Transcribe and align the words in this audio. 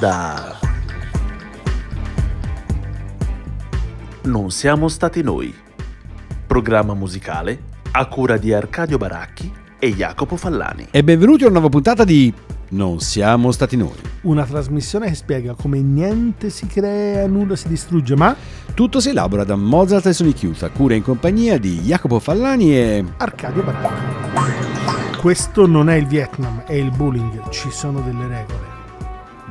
Onda. 0.00 0.58
Non 4.22 4.50
siamo 4.50 4.88
stati 4.88 5.22
noi. 5.22 5.54
Programma 6.46 6.94
musicale 6.94 7.64
a 7.92 8.06
cura 8.06 8.38
di 8.38 8.50
Arcadio 8.50 8.96
Baracchi 8.96 9.52
e 9.78 9.92
Jacopo 9.92 10.36
Fallani. 10.36 10.88
E 10.90 11.04
benvenuti 11.04 11.42
a 11.42 11.48
una 11.48 11.58
nuova 11.58 11.68
puntata 11.68 12.04
di 12.04 12.32
Non 12.70 13.00
siamo 13.00 13.52
stati 13.52 13.76
noi. 13.76 13.92
Una 14.22 14.46
trasmissione 14.46 15.08
che 15.08 15.14
spiega 15.16 15.52
come 15.52 15.82
niente 15.82 16.48
si 16.48 16.66
crea, 16.66 17.26
nulla 17.26 17.54
si 17.54 17.68
distrugge, 17.68 18.16
ma 18.16 18.34
Tutto 18.72 19.00
si 19.00 19.10
elabora 19.10 19.44
da 19.44 19.56
Mozart 19.56 20.06
e 20.06 20.14
Sonic 20.14 20.42
Youth, 20.44 20.62
a 20.62 20.70
cura 20.70 20.94
in 20.94 21.02
compagnia 21.02 21.58
di 21.58 21.78
Jacopo 21.80 22.18
Fallani 22.20 22.74
e... 22.74 23.04
Arcadio 23.18 23.62
Baracchi. 23.62 25.18
Questo 25.18 25.66
non 25.66 25.90
è 25.90 25.96
il 25.96 26.06
Vietnam, 26.06 26.62
è 26.64 26.72
il 26.72 26.90
bullying, 26.90 27.50
ci 27.50 27.70
sono 27.70 28.00
delle 28.00 28.26
regole. 28.26 28.69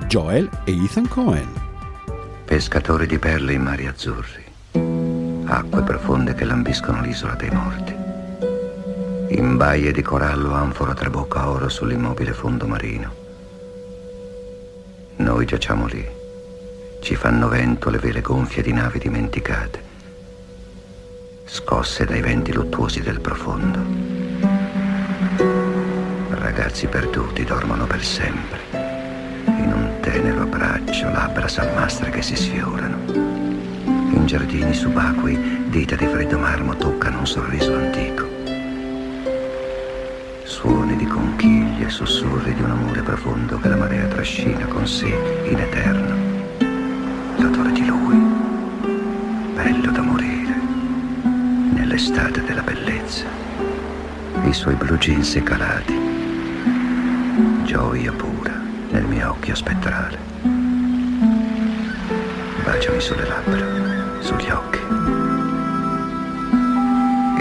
Joel 0.10 0.50
e 0.64 0.72
Ethan 0.72 1.08
Cohen. 1.08 1.48
Pescatori 2.44 3.06
di 3.06 3.20
perle 3.20 3.54
in 3.54 3.62
mari 3.62 3.86
azzurri, 3.86 4.44
acque 5.46 5.84
profonde 5.84 6.34
che 6.34 6.46
lambiscono 6.46 7.00
l'isola 7.02 7.36
dei 7.36 7.52
morti. 7.52 7.96
In 9.38 9.56
baie 9.56 9.92
di 9.92 10.02
corallo 10.02 10.56
anfora 10.56 10.96
trabocca 10.96 11.48
oro 11.48 11.70
sull'immobile 11.70 12.34
fondo 12.34 12.66
marino. 12.66 13.14
Noi 15.18 15.46
giacciamo 15.46 15.86
lì, 15.86 16.04
ci 17.02 17.14
fanno 17.14 17.48
vento 17.48 17.92
le 17.92 18.00
vele 18.00 18.22
gonfie 18.22 18.64
di 18.64 18.74
navi 18.74 18.98
dimenticate, 18.98 19.84
scosse 21.46 22.06
dai 22.06 22.22
venti 22.22 22.52
luttuosi 22.52 23.02
del 23.02 23.22
profondo. 23.22 23.80
Ragazzi 26.30 26.88
perduti 26.88 27.44
dormono 27.44 27.86
per 27.86 28.04
sempre 28.04 28.79
abbraccio, 30.60 31.10
labbra 31.10 31.48
salmastre 31.48 32.10
che 32.10 32.22
si 32.22 32.36
sfiorano. 32.36 32.98
In 33.14 34.24
giardini 34.26 34.74
subacquei, 34.74 35.68
dita 35.70 35.96
di 35.96 36.06
freddo 36.06 36.38
marmo 36.38 36.76
toccano 36.76 37.20
un 37.20 37.28
sorriso 37.28 37.74
antico. 37.74 38.28
Suoni 40.44 40.98
di 40.98 41.06
conchiglie, 41.06 41.90
sussurri 41.90 42.54
di 42.54 42.62
un 42.62 42.72
amore 42.72 43.02
profondo 43.02 43.58
che 43.60 43.70
la 43.70 43.78
marea 43.78 44.06
trascina 44.08 44.66
con 44.66 44.86
sé 44.86 45.08
in 45.50 45.60
eterno. 45.60 46.16
L'odore 47.38 47.72
di 47.72 47.86
lui, 47.86 48.18
bello 49.56 49.92
da 49.92 50.02
morire, 50.02 50.56
nell'estate 51.74 52.44
della 52.44 52.64
bellezza. 52.64 53.26
I 54.44 54.54
suoi 54.54 54.76
blu 54.76 54.98
jeans 54.98 55.40
calati, 55.42 55.98
gioia 57.64 58.12
pura 58.12 58.60
nel 58.92 59.06
mio 59.06 59.30
occhio 59.30 59.56
spettrale. 59.56 60.29
Baciami 62.64 63.00
sulle 63.00 63.28
labbra, 63.28 63.66
sugli 64.20 64.50
occhi. 64.50 64.80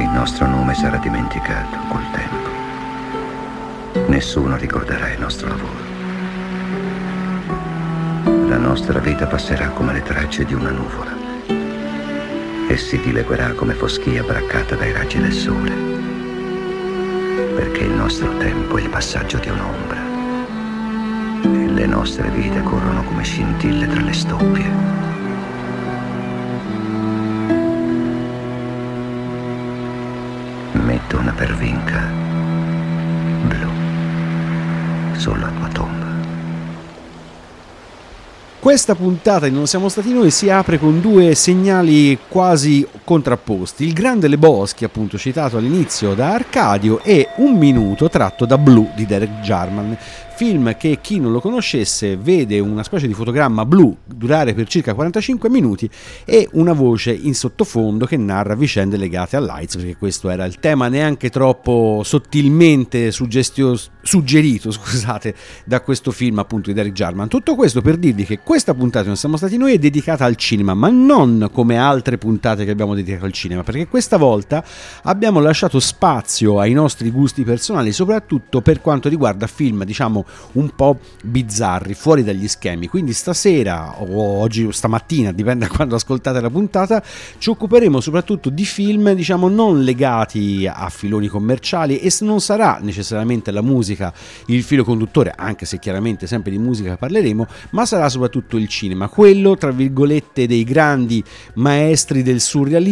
Il 0.01 0.11
nostro 0.13 0.47
nome 0.47 0.75
sarà 0.75 0.97
dimenticato 0.99 1.77
col 1.89 2.05
tempo. 2.13 4.07
Nessuno 4.09 4.57
ricorderà 4.57 5.11
il 5.11 5.21
nostro 5.21 5.49
lavoro. 5.49 5.97
La 8.49 8.57
nostra 8.57 8.99
vita 9.01 9.27
passerà 9.27 9.69
come 9.69 9.93
le 9.93 10.03
tracce 10.03 10.45
di 10.45 10.55
una 10.55 10.71
nuvola 10.71 11.17
e 12.69 12.77
si 12.77 13.01
dileguerà 13.01 13.53
come 13.53 13.75
foschia 13.75 14.23
braccata 14.23 14.75
dai 14.75 14.93
raggi 14.93 15.19
del 15.19 15.33
sole, 15.33 15.71
perché 17.55 17.85
il 17.85 17.93
nostro 17.93 18.37
tempo 18.37 18.77
è 18.77 18.83
il 18.83 18.89
passaggio 18.89 19.39
di 19.39 19.49
un'ombra 19.49 20.01
e 21.43 21.69
le 21.69 21.87
nostre 21.87 22.29
vite 22.31 22.63
corrono 22.63 23.03
come 23.05 23.23
scintille 23.23 23.87
tra 23.87 24.01
le 24.01 24.13
stoppie. 24.13 24.98
Pervinca 31.39 32.03
blu 33.47 33.71
sulla 35.17 35.47
tua 35.57 35.69
tomba. 35.69 36.07
Questa 38.59 38.97
puntata 38.97 39.47
di 39.47 39.55
Non 39.55 39.69
siamo 39.69 39.89
stati 39.89 40.13
noi 40.13 40.33
si 40.33 40.51
apre 40.51 40.81
con 40.81 41.01
due 41.01 41.37
segnali 41.37 42.19
quasi 42.27 42.85
contrapposti. 43.09 43.85
Il 43.85 43.95
Grande 43.95 44.29
Le 44.29 44.37
Boschi, 44.37 44.85
appunto 44.85 45.17
citato 45.17 45.57
all'inizio 45.57 46.13
da 46.13 46.35
Arcadio, 46.35 47.03
e 47.03 47.29
Un 47.37 47.57
minuto 47.57 48.11
tratto 48.11 48.45
da 48.45 48.59
Blue 48.59 48.91
di 48.95 49.07
Derek 49.07 49.41
Jarman. 49.41 49.97
Film 50.39 50.77
che 50.77 50.99
chi 51.01 51.19
non 51.19 51.33
lo 51.33 51.41
conoscesse 51.41 52.17
vede 52.17 52.61
una 52.61 52.85
specie 52.85 53.09
di 53.09 53.13
fotogramma 53.13 53.67
blu 53.67 53.97
durare 54.05 54.55
per 54.55 54.69
circa 54.69 54.95
45 54.95 55.51
minuti 55.51 55.91
e 56.25 56.49
una 56.53 56.75
voce 56.75 57.11
in 57.11 57.35
sottofondo 57.35 58.07
che 58.07 58.17
narra 58.17 58.55
vicende 58.55 58.97
legate 58.97 59.35
all'AIDS, 59.35 59.77
perché 59.77 59.97
questo 59.97 60.29
era 60.31 60.45
il 60.45 60.61
tema 60.61 60.87
neanche 60.87 61.29
troppo 61.29 62.03
sottilmente 62.05 63.11
suggerito 63.11 64.71
scusate, 64.71 65.35
da 65.65 65.81
questo 65.81 66.13
film 66.13 66.39
appunto 66.39 66.69
di 66.69 66.77
Derek 66.77 66.93
Jarman. 66.93 67.27
Tutto 67.27 67.57
questo 67.57 67.81
per 67.81 67.97
dirvi 67.97 68.25
che 68.25 68.39
questa 68.39 68.75
puntata 68.75 69.07
Non 69.07 69.17
siamo 69.17 69.37
stati 69.37 69.57
noi 69.57 69.73
è 69.73 69.79
dedicata 69.79 70.25
al 70.25 70.37
cinema, 70.37 70.73
ma 70.73 70.89
non 70.89 71.49
come 71.51 71.79
altre 71.79 72.17
puntate 72.17 72.65
che 72.65 72.71
abbiamo 72.71 72.95
dedicato 72.99 73.25
al 73.25 73.33
cinema, 73.33 73.63
perché 73.63 73.87
questa 73.89 74.17
volta 74.17 74.65
abbiamo 75.03 75.41
lasciato 75.41 75.81
spazio 75.81 76.59
ai 76.61 76.73
nostri 76.73 77.11
gusti 77.11 77.45
personali, 77.45 77.93
soprattutto 77.93 78.61
per 78.61 78.81
quanto 78.81 79.09
riguarda 79.09 79.47
film, 79.47 79.85
diciamo, 79.85 80.25
un 80.53 80.71
po' 80.75 80.99
bizzarri, 81.23 81.95
fuori 81.95 82.23
dagli 82.23 82.49
schemi. 82.49 82.89
Quindi 82.89 83.13
stasera 83.13 84.01
o 84.01 84.41
oggi 84.41 84.65
o 84.65 84.71
stamattina, 84.71 85.33
dipende 85.33 85.67
da 85.67 85.75
quando 85.75 85.95
ascoltate 85.95 86.41
la 86.41 86.51
puntata, 86.51 87.03
ci 87.39 87.51
occuperemo 87.51 88.01
soprattutto 88.01 88.51
di 88.51 88.65
film, 88.65 89.13
diciamo, 89.13 89.49
non 89.49 89.83
legati 89.83 90.69
a 90.71 90.89
filoni 90.89 91.29
commerciali 91.29 91.99
e 91.99 92.13
non 92.21 92.41
sarà 92.41 92.79
necessariamente 92.81 93.51
la 93.51 93.63
musica 93.63 94.13
il 94.47 94.63
filo 94.63 94.85
conduttore, 94.85 95.33
anche 95.37 95.67
se 95.67 95.79
chiaramente 95.79 96.27
sempre 96.27 96.51
di 96.51 96.59
musica 96.59 96.97
parleremo, 96.97 97.47
ma 97.71 97.87
sarà 97.87 98.09
soprattutto 98.09 98.57
il 98.57 98.69
cinema, 98.69 99.09
quello 99.09 99.57
tra 99.57 99.71
virgolette 99.71 100.47
dei 100.47 100.65
grandi 100.65 101.23
maestri 101.55 102.23
del 102.23 102.41
surrealismo, 102.41 102.87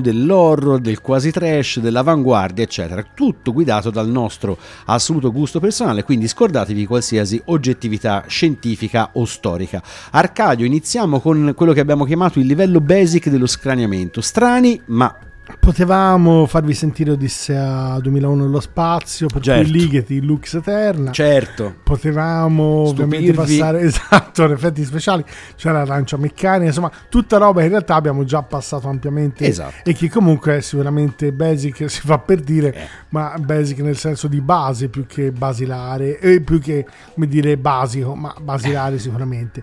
dell'horror, 0.00 0.80
del 0.80 1.00
quasi 1.00 1.30
trash, 1.30 1.78
dell'avanguardia, 1.78 2.64
eccetera. 2.64 3.04
Tutto 3.14 3.52
guidato 3.52 3.90
dal 3.90 4.08
nostro 4.08 4.58
assoluto 4.86 5.30
gusto 5.30 5.60
personale, 5.60 6.02
quindi 6.04 6.26
scordatevi 6.28 6.86
qualsiasi 6.86 7.40
oggettività 7.46 8.24
scientifica 8.26 9.10
o 9.12 9.24
storica. 9.24 9.82
Arcadio, 10.10 10.66
iniziamo 10.66 11.20
con 11.20 11.52
quello 11.54 11.72
che 11.72 11.80
abbiamo 11.80 12.04
chiamato 12.04 12.38
il 12.38 12.46
livello 12.46 12.80
basic 12.80 13.28
dello 13.28 13.46
scraniamento. 13.46 14.20
Strani, 14.20 14.80
ma 14.86 15.14
Potevamo 15.60 16.46
farvi 16.46 16.74
sentire 16.74 17.12
Odissea 17.12 17.98
2001 18.00 18.42
nello 18.44 18.60
spazio, 18.60 19.28
per 19.28 19.42
Certo. 19.42 19.62
cui 19.70 19.78
Ligeti, 19.78 20.20
Lux 20.20 20.54
Eterna. 20.54 21.12
certo. 21.12 21.74
Potevamo 21.84 22.62
ovviamente 22.88 23.32
Stupirvi. 23.32 23.58
passare 23.58 23.80
esatto 23.86 24.44
effetti 24.50 24.84
speciali, 24.84 25.24
c'era 25.56 25.78
l'arancia 25.78 26.16
meccanica, 26.16 26.66
insomma, 26.66 26.90
tutta 27.08 27.36
roba 27.38 27.58
che 27.60 27.66
in 27.66 27.70
realtà 27.72 27.94
abbiamo 27.94 28.24
già 28.24 28.42
passato 28.42 28.88
ampiamente 28.88 29.46
Esatto. 29.46 29.88
e 29.88 29.92
che 29.94 30.10
comunque 30.10 30.56
è 30.56 30.60
sicuramente 30.60 31.32
basic, 31.32 31.84
si 31.90 32.00
fa 32.00 32.18
per 32.18 32.40
dire, 32.40 32.74
Eh. 32.74 32.88
ma 33.10 33.34
basic 33.38 33.78
nel 33.80 33.96
senso 33.96 34.26
di 34.28 34.40
base 34.40 34.88
più 34.88 35.06
che 35.06 35.30
basilare, 35.30 36.18
e 36.18 36.40
più 36.40 36.60
che 36.60 36.84
come 37.14 37.26
dire 37.28 37.56
basico, 37.56 38.14
ma 38.16 38.34
Eh. 38.36 38.40
basilare 38.40 38.98
sicuramente. 38.98 39.62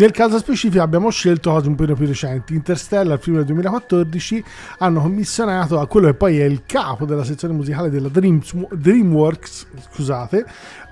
Nel 0.00 0.12
caso 0.12 0.38
specifico 0.38 0.82
abbiamo 0.82 1.10
scelto 1.10 1.50
cose 1.50 1.68
un 1.68 1.74
po' 1.74 1.84
più 1.84 2.06
recenti. 2.06 2.54
Interstellar, 2.54 3.18
film 3.18 3.36
del 3.36 3.44
2014, 3.44 4.42
hanno 4.78 5.02
commissionato 5.02 5.78
a 5.78 5.86
quello 5.86 6.06
che 6.06 6.14
poi 6.14 6.38
è 6.38 6.44
il 6.44 6.62
capo 6.64 7.04
della 7.04 7.22
sezione 7.22 7.52
musicale 7.52 7.90
della 7.90 8.08
Dreams- 8.08 8.72
DreamWorks, 8.72 9.66
scusate, 9.92 10.46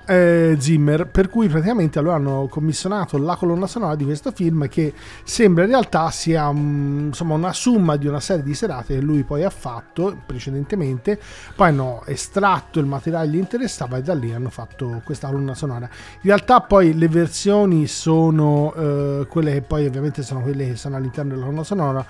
eh, 0.08 0.56
Zimmer, 0.58 1.06
per 1.06 1.28
cui 1.28 1.48
praticamente 1.48 2.00
lo 2.00 2.12
hanno 2.12 2.46
commissionato 2.48 3.18
la 3.18 3.36
colonna 3.36 3.66
sonora 3.66 3.94
di 3.94 4.04
questo 4.04 4.30
film 4.30 4.66
che 4.66 4.94
sembra 5.22 5.64
in 5.64 5.70
realtà 5.70 6.10
sia 6.10 6.50
mm, 6.50 7.08
insomma 7.08 7.34
una 7.34 7.52
somma 7.52 7.96
di 7.96 8.06
una 8.06 8.18
serie 8.18 8.42
di 8.42 8.54
serate 8.54 8.94
che 8.94 9.00
lui 9.02 9.22
poi 9.22 9.44
ha 9.44 9.50
fatto 9.50 10.16
precedentemente, 10.24 11.20
poi 11.54 11.68
hanno 11.68 12.02
estratto 12.06 12.80
il 12.80 12.86
materiale 12.86 13.28
che 13.28 13.36
gli 13.36 13.38
interessava 13.38 13.98
e 13.98 14.02
da 14.02 14.14
lì 14.14 14.32
hanno 14.32 14.48
fatto 14.48 15.02
questa 15.04 15.28
colonna 15.28 15.54
sonora. 15.54 15.84
In 15.84 16.20
realtà 16.22 16.62
poi 16.62 16.96
le 16.96 17.08
versioni 17.08 17.86
sono 17.86 18.72
eh, 18.74 19.26
quelle 19.28 19.52
che 19.52 19.62
poi 19.62 19.84
ovviamente 19.84 20.22
sono 20.22 20.40
quelle 20.40 20.68
che 20.68 20.76
sono 20.76 20.96
all'interno 20.96 21.32
della 21.32 21.44
colonna 21.44 21.64
sonora, 21.64 22.06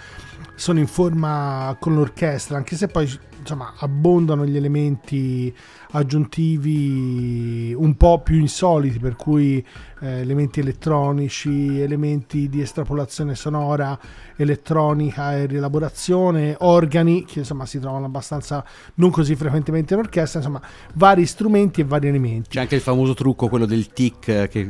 sono 0.55 0.79
in 0.79 0.87
forma 0.87 1.77
con 1.81 1.97
l'orchestra, 1.97 2.57
anche 2.57 2.77
se 2.77 2.87
poi 2.87 3.27
insomma 3.41 3.73
abbondano 3.79 4.45
gli 4.45 4.57
elementi 4.57 5.55
aggiuntivi 5.91 7.75
un 7.77 7.97
po' 7.97 8.21
più 8.21 8.39
insoliti, 8.39 8.99
per 8.99 9.17
cui 9.17 9.65
eh, 10.01 10.21
elementi 10.21 10.61
elettronici, 10.61 11.81
elementi 11.81 12.49
di 12.49 12.61
estrapolazione 12.61 13.35
sonora, 13.35 13.99
elettronica 14.37 15.37
e 15.37 15.47
rielaborazione, 15.47 16.55
organi 16.61 17.25
che 17.25 17.41
insomma 17.41 17.67
si 17.67 17.79
trovano 17.81 18.07
abbastanza 18.07 18.65
non 18.95 19.11
così 19.11 19.35
frequentemente 19.35 19.95
in 19.95 20.01
orchestra, 20.01 20.39
insomma 20.41 20.61
vari 20.95 21.27
strumenti 21.27 21.81
e 21.81 21.85
vari 21.85 22.09
elementi. 22.09 22.51
C'è 22.51 22.61
anche 22.61 22.77
il 22.77 22.81
famoso 22.81 23.15
trucco, 23.15 23.49
quello 23.49 23.67
del 23.67 23.93
tic, 23.93 24.29
eh, 24.29 24.49
che 24.49 24.69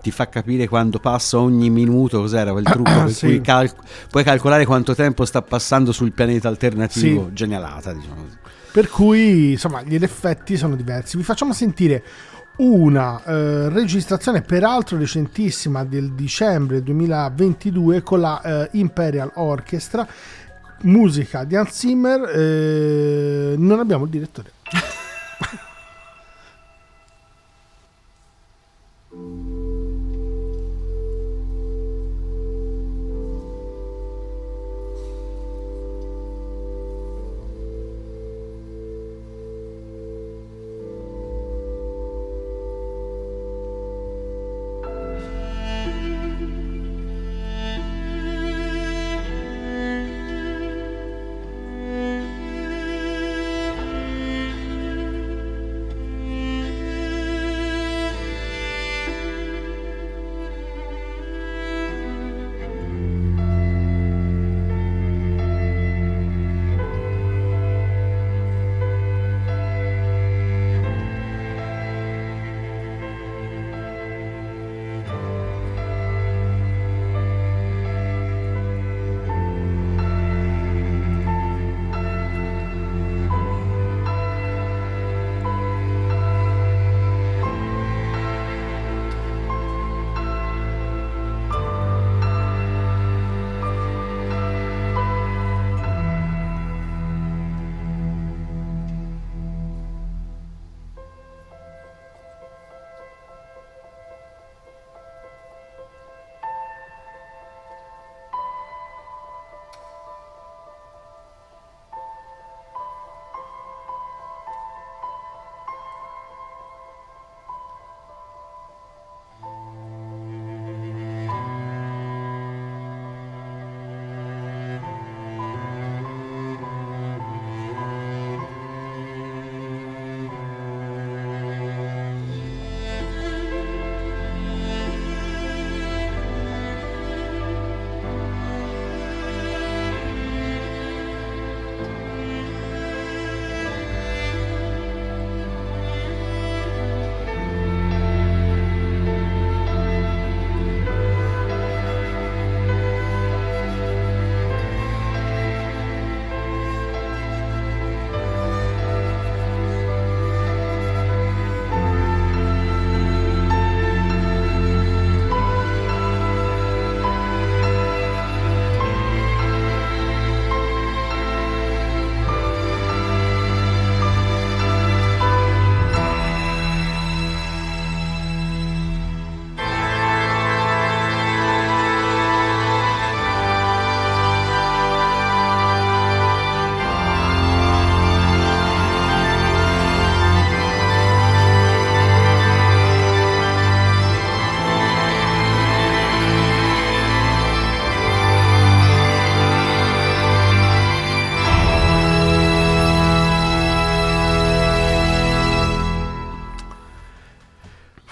ti 0.00 0.10
fa 0.10 0.28
capire 0.28 0.68
quando 0.68 0.98
passa 0.98 1.38
ogni 1.38 1.70
minuto, 1.70 2.20
cos'era 2.20 2.52
quel 2.52 2.64
trucco 2.64 2.90
per 3.04 3.10
Sì. 3.10 3.26
cui 3.26 3.40
cal- 3.40 3.72
puoi 4.10 4.24
calcolare 4.24 4.64
quanto 4.66 4.94
tempo 4.94 5.24
sta 5.24 5.42
passando 5.42 5.92
sul 5.92 6.12
pianeta 6.12 6.48
alternativo, 6.48 7.26
Sì. 7.28 7.32
genialata 7.34 7.92
diciamo 7.92 8.22
così. 8.22 8.38
Per 8.72 8.88
cui 8.88 9.52
insomma 9.52 9.82
gli 9.82 9.94
effetti 9.96 10.56
sono 10.56 10.76
diversi. 10.76 11.16
Vi 11.16 11.22
facciamo 11.22 11.52
sentire 11.52 12.02
una 12.56 13.22
eh, 13.24 13.68
registrazione 13.70 14.42
peraltro 14.42 14.98
recentissima 14.98 15.84
del 15.84 16.12
dicembre 16.12 16.82
2022 16.82 18.02
con 18.02 18.20
la 18.20 18.40
eh, 18.42 18.68
Imperial 18.72 19.30
Orchestra, 19.34 20.06
musica 20.82 21.44
di 21.44 21.56
Hans 21.56 21.70
Zimmer. 21.72 22.28
eh, 22.28 23.54
non 23.56 23.80
abbiamo 23.80 24.04
il 24.04 24.10
direttore. 24.10 24.52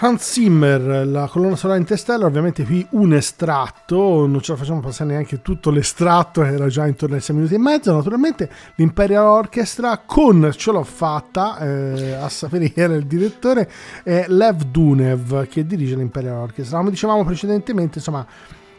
Hans 0.01 0.31
Zimmer, 0.31 1.05
la 1.05 1.27
colonna 1.27 1.57
sonora 1.57 1.77
Interstellar, 1.77 2.25
ovviamente 2.25 2.63
qui 2.63 2.87
un 2.91 3.13
estratto, 3.13 4.25
non 4.27 4.39
ce 4.39 4.53
la 4.53 4.57
facciamo 4.57 4.79
passare 4.79 5.09
neanche 5.09 5.41
tutto 5.41 5.71
l'estratto, 5.71 6.41
era 6.41 6.67
già 6.67 6.87
intorno 6.87 7.15
ai 7.15 7.21
6 7.21 7.35
minuti 7.35 7.55
e 7.55 7.57
mezzo, 7.57 7.91
naturalmente 7.91 8.49
l'Imperial 8.75 9.25
Orchestra 9.25 10.01
con, 10.05 10.53
ce 10.55 10.71
l'ho 10.71 10.85
fatta, 10.85 11.57
eh, 11.59 12.13
a 12.13 12.29
sapere 12.29 12.69
chi 12.69 12.79
era 12.79 12.95
il 12.95 13.07
direttore, 13.07 13.69
è 14.01 14.23
Lev 14.29 14.63
Dunev 14.63 15.45
che 15.49 15.65
dirige 15.65 15.97
l'Imperial 15.97 16.37
Orchestra. 16.37 16.77
Come 16.77 16.91
dicevamo 16.91 17.25
precedentemente, 17.25 17.97
insomma, 17.97 18.25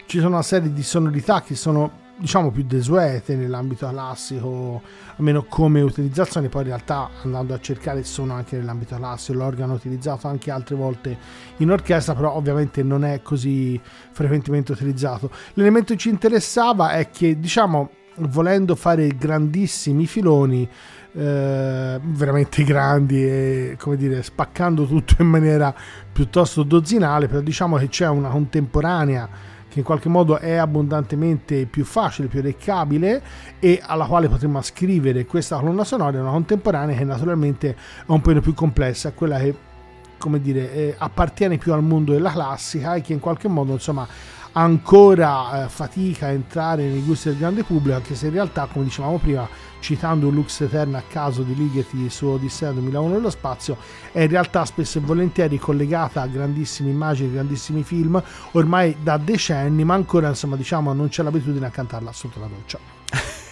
ci 0.06 0.16
sono 0.20 0.30
una 0.30 0.42
serie 0.42 0.72
di 0.72 0.82
sonorità 0.82 1.42
che 1.42 1.54
sono 1.54 2.08
diciamo 2.20 2.50
più 2.50 2.64
desuete 2.64 3.34
nell'ambito 3.34 3.88
classico, 3.88 4.82
almeno 5.16 5.44
come 5.44 5.80
utilizzazione, 5.80 6.48
poi 6.48 6.62
in 6.62 6.68
realtà 6.68 7.08
andando 7.22 7.54
a 7.54 7.60
cercare 7.60 8.04
sono 8.04 8.34
anche 8.34 8.56
nell'ambito 8.56 8.94
classico, 8.96 9.38
l'organo 9.38 9.72
utilizzato 9.72 10.28
anche 10.28 10.50
altre 10.50 10.76
volte 10.76 11.16
in 11.56 11.70
orchestra, 11.70 12.14
però 12.14 12.34
ovviamente 12.34 12.82
non 12.82 13.04
è 13.04 13.22
così 13.22 13.80
frequentemente 14.12 14.72
utilizzato. 14.72 15.30
L'elemento 15.54 15.94
che 15.94 15.98
ci 15.98 16.10
interessava 16.10 16.92
è 16.92 17.08
che 17.10 17.40
diciamo 17.40 17.90
volendo 18.16 18.74
fare 18.74 19.08
grandissimi 19.16 20.06
filoni 20.06 20.68
eh, 21.12 22.00
veramente 22.02 22.62
grandi 22.64 23.24
e 23.24 23.76
come 23.78 23.96
dire 23.96 24.22
spaccando 24.22 24.86
tutto 24.86 25.16
in 25.20 25.28
maniera 25.28 25.74
piuttosto 26.12 26.62
dozzinale 26.62 27.28
però 27.28 27.40
diciamo 27.40 27.76
che 27.76 27.88
c'è 27.88 28.08
una 28.08 28.28
contemporanea 28.28 29.28
che 29.70 29.78
in 29.78 29.84
qualche 29.84 30.08
modo 30.08 30.38
è 30.38 30.56
abbondantemente 30.56 31.64
più 31.66 31.84
facile, 31.84 32.28
più 32.28 32.40
orecchiabile 32.40 33.22
e 33.60 33.80
alla 33.82 34.04
quale 34.04 34.28
potremmo 34.28 34.58
ascrivere 34.58 35.24
questa 35.24 35.58
colonna 35.58 35.84
sonora, 35.84 36.20
una 36.20 36.32
contemporanea 36.32 36.96
che 36.96 37.04
naturalmente 37.04 37.70
è 37.70 37.74
un 38.06 38.20
po' 38.20 38.38
più 38.40 38.52
complessa, 38.52 39.12
quella 39.12 39.38
che 39.38 39.68
come 40.18 40.40
dire, 40.40 40.72
eh, 40.74 40.94
appartiene 40.98 41.56
più 41.56 41.72
al 41.72 41.82
mondo 41.82 42.12
della 42.12 42.30
classica 42.30 42.94
e 42.94 43.00
che 43.00 43.14
in 43.14 43.20
qualche 43.20 43.48
modo 43.48 43.72
insomma 43.72 44.06
ancora 44.52 45.64
eh, 45.64 45.68
fatica 45.68 46.26
a 46.26 46.30
entrare 46.30 46.84
nei 46.84 47.02
gusti 47.02 47.28
del 47.28 47.38
grande 47.38 47.62
pubblico, 47.62 47.96
anche 47.96 48.14
se 48.14 48.26
in 48.26 48.32
realtà, 48.32 48.66
come 48.66 48.84
dicevamo 48.84 49.18
prima, 49.18 49.48
citando 49.80 50.28
un 50.28 50.34
Lux 50.34 50.60
Eterna 50.60 50.98
a 50.98 51.02
caso 51.06 51.42
di 51.42 51.54
Ligeti 51.54 52.08
su 52.10 52.26
Odissea 52.26 52.72
2001 52.72 53.14
nello 53.14 53.30
spazio, 53.30 53.76
è 54.12 54.20
in 54.20 54.28
realtà 54.28 54.64
spesso 54.64 54.98
e 54.98 55.00
volentieri 55.00 55.58
collegata 55.58 56.22
a 56.22 56.26
grandissime 56.26 56.90
immagini, 56.90 57.32
grandissimi 57.32 57.82
film, 57.82 58.22
ormai 58.52 58.96
da 59.02 59.16
decenni, 59.16 59.84
ma 59.84 59.94
ancora 59.94 60.28
insomma 60.28 60.56
diciamo 60.56 60.92
non 60.92 61.08
c'è 61.08 61.22
l'abitudine 61.22 61.66
a 61.66 61.70
cantarla 61.70 62.12
sotto 62.12 62.40
la 62.40 62.46
doccia. 62.46 62.78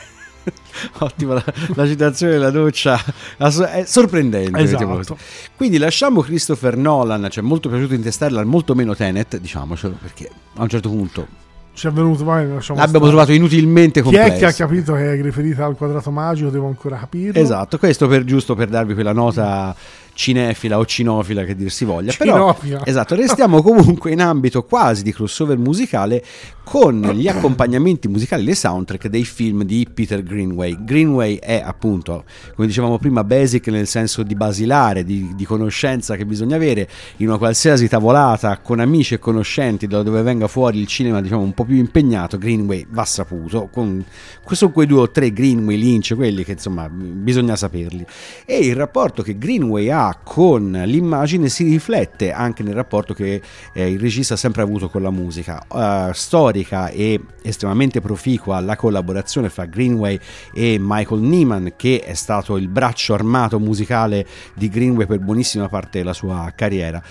Ottima 0.99 1.35
la, 1.35 1.45
la, 1.75 1.87
citazione 1.87 2.33
della 2.33 2.51
doccia, 2.51 3.01
è 3.37 3.85
sorprendente. 3.85 4.61
Esatto. 4.61 5.17
Quindi 5.57 5.79
lasciamo 5.79 6.23
Christopher 6.23 6.77
Nolan, 6.77 7.25
ci 7.25 7.31
cioè 7.33 7.45
è 7.45 7.47
molto 7.47 7.69
piaciuto 7.69 7.95
Interstellar, 7.95 8.45
molto 8.45 8.75
meno 8.75 8.95
Tenet, 8.95 9.39
diciamocelo, 9.39 9.97
perché 10.01 10.31
a 10.55 10.63
un 10.63 10.69
certo 10.69 10.89
punto 10.89 11.47
ci 11.79 11.87
è 11.87 11.93
venuto 11.93 12.25
mai 12.25 12.45
l'abbiamo 12.45 12.61
stare. 12.61 12.89
trovato 12.89 13.33
inutilmente 13.33 14.03
complesso. 14.03 14.27
Chi 14.27 14.35
è 14.35 14.39
che 14.39 14.47
ha 14.47 14.53
capito 14.53 14.95
che 14.95 15.13
è 15.13 15.23
riferita 15.23 15.65
al 15.65 15.77
quadrato 15.77 16.11
magico? 16.11 16.51
Devo 16.51 16.67
ancora 16.67 16.97
capire. 16.97 17.41
Esatto, 17.41 17.79
questo 17.79 18.09
per 18.09 18.25
giusto 18.25 18.57
per 18.57 18.67
darvi 18.67 18.95
quella 18.95 19.13
nota 19.13 19.77
cinefila 20.13 20.77
o 20.77 20.85
cinofila 20.85 21.45
che 21.45 21.55
dir 21.55 21.71
si 21.71 21.85
voglia. 21.85 22.11
Cinofila. 22.11 22.79
Però, 22.79 22.85
esatto, 22.85 23.15
restiamo 23.15 23.63
comunque 23.63 24.11
in 24.11 24.21
ambito 24.21 24.65
quasi 24.65 25.05
di 25.05 25.13
crossover 25.13 25.57
musicale 25.57 26.25
con 26.69 27.01
gli 27.15 27.27
accompagnamenti 27.29 28.09
musicali, 28.09 28.45
le 28.45 28.55
soundtrack 28.55 29.07
dei 29.07 29.25
film 29.25 29.65
di 29.65 29.89
Peter 29.91 30.23
Greenway. 30.23 30.77
Greenway 30.79 31.37
è 31.37 31.63
appunto, 31.65 32.25
come 32.55 32.67
dicevamo 32.67 32.99
prima, 32.99 33.25
basic 33.25 33.69
nel 33.69 33.87
senso 33.87 34.23
di 34.23 34.35
basilare, 34.35 35.03
di, 35.03 35.33
di 35.35 35.47
conoscenza 35.47 36.15
che 36.15 36.27
bisogna 36.27 36.57
avere 36.57 36.87
in 37.17 37.29
una 37.29 37.39
qualsiasi 37.39 37.89
tavolata 37.89 38.59
con 38.59 38.81
amici 38.81 39.15
e 39.15 39.19
conoscenti 39.19 39.87
da 39.87 40.03
dove 40.03 40.21
venga 40.21 40.47
fuori 40.47 40.79
il 40.79 40.87
cinema 40.87 41.23
diciamo 41.23 41.41
un 41.41 41.55
po' 41.55 41.65
più 41.65 41.77
impegnato, 41.77 42.37
Greenway 42.37 42.87
va 42.91 43.07
saputo. 43.07 43.71
Con, 43.73 44.05
sono 44.51 44.71
quei 44.71 44.87
due 44.87 45.01
o 45.01 45.11
tre 45.11 45.33
Greenway, 45.33 45.79
Lynch, 45.79 46.15
quelli 46.17 46.45
che 46.45 46.53
insomma 46.53 46.87
bisogna 46.91 47.57
saperli. 47.57 48.05
E 48.45 48.59
il 48.59 48.77
rapporto 48.77 49.23
che 49.23 49.39
Greenway 49.39 49.89
ha 49.89 50.21
con 50.23 50.83
l'immagine 50.85 51.49
si 51.49 51.65
riflette 51.65 52.31
anche 52.31 52.63
nel 52.63 52.75
rapporto 52.75 53.15
che 53.15 53.41
eh, 53.73 53.91
il 53.91 53.99
regista 53.99 54.35
ha 54.35 54.37
sempre 54.37 54.61
avuto 54.61 54.91
con 54.91 55.01
la 55.01 55.11
musica. 55.11 55.65
Uh, 55.69 56.13
storica 56.59 56.89
e 56.89 57.21
estremamente 57.43 58.01
proficua 58.01 58.61
la 58.61 58.77
collaborazione 58.77 59.49
fra 59.49 59.67
Greenway 59.67 60.19
e 60.53 60.77
Michael 60.81 61.21
Neiman, 61.21 61.73
che 61.77 62.01
è 62.01 62.15
stato 62.15 62.57
il 62.57 62.69
braccio 62.69 63.15
armato 63.15 63.59
musicale 63.59 64.27
di 64.55 64.69
Greenway 64.69 65.07
per 65.07 65.21
buonissima 65.21 65.69
parte 65.69 65.99
della 65.99 66.13
sua 66.13 66.53
carriera. 66.55 67.03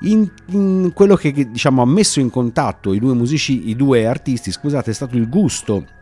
In, 0.00 0.28
in 0.46 0.90
quello 0.92 1.16
che 1.16 1.32
diciamo, 1.32 1.82
ha 1.82 1.86
messo 1.86 2.20
in 2.20 2.30
contatto 2.30 2.92
i 2.92 2.98
due 2.98 3.14
musici, 3.14 3.68
i 3.68 3.76
due 3.76 4.06
artisti, 4.06 4.50
scusate, 4.50 4.90
è 4.90 4.94
stato 4.94 5.16
il 5.16 5.28
gusto 5.28 5.94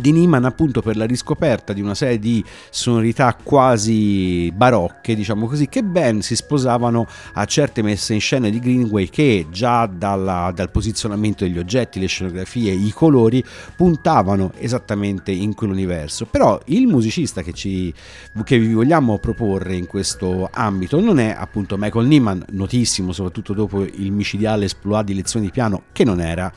di 0.00 0.10
Niemann 0.10 0.44
appunto 0.44 0.82
per 0.82 0.96
la 0.96 1.04
riscoperta 1.04 1.72
di 1.72 1.80
una 1.80 1.94
serie 1.94 2.18
di 2.18 2.44
sonorità 2.70 3.36
quasi 3.40 4.50
barocche, 4.52 5.14
diciamo 5.14 5.46
così, 5.46 5.68
che 5.68 5.84
ben 5.84 6.20
si 6.20 6.34
sposavano 6.34 7.06
a 7.34 7.44
certe 7.44 7.80
messe 7.80 8.12
in 8.12 8.20
scena 8.20 8.48
di 8.48 8.58
Greenway 8.58 9.08
che 9.08 9.46
già 9.50 9.86
dalla, 9.86 10.50
dal 10.54 10.70
posizionamento 10.70 11.44
degli 11.44 11.58
oggetti, 11.58 12.00
le 12.00 12.06
scenografie, 12.06 12.72
i 12.72 12.90
colori 12.90 13.44
puntavano 13.76 14.52
esattamente 14.58 15.30
in 15.30 15.54
quell'universo. 15.54 16.26
Però 16.26 16.60
il 16.66 16.86
musicista 16.88 17.42
che, 17.42 17.52
ci, 17.52 17.94
che 18.42 18.58
vi 18.58 18.72
vogliamo 18.72 19.18
proporre 19.18 19.76
in 19.76 19.86
questo 19.86 20.48
ambito 20.52 21.00
non 21.00 21.20
è 21.20 21.34
appunto 21.36 21.76
Michael 21.78 22.06
Niemann, 22.06 22.40
notissimo 22.50 23.12
soprattutto 23.12 23.52
dopo 23.52 23.82
il 23.82 24.10
micidiale 24.10 24.64
esploit 24.64 25.04
di 25.04 25.14
lezioni 25.14 25.46
di 25.46 25.52
piano, 25.52 25.84
che 25.92 26.04
non 26.04 26.20
era 26.20 26.52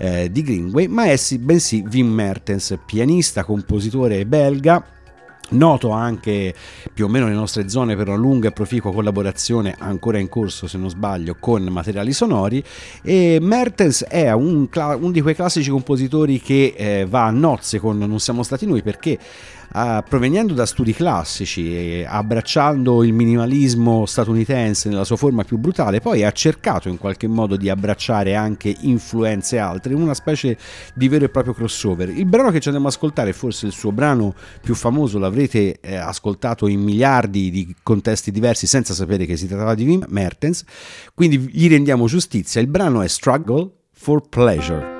eh, 0.00 0.30
di 0.32 0.42
Greenway, 0.42 0.86
ma 0.86 1.04
è 1.04 1.16
bensì 1.38 1.84
Wim 1.90 2.08
Mertens, 2.08 2.76
pianista, 2.86 3.44
compositore 3.44 4.24
belga 4.24 4.82
Noto 5.50 5.90
anche 5.90 6.54
più 6.94 7.06
o 7.06 7.08
meno 7.08 7.24
nelle 7.24 7.36
nostre 7.36 7.68
zone 7.68 7.96
per 7.96 8.06
una 8.06 8.16
lunga 8.16 8.48
e 8.48 8.52
proficua 8.52 8.92
collaborazione 8.92 9.74
ancora 9.78 10.18
in 10.18 10.28
corso 10.28 10.68
se 10.68 10.78
non 10.78 10.88
sbaglio 10.90 11.36
con 11.40 11.64
materiali 11.64 12.12
sonori 12.12 12.62
e 13.02 13.38
Mertens 13.40 14.04
è 14.04 14.30
un, 14.30 14.68
uno 14.72 15.10
di 15.10 15.20
quei 15.20 15.34
classici 15.34 15.70
compositori 15.70 16.40
che 16.40 16.74
eh, 16.76 17.06
va 17.08 17.24
a 17.24 17.30
nozze 17.30 17.80
con 17.80 17.98
Non 17.98 18.20
siamo 18.20 18.44
stati 18.44 18.64
noi 18.64 18.82
perché 18.82 19.18
uh, 19.72 20.02
provenendo 20.08 20.54
da 20.54 20.66
studi 20.66 20.92
classici 20.92 21.74
e 21.74 22.06
abbracciando 22.08 23.02
il 23.04 23.12
minimalismo 23.12 24.06
statunitense 24.06 24.88
nella 24.88 25.04
sua 25.04 25.16
forma 25.16 25.44
più 25.44 25.58
brutale, 25.58 26.00
poi 26.00 26.24
ha 26.24 26.32
cercato 26.32 26.88
in 26.88 26.98
qualche 26.98 27.26
modo 27.26 27.56
di 27.56 27.68
abbracciare 27.68 28.34
anche 28.34 28.74
influenze 28.80 29.58
altre 29.58 29.94
una 29.94 30.14
specie 30.14 30.56
di 30.94 31.08
vero 31.08 31.24
e 31.24 31.28
proprio 31.28 31.54
crossover. 31.54 32.08
Il 32.08 32.26
brano 32.26 32.50
che 32.50 32.60
ci 32.60 32.68
andiamo 32.68 32.88
ad 32.88 32.94
ascoltare 32.94 33.32
forse 33.32 33.66
il 33.66 33.72
suo 33.72 33.92
brano 33.92 34.34
più 34.62 34.74
famoso, 34.74 35.18
l'avrete 35.18 35.80
eh, 35.80 35.96
ascoltato 35.96 36.66
in 36.66 36.80
miliardi 36.80 37.50
di 37.50 37.74
contesti 37.82 38.30
diversi 38.30 38.66
senza 38.66 38.94
sapere 38.94 39.26
che 39.26 39.36
si 39.36 39.46
trattava 39.46 39.74
di 39.74 39.84
Wim 39.84 40.04
Mertens, 40.08 40.64
quindi 41.14 41.38
gli 41.38 41.68
rendiamo 41.68 42.06
giustizia. 42.06 42.60
Il 42.60 42.68
brano 42.68 43.02
è 43.02 43.08
Struggle 43.08 43.70
for 43.92 44.28
Pleasure. 44.28 44.99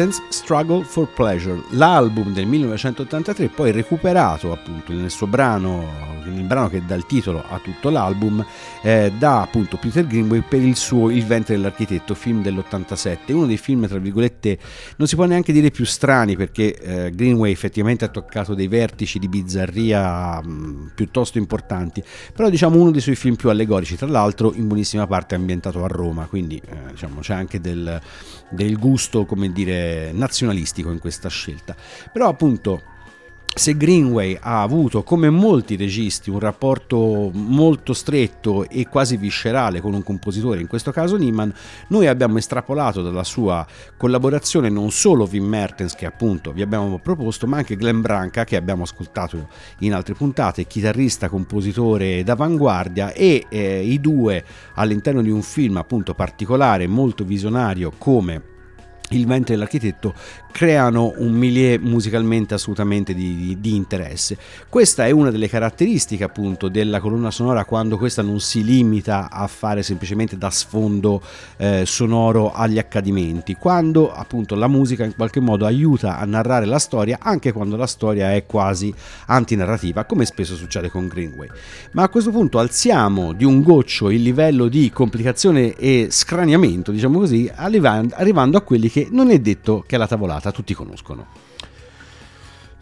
Mertens 0.00 0.22
Struggle 0.30 0.82
for 0.82 1.06
Pleasure, 1.08 1.62
l'album 1.72 2.32
del 2.32 2.46
1983, 2.46 3.48
poi 3.48 3.70
recuperato 3.70 4.50
appunto 4.50 4.94
nel 4.94 5.10
suo 5.10 5.26
brano, 5.26 6.09
il 6.36 6.44
brano 6.44 6.68
che 6.68 6.84
dà 6.86 6.94
il 6.94 7.06
titolo 7.06 7.42
a 7.46 7.58
tutto 7.58 7.90
l'album, 7.90 8.44
eh, 8.82 9.12
da 9.18 9.42
appunto 9.42 9.76
Peter 9.76 10.06
Greenway 10.06 10.44
per 10.46 10.62
il 10.62 10.76
suo 10.76 11.10
Il 11.10 11.26
ventre 11.26 11.56
dell'architetto, 11.56 12.14
film 12.14 12.42
dell'87, 12.42 13.32
uno 13.32 13.46
dei 13.46 13.56
film 13.56 13.88
tra 13.88 13.98
virgolette 13.98 14.58
non 14.96 15.08
si 15.08 15.16
può 15.16 15.24
neanche 15.24 15.52
dire 15.52 15.70
più 15.70 15.84
strani 15.84 16.36
perché 16.36 16.76
eh, 16.76 17.10
Greenway 17.10 17.50
effettivamente 17.50 18.04
ha 18.04 18.08
toccato 18.08 18.54
dei 18.54 18.68
vertici 18.68 19.18
di 19.18 19.28
bizzarria 19.28 20.40
mh, 20.40 20.50
mm, 20.50 20.86
piuttosto 20.94 21.38
importanti, 21.38 22.02
però 22.32 22.48
diciamo 22.48 22.78
uno 22.78 22.90
dei 22.90 23.00
suoi 23.00 23.16
film 23.16 23.34
più 23.34 23.50
allegorici, 23.50 23.96
tra 23.96 24.06
l'altro 24.06 24.52
in 24.54 24.68
buonissima 24.68 25.06
parte 25.08 25.34
ambientato 25.34 25.82
a 25.82 25.88
Roma, 25.88 26.26
quindi 26.26 26.60
eh, 26.64 26.90
diciamo 26.92 27.20
c'è 27.20 27.34
anche 27.34 27.60
del, 27.60 28.00
del 28.50 28.78
gusto 28.78 29.24
come 29.24 29.40
come 29.40 29.52
dire, 29.52 30.12
nazionalistico 30.12 30.90
in 30.90 30.98
questa 30.98 31.30
scelta. 31.30 31.74
Però 32.12 32.28
appunto 32.28 32.82
se 33.52 33.76
Greenway 33.76 34.38
ha 34.40 34.62
avuto, 34.62 35.02
come 35.02 35.28
molti 35.28 35.74
registi, 35.74 36.30
un 36.30 36.38
rapporto 36.38 37.30
molto 37.34 37.92
stretto 37.92 38.68
e 38.68 38.86
quasi 38.88 39.16
viscerale 39.16 39.80
con 39.80 39.92
un 39.92 40.04
compositore, 40.04 40.60
in 40.60 40.68
questo 40.68 40.92
caso 40.92 41.16
Niemann, 41.16 41.50
noi 41.88 42.06
abbiamo 42.06 42.38
estrapolato 42.38 43.02
dalla 43.02 43.24
sua 43.24 43.66
collaborazione 43.96 44.68
non 44.68 44.92
solo 44.92 45.28
Wim 45.30 45.44
Mertens, 45.44 45.94
che 45.94 46.06
appunto 46.06 46.52
vi 46.52 46.62
abbiamo 46.62 46.98
proposto, 46.98 47.46
ma 47.48 47.56
anche 47.56 47.76
Glenn 47.76 48.00
Branca, 48.00 48.44
che 48.44 48.56
abbiamo 48.56 48.84
ascoltato 48.84 49.48
in 49.80 49.94
altre 49.94 50.14
puntate, 50.14 50.66
chitarrista, 50.66 51.28
compositore 51.28 52.22
d'avanguardia, 52.22 53.12
e 53.12 53.46
eh, 53.48 53.82
i 53.82 54.00
due 54.00 54.44
all'interno 54.74 55.22
di 55.22 55.30
un 55.30 55.42
film 55.42 55.76
appunto 55.76 56.14
particolare, 56.14 56.86
molto 56.86 57.24
visionario 57.24 57.92
come 57.98 58.58
il 59.10 59.26
ventre 59.26 59.54
dell'architetto 59.54 60.14
creano 60.50 61.14
un 61.16 61.32
milieu 61.32 61.78
musicalmente 61.80 62.54
assolutamente 62.54 63.14
di, 63.14 63.36
di, 63.36 63.60
di, 63.60 63.74
interesse. 63.74 64.36
Questa 64.68 65.06
è 65.06 65.10
una 65.10 65.30
delle 65.30 65.48
caratteristiche 65.48 66.24
appunto 66.24 66.68
della 66.68 67.00
colonna 67.00 67.30
sonora 67.30 67.64
quando 67.64 67.96
questa 67.96 68.22
non 68.22 68.40
si 68.40 68.64
limita 68.64 69.30
a 69.30 69.46
fare 69.46 69.82
semplicemente 69.82 70.36
da 70.36 70.50
sfondo 70.50 71.22
eh, 71.56 71.84
sonoro 71.86 72.52
agli 72.52 72.78
accadimenti, 72.78 73.54
quando 73.54 74.12
appunto 74.12 74.54
la 74.54 74.68
musica 74.68 75.04
in 75.04 75.14
qualche 75.14 75.40
modo 75.40 75.66
aiuta 75.66 76.18
a 76.18 76.24
narrare 76.24 76.66
la 76.66 76.78
storia 76.78 77.18
anche 77.20 77.52
quando 77.52 77.76
la 77.76 77.86
storia 77.86 78.34
è 78.34 78.44
quasi 78.46 78.92
antinarrativa, 79.26 80.04
come 80.04 80.24
spesso 80.24 80.56
succede 80.56 80.90
con 80.90 81.06
Greenway. 81.06 81.48
Ma 81.92 82.02
a 82.02 82.08
questo 82.08 82.30
punto 82.30 82.58
alziamo 82.58 83.32
di 83.32 83.44
un 83.44 83.62
goccio 83.62 84.10
il 84.10 84.22
livello 84.22 84.68
di 84.68 84.90
complicazione 84.90 85.74
e 85.74 86.08
scraniamento, 86.10 86.90
diciamo 86.90 87.18
così, 87.18 87.50
arrivando 87.54 88.56
a 88.56 88.62
quelli 88.62 88.90
che 88.90 89.08
non 89.10 89.30
è 89.30 89.38
detto 89.38 89.84
che 89.86 89.96
la 89.96 90.06
tavolata 90.06 90.39
puntata 90.40 90.50
tutti 90.50 90.74
conoscono. 90.74 91.26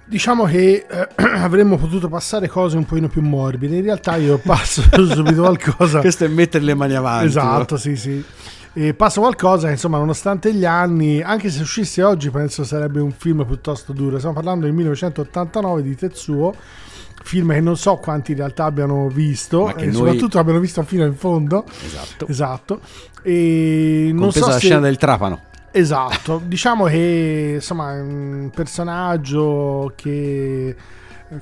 Diciamo 0.04 0.44
che 0.44 0.86
eh, 0.88 1.08
avremmo 1.36 1.76
potuto 1.76 2.08
passare 2.08 2.48
cose 2.48 2.76
un 2.76 2.86
pochino 2.86 3.08
più 3.08 3.20
morbide, 3.20 3.76
in 3.76 3.82
realtà 3.82 4.16
io 4.16 4.38
passo 4.38 4.82
subito 4.90 5.42
qualcosa... 5.42 6.00
Questo 6.00 6.24
è 6.24 6.28
mettere 6.28 6.64
le 6.64 6.74
mani 6.74 6.94
avanti. 6.94 7.26
Esatto, 7.26 7.74
no? 7.74 7.80
sì 7.80 7.96
sì. 7.96 8.24
E 8.72 8.94
passo 8.94 9.20
qualcosa 9.20 9.66
che 9.66 9.72
insomma 9.72 9.98
nonostante 9.98 10.54
gli 10.54 10.64
anni, 10.64 11.20
anche 11.20 11.50
se 11.50 11.62
uscisse 11.62 12.02
oggi 12.02 12.30
penso 12.30 12.64
sarebbe 12.64 13.00
un 13.00 13.10
film 13.10 13.44
piuttosto 13.44 13.92
duro. 13.92 14.16
Stiamo 14.16 14.34
parlando 14.34 14.64
del 14.64 14.74
1989 14.74 15.82
di 15.82 15.96
Tetsuo, 15.96 16.54
film 17.22 17.52
che 17.52 17.60
non 17.60 17.76
so 17.76 17.96
quanti 17.96 18.30
in 18.30 18.38
realtà 18.38 18.64
abbiano 18.64 19.08
visto 19.08 19.74
e 19.74 19.86
noi... 19.86 19.94
soprattutto 19.94 20.38
abbiano 20.38 20.60
visto 20.60 20.82
fino 20.84 21.04
in 21.04 21.16
fondo. 21.16 21.64
Esatto. 21.84 22.26
Esatto. 22.28 22.80
E 23.22 24.10
non 24.14 24.32
so 24.32 24.46
la 24.46 24.52
se... 24.52 24.60
scena 24.60 24.80
del 24.80 24.96
trapano. 24.96 25.47
Esatto, 25.70 26.40
diciamo 26.44 26.84
che 26.86 27.52
insomma 27.56 27.94
è 27.94 28.00
un 28.00 28.50
personaggio 28.54 29.92
che 29.94 30.74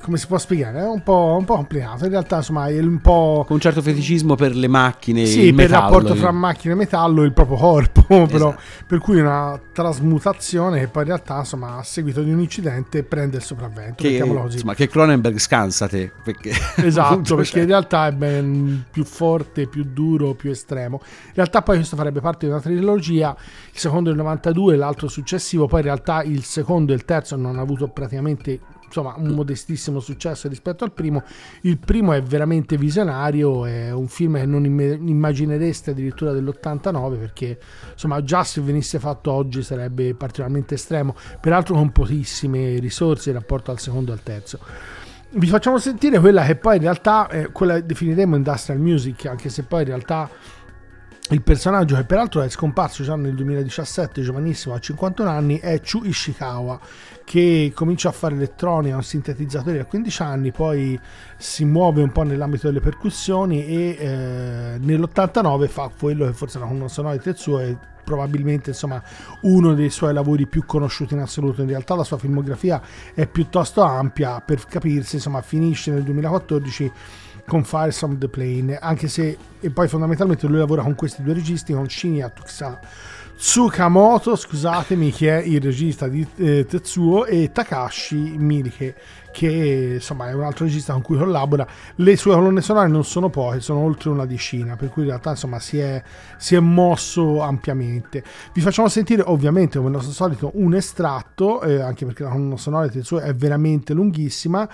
come 0.01 0.17
si 0.17 0.27
può 0.27 0.37
spiegare? 0.37 0.81
È 0.81 0.89
un 0.89 1.03
po', 1.03 1.37
un 1.39 1.45
po', 1.45 1.55
complicato. 1.55 2.05
In 2.05 2.11
realtà, 2.11 2.37
insomma, 2.37 2.67
è 2.67 2.79
un 2.81 3.01
po'. 3.01 3.45
Con 3.47 3.57
un 3.57 3.61
certo 3.61 3.83
feticismo 3.83 4.35
per 4.35 4.55
le 4.55 4.67
macchine. 4.67 5.25
Sì, 5.27 5.53
per 5.53 5.67
il 5.67 5.71
rapporto 5.71 6.15
fra 6.17 6.33
macchine 6.33 6.73
e 6.73 6.77
metallo 6.77 7.23
e 7.23 7.27
il 7.27 7.33
proprio 7.33 7.57
corpo. 7.57 8.05
Esatto. 8.17 8.27
Però, 8.27 8.55
per 8.87 8.99
cui 8.99 9.21
una 9.21 9.61
trasmutazione 9.73 10.81
che 10.81 10.89
poi 10.89 11.03
in 11.03 11.09
realtà, 11.09 11.39
insomma, 11.39 11.77
a 11.77 11.83
seguito 11.83 12.23
di 12.23 12.33
un 12.33 12.41
incidente 12.41 13.03
prende 13.03 13.37
il 13.37 13.43
sopravvento. 13.43 14.03
Che, 14.03 14.09
insomma, 14.09 14.75
che 14.75 14.89
Cronenberg 14.89 15.39
scansate. 15.39 16.13
Perché 16.25 16.53
esatto, 16.83 17.37
perché 17.37 17.61
in 17.61 17.67
realtà 17.67 18.09
è 18.09 18.13
ben 18.13 18.85
più 18.91 19.05
forte, 19.05 19.67
più 19.67 19.85
duro, 19.85 20.35
più 20.35 20.51
estremo. 20.51 21.01
In 21.03 21.35
realtà, 21.35 21.63
poi 21.63 21.77
questo 21.77 21.97
farebbe 21.97 22.21
parte 22.21 22.47
di 22.47 22.53
una 22.53 22.61
trilogia. 22.61 23.37
Il 23.73 23.79
secondo 23.79 24.11
il 24.11 24.17
92, 24.17 24.77
l'altro 24.77 25.09
successivo. 25.09 25.67
Poi 25.67 25.81
in 25.81 25.87
realtà 25.87 26.23
il 26.23 26.43
secondo 26.45 26.93
e 26.93 26.97
il 26.97 27.05
terzo 27.05 27.37
non 27.37 27.47
hanno 27.47 27.61
avuto 27.61 27.89
praticamente 27.89 28.59
insomma 28.87 29.15
un 29.17 29.29
modestissimo 29.29 30.01
successo 30.01 30.49
rispetto 30.49 30.85
al 30.85 30.93
primo. 30.93 31.23
Il 31.63 31.79
primo 31.79 32.13
è 32.13 32.23
veramente 32.23 32.77
visionario, 32.77 33.65
è 33.67 33.93
un 33.93 34.09
film 34.09 34.37
che 34.37 34.47
non 34.47 34.65
immaginereste 34.65 35.91
addirittura 35.91 36.33
dell'89 36.33 37.19
perché 37.19 37.59
insomma 37.93 38.23
già 38.23 38.45
se 38.45 38.61
venisse 38.61 38.99
fatto 38.99 39.31
oggi 39.33 39.63
sarebbe 39.63 40.15
particolarmente 40.15 40.75
estremo, 40.75 41.15
peraltro 41.41 41.75
con 41.75 41.93
pochissime 41.93 42.79
risorse 42.79 43.31
in 43.31 43.37
rapporto 43.37 43.71
al 43.71 43.79
secondo 43.79 44.11
e 44.11 44.15
al 44.15 44.23
terzo. 44.23 44.59
Vi 45.29 45.49
facciamo 45.49 45.79
sentire 45.79 46.19
quella 46.19 46.45
che 46.45 46.57
poi 46.57 46.77
in 46.77 46.83
realtà, 46.83 47.29
eh, 47.29 47.51
quella 47.51 47.81
definiremo 47.81 48.37
industrial 48.37 48.81
music, 48.81 49.27
anche 49.27 49.49
se 49.49 49.65
poi 49.65 49.83
in 49.83 49.89
realtà 49.89 50.31
il 51.31 51.43
personaggio 51.43 51.97
che 51.97 52.05
peraltro 52.05 52.41
è 52.43 52.49
scomparso 52.49 53.03
già 53.03 53.17
nel 53.17 53.35
2017, 53.35 54.23
giovanissimo, 54.23 54.75
a 54.75 54.79
51 54.79 55.29
anni, 55.29 55.59
è 55.59 55.81
Chu 55.81 56.05
Ishikawa, 56.05 56.79
che 57.25 57.73
comincia 57.75 58.11
a 58.11 58.13
fare 58.13 58.37
elettronica, 58.37 58.95
un 58.95 59.03
sintetizzatore 59.03 59.81
a 59.81 59.85
15 59.87 60.23
anni, 60.23 60.53
poi 60.53 60.99
si 61.37 61.65
muove 61.65 62.03
un 62.03 62.13
po' 62.13 62.23
nell'ambito 62.23 62.69
delle 62.69 62.81
percussioni 62.81 63.67
e 63.67 63.97
eh, 63.99 64.79
nell'89 64.79 65.67
fa 65.67 65.91
quello 65.99 66.27
che 66.27 66.33
forse 66.33 66.61
non 66.61 66.71
una 66.71 66.89
sonora 66.89 67.21
suo 67.35 67.59
e 67.59 67.77
probabilmente 68.05 68.71
insomma 68.71 69.03
uno 69.43 69.75
dei 69.75 69.91
suoi 69.91 70.15
lavori 70.15 70.47
più 70.47 70.65
conosciuti 70.65 71.15
in 71.15 71.21
assoluto. 71.21 71.63
In 71.63 71.69
realtà 71.69 71.97
la 71.97 72.05
sua 72.05 72.19
filmografia 72.19 72.81
è 73.13 73.27
piuttosto 73.27 73.83
ampia 73.83 74.41
per 74.41 74.65
capirsi 74.65 75.17
insomma 75.17 75.43
finisce 75.43 75.91
nel 75.91 76.05
2014 76.05 76.93
con 77.47 77.65
Fires 77.65 77.99
from 77.99 78.19
the 78.19 78.29
Plane, 78.29 78.77
anche 78.77 79.09
se 79.09 79.37
e 79.61 79.71
poi 79.71 79.89
fondamentalmente 79.89 80.47
lui 80.47 80.59
lavora 80.59 80.83
con 80.83 80.95
questi 80.95 81.23
due 81.23 81.35
registi, 81.35 81.73
con 81.73 81.89
Shinya 81.89 82.29
Tuxa, 82.29 82.79
Tsukamoto, 83.37 84.35
scusatemi, 84.35 85.13
che 85.13 85.39
è 85.39 85.43
il 85.43 85.61
regista 85.61 86.09
di 86.09 86.27
eh, 86.37 86.65
Tetsuo, 86.65 87.27
e 87.27 87.53
Takashi 87.53 88.17
Miike, 88.17 88.95
che 89.31 89.93
insomma 89.95 90.31
è 90.31 90.33
un 90.33 90.45
altro 90.45 90.65
regista 90.65 90.95
con 90.95 91.03
cui 91.03 91.19
collabora. 91.19 91.67
Le 91.97 92.17
sue 92.17 92.33
colonne 92.33 92.63
sonore 92.63 92.89
non 92.89 93.05
sono 93.05 93.29
poche, 93.29 93.61
sono 93.61 93.81
oltre 93.81 94.09
una 94.09 94.25
decina, 94.25 94.77
per 94.77 94.89
cui 94.89 95.03
in 95.03 95.09
realtà 95.09 95.31
insomma 95.31 95.59
si 95.59 95.79
è, 95.79 96.03
si 96.39 96.55
è 96.55 96.61
mosso 96.61 97.43
ampiamente. 97.43 98.25
Vi 98.55 98.63
facciamo 98.63 98.89
sentire 98.89 99.23
ovviamente 99.27 99.77
come 99.77 99.91
al 99.91 99.97
nostro 99.97 100.13
solito 100.13 100.53
un 100.55 100.75
estratto, 100.75 101.61
eh, 101.61 101.81
anche 101.81 102.07
perché 102.07 102.23
la 102.23 102.31
colonna 102.31 102.57
sonora 102.57 102.87
di 102.87 102.93
Tetsuo 102.93 103.19
è 103.19 103.35
veramente 103.35 103.93
lunghissima 103.93 104.67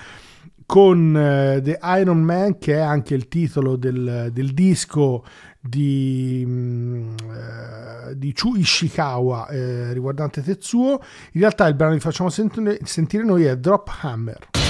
con 0.67 1.09
uh, 1.15 1.63
The 1.63 1.79
Iron 1.99 2.23
Man, 2.23 2.59
che 2.59 2.75
è 2.75 2.81
anche 2.81 3.15
il 3.15 3.29
titolo 3.29 3.77
del, 3.77 4.31
del 4.33 4.53
disco 4.53 5.25
di, 5.61 6.45
uh, 6.47 8.15
di 8.15 8.33
Chu 8.33 8.57
Ishikawa 8.57 9.49
eh, 9.49 9.93
riguardante 9.93 10.43
Tetsuo. 10.43 11.01
In 11.33 11.41
realtà 11.41 11.67
il 11.67 11.75
brano 11.75 11.95
che 11.95 12.01
facciamo 12.01 12.31
sentire, 12.31 12.79
sentire 12.85 13.25
noi 13.25 13.45
è 13.45 13.57
Drop 13.57 13.91
Hammer. 14.03 14.62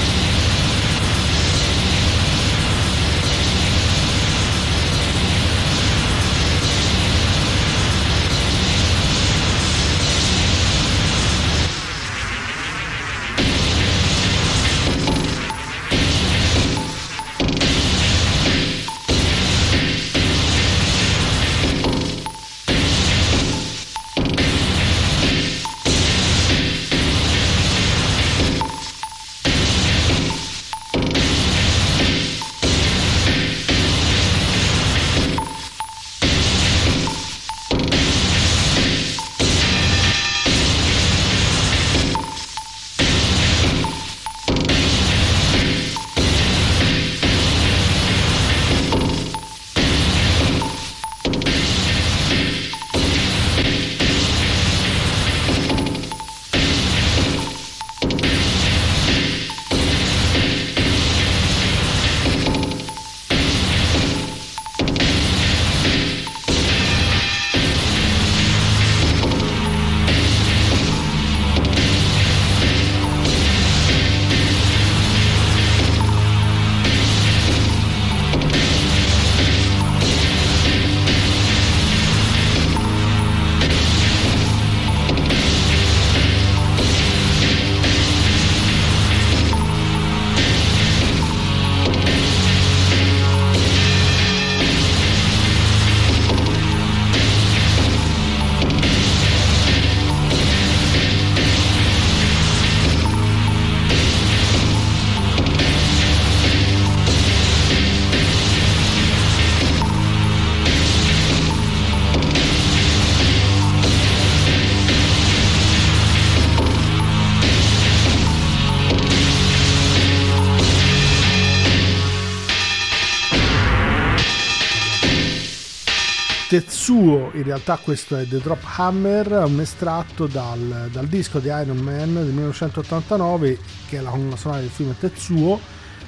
Tetsuo, 126.53 127.31
in 127.33 127.45
realtà 127.45 127.79
questo 127.79 128.15
è 128.15 128.29
The 128.29 128.37
Drop 128.37 128.63
Hammer, 128.77 129.45
un 129.47 129.59
estratto 129.59 130.27
dal, 130.27 130.91
dal 130.93 131.07
disco 131.07 131.39
di 131.39 131.47
Iron 131.47 131.79
Man 131.79 132.13
del 132.13 132.27
1989, 132.27 133.59
che 133.89 133.97
è 133.97 134.01
la 134.03 134.11
colonna 134.11 134.37
sonora 134.37 134.61
del 134.61 134.69
film 134.69 134.95
Tetsuo, 135.01 135.59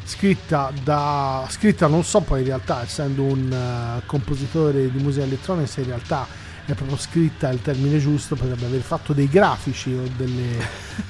scritta 0.05 0.71
da... 0.83 1.47
scritta 1.49 1.87
non 1.87 2.05
so 2.05 2.21
poi 2.21 2.41
in 2.41 2.47
realtà, 2.49 2.83
essendo 2.83 3.23
un 3.23 3.51
uh, 3.51 4.05
compositore 4.05 4.91
di 4.91 5.03
musica 5.03 5.25
elettronica, 5.25 5.67
se 5.67 5.81
in 5.81 5.87
realtà 5.87 6.27
è 6.66 6.72
proprio 6.72 6.96
scritta 6.96 7.50
il 7.50 7.61
termine 7.61 7.98
giusto, 7.98 8.37
potrebbe 8.37 8.64
aver 8.64 8.81
fatto 8.81 9.12
dei 9.12 9.29
grafici 9.29 9.92
o 9.92 10.03
delle, 10.16 10.57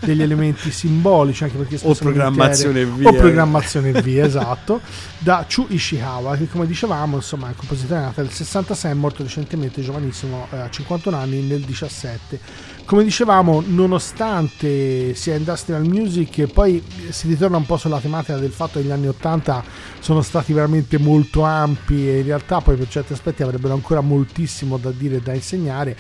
degli 0.01 0.23
elementi 0.23 0.71
simbolici, 0.73 1.45
anche 1.45 1.57
perché 1.57 1.79
o 1.83 1.95
programmazione 1.95 2.81
e 2.81 2.85
via. 2.85 3.09
O 3.09 3.15
programmazione 3.15 3.91
e 3.91 4.03
via, 4.03 4.25
esatto, 4.25 4.81
da 5.19 5.47
Chu 5.49 5.67
Ishikawa, 5.69 6.37
che 6.37 6.49
come 6.49 6.67
dicevamo, 6.67 7.17
insomma, 7.17 7.47
è 7.47 7.51
un 7.51 7.57
compositore 7.57 8.01
nato 8.01 8.21
nel 8.21 8.31
66, 8.31 8.91
è 8.91 8.95
morto 8.95 9.23
recentemente, 9.23 9.81
giovanissimo, 9.81 10.49
eh, 10.51 10.57
a 10.59 10.71
51 10.71 11.17
anni, 11.17 11.41
nel 11.43 11.61
17 11.61 12.41
come 12.85 13.03
dicevamo, 13.03 13.63
nonostante 13.67 15.15
sia 15.15 15.37
industrial 15.37 15.87
music, 15.87 16.47
poi 16.47 16.85
si 17.09 17.29
ritorna 17.29 17.57
un 17.57 17.65
po' 17.65 17.79
sulla 17.79 17.99
tematica 17.99 18.37
del 18.37 18.51
fatto 18.51 18.79
che 18.79 18.85
gli 18.85 18.91
anni 18.91 19.09
80 19.09 19.65
sono 20.01 20.21
stati 20.21 20.53
veramente 20.53 20.99
molto 20.99 21.43
ampi 21.43 22.09
e 22.09 22.19
in 22.19 22.27
realtà 22.27 22.61
poi 22.61 22.77
per 22.77 22.89
certi 22.89 23.15
aspetti 23.15 23.43
avrebbero 23.43 23.73
ancora 23.73 24.03
moltissimo 24.03 24.77
da 24.77 24.91
dire 24.91 25.17
e 25.17 25.21
da 25.21 25.33
insegnare. 25.33 25.97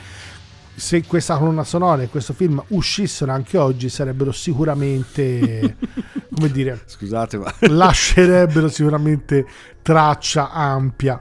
Se 0.74 1.04
questa 1.06 1.38
colonna 1.38 1.64
sonora 1.64 2.02
e 2.02 2.08
questo 2.08 2.32
film 2.32 2.62
uscissero 2.68 3.32
anche 3.32 3.56
oggi 3.56 3.88
sarebbero 3.88 4.32
sicuramente, 4.32 5.76
come 6.34 6.50
dire, 6.50 6.82
scusate, 6.84 7.38
ma 7.38 7.54
lascerebbero 7.60 8.68
sicuramente 8.68 9.46
traccia 9.80 10.50
ampia. 10.50 11.18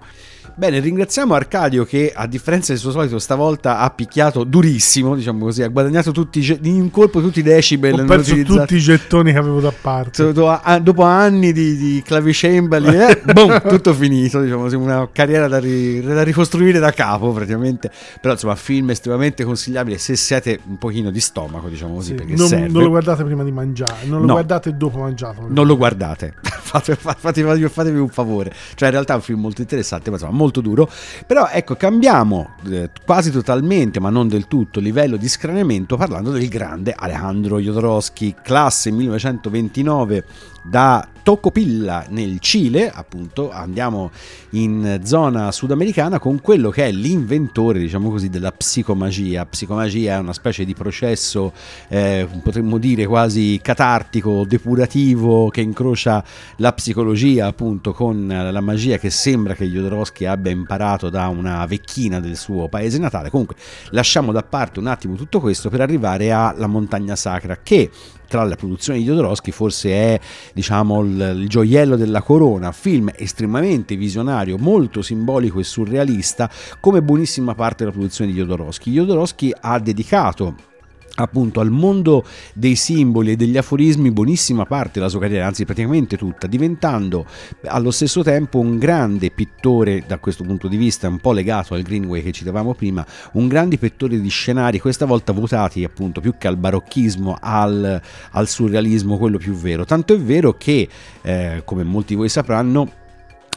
Bene, 0.55 0.79
ringraziamo 0.79 1.33
Arcadio 1.33 1.83
che 1.83 2.11
a 2.13 2.27
differenza 2.27 2.73
del 2.73 2.79
suo 2.79 2.91
solito 2.91 3.17
stavolta 3.17 3.79
ha 3.79 3.89
picchiato 3.89 4.43
durissimo, 4.43 5.15
diciamo 5.15 5.45
così, 5.45 5.63
ha 5.63 5.67
guadagnato 5.67 6.11
tutti, 6.11 6.59
in 6.61 6.81
un 6.81 6.91
colpo 6.91 7.21
tutti 7.21 7.39
i 7.39 7.41
decibel. 7.41 7.99
Ho 7.99 8.05
perso 8.05 8.35
tutti 8.43 8.75
i 8.75 8.79
gettoni 8.79 9.31
che 9.31 9.39
avevo 9.39 9.59
da 9.59 9.73
parte. 9.73 10.31
Dopo, 10.31 11.03
anni 11.03 11.53
di, 11.53 11.75
di 11.75 12.03
clavicembali, 12.05 12.87
eh, 12.95 13.21
boom, 13.33 13.67
tutto 13.67 13.95
finito, 13.95 14.41
diciamo 14.41 14.61
così, 14.61 14.75
una 14.75 15.09
carriera 15.11 15.47
da, 15.47 15.57
ri, 15.57 16.01
da, 16.01 16.21
ricostruire 16.21 16.77
da 16.77 16.91
capo 16.91 17.31
praticamente. 17.31 17.89
Però 18.21 18.33
insomma, 18.33 18.55
film 18.55 18.91
estremamente 18.91 19.43
consigliabile 19.43 19.97
se 19.97 20.15
siete 20.15 20.59
un 20.67 20.77
pochino 20.77 21.09
di 21.09 21.19
stomaco, 21.19 21.67
diciamo 21.67 21.95
così, 21.95 22.15
sì, 22.15 22.35
non, 22.35 22.67
non, 22.69 22.83
lo 22.83 22.89
guardate 22.89 23.23
prima 23.23 23.43
di 23.43 23.51
mangiare, 23.51 24.05
non 24.05 24.19
lo 24.19 24.27
no, 24.27 24.33
guardate 24.33 24.77
dopo 24.77 24.99
mangiato. 24.99 25.47
Non 25.47 25.65
lo 25.65 25.75
guardate, 25.75 26.35
fatevi, 26.45 26.99
fatevi, 27.01 27.67
fatevi 27.67 27.97
un 27.97 28.09
favore. 28.09 28.53
Cioè 28.75 28.89
in 28.89 28.93
realtà 28.93 29.13
è 29.13 29.15
un 29.15 29.23
film 29.23 29.39
molto 29.39 29.61
interessante, 29.61 30.11
ma 30.11 30.17
insomma 30.17 30.41
molto 30.43 30.62
duro. 30.62 30.89
Però 31.25 31.47
ecco, 31.49 31.75
cambiamo 31.75 32.56
eh, 32.69 32.89
quasi 33.06 33.32
totalmente, 33.32 33.99
ma 33.99 34.10
non 34.10 34.27
del 34.27 34.47
tutto, 34.47 34.79
livello 34.79 35.17
di 35.17 35.27
scraniamento 35.27 35.95
parlando 35.97 36.32
del 36.32 36.47
grande 36.49 36.93
Alejandro 36.95 37.60
Jodorowsky, 37.60 38.36
classe 38.41 38.91
1929 38.91 40.25
da 40.63 41.08
Tocopilla 41.23 42.05
nel 42.09 42.39
Cile, 42.39 42.91
appunto, 42.91 43.49
andiamo 43.49 44.12
in 44.51 44.99
zona 45.03 45.53
sudamericana 45.53 46.19
con 46.19 46.41
quello 46.41 46.69
che 46.69 46.88
è 46.88 46.91
l'inventore, 46.91 47.79
diciamo 47.79 48.09
così, 48.09 48.29
della 48.29 48.51
psicomagia. 48.51 49.45
Psicomagia 49.45 50.15
è 50.15 50.19
una 50.19 50.33
specie 50.33 50.65
di 50.65 50.73
processo, 50.73 51.53
eh, 51.88 52.27
potremmo 52.43 52.77
dire 52.77 53.05
quasi 53.05 53.59
catartico, 53.63 54.43
depurativo, 54.45 55.47
che 55.49 55.62
incrocia 55.62 56.21
la 56.57 56.73
psicologia, 56.73 57.47
appunto, 57.47 57.93
con 57.93 58.27
la 58.27 58.62
magia 58.62 58.97
che 58.97 59.09
sembra 59.09 59.53
che 59.55 59.65
Jodorowsky 59.65 60.25
abbia 60.25 60.51
imparato 60.51 61.09
da 61.09 61.29
una 61.29 61.65
vecchina 61.65 62.19
del 62.19 62.36
suo 62.36 62.67
paese 62.67 62.97
natale. 62.97 63.29
Comunque, 63.29 63.55
lasciamo 63.91 64.33
da 64.33 64.43
parte 64.43 64.79
un 64.79 64.88
attimo 64.88 65.15
tutto 65.15 65.39
questo 65.39 65.69
per 65.69 65.79
arrivare 65.79 66.31
alla 66.31 66.67
montagna 66.67 67.15
sacra, 67.15 67.59
che 67.63 67.89
tra 68.33 68.43
le 68.45 68.55
produzioni 68.55 68.97
di 68.97 69.05
Jodorowsky 69.05 69.51
forse 69.51 69.89
è 69.91 70.19
diciamo 70.53 71.01
il, 71.01 71.35
il, 71.41 71.47
gioiello 71.47 71.95
della 71.95 72.23
corona, 72.23 72.71
film 72.71 73.11
estremamente 73.15 73.95
visionario, 73.95 74.57
molto 74.57 75.03
simbolico 75.03 75.59
e 75.59 75.63
surrealista, 75.63 76.49
come 76.79 77.03
buonissima 77.03 77.53
parte 77.53 77.83
della 77.83 77.91
produzione 77.95 78.31
di 78.31 78.37
Jodorowsky. 78.37 78.91
Jodorowsky 78.91 79.53
ha 79.61 79.77
dedicato 79.77 80.71
appunto 81.15 81.60
al 81.60 81.69
mondo 81.69 82.26
dei 82.54 82.76
simboli 82.76 83.32
e 83.32 83.36
degli 83.36 83.58
aforismi 83.58 84.12
buonissima 84.12 84.65
parte 84.65 84.93
della 84.95 85.10
sua 85.10 85.19
carriera, 85.19 85.45
anzi 85.45 85.65
praticamente 85.65 86.17
tutta, 86.17 86.47
diventando 86.47 87.26
allo 87.65 87.91
stesso 87.91 88.23
tempo 88.23 88.60
un 88.60 88.78
grande 88.78 89.30
pittore 89.30 90.04
da 90.08 90.17
questo 90.17 90.43
punto 90.43 90.67
di 90.67 90.78
vista, 90.78 91.08
un 91.08 91.19
po' 91.19 91.32
legato 91.32 91.76
al 91.76 91.84
Greenway 91.84 92.23
che 92.23 92.32
citavamo 92.32 92.73
prima, 92.73 93.06
un 93.34 93.47
grande 93.47 93.78
pittore 93.78 94.19
di 94.19 94.30
scenari, 94.30 94.80
questa 94.80 95.06
volta 95.06 95.34
votati 95.34 95.84
appunto 95.84 96.19
più 96.19 96.34
che 96.38 96.47
al 96.47 96.58
barocchismo, 96.58 97.38
al, 97.39 98.02
al 98.32 98.47
surrealismo, 98.47 99.17
quello 99.17 99.38
più 99.38 99.54
vero. 99.54 99.86
Tanto 99.86 100.13
è 100.13 100.19
vero 100.19 100.54
che, 100.54 100.88
eh, 101.21 101.62
come 101.63 101.84
molti 101.84 102.13
di 102.13 102.19
voi 102.19 102.30
sapranno, 102.30 103.02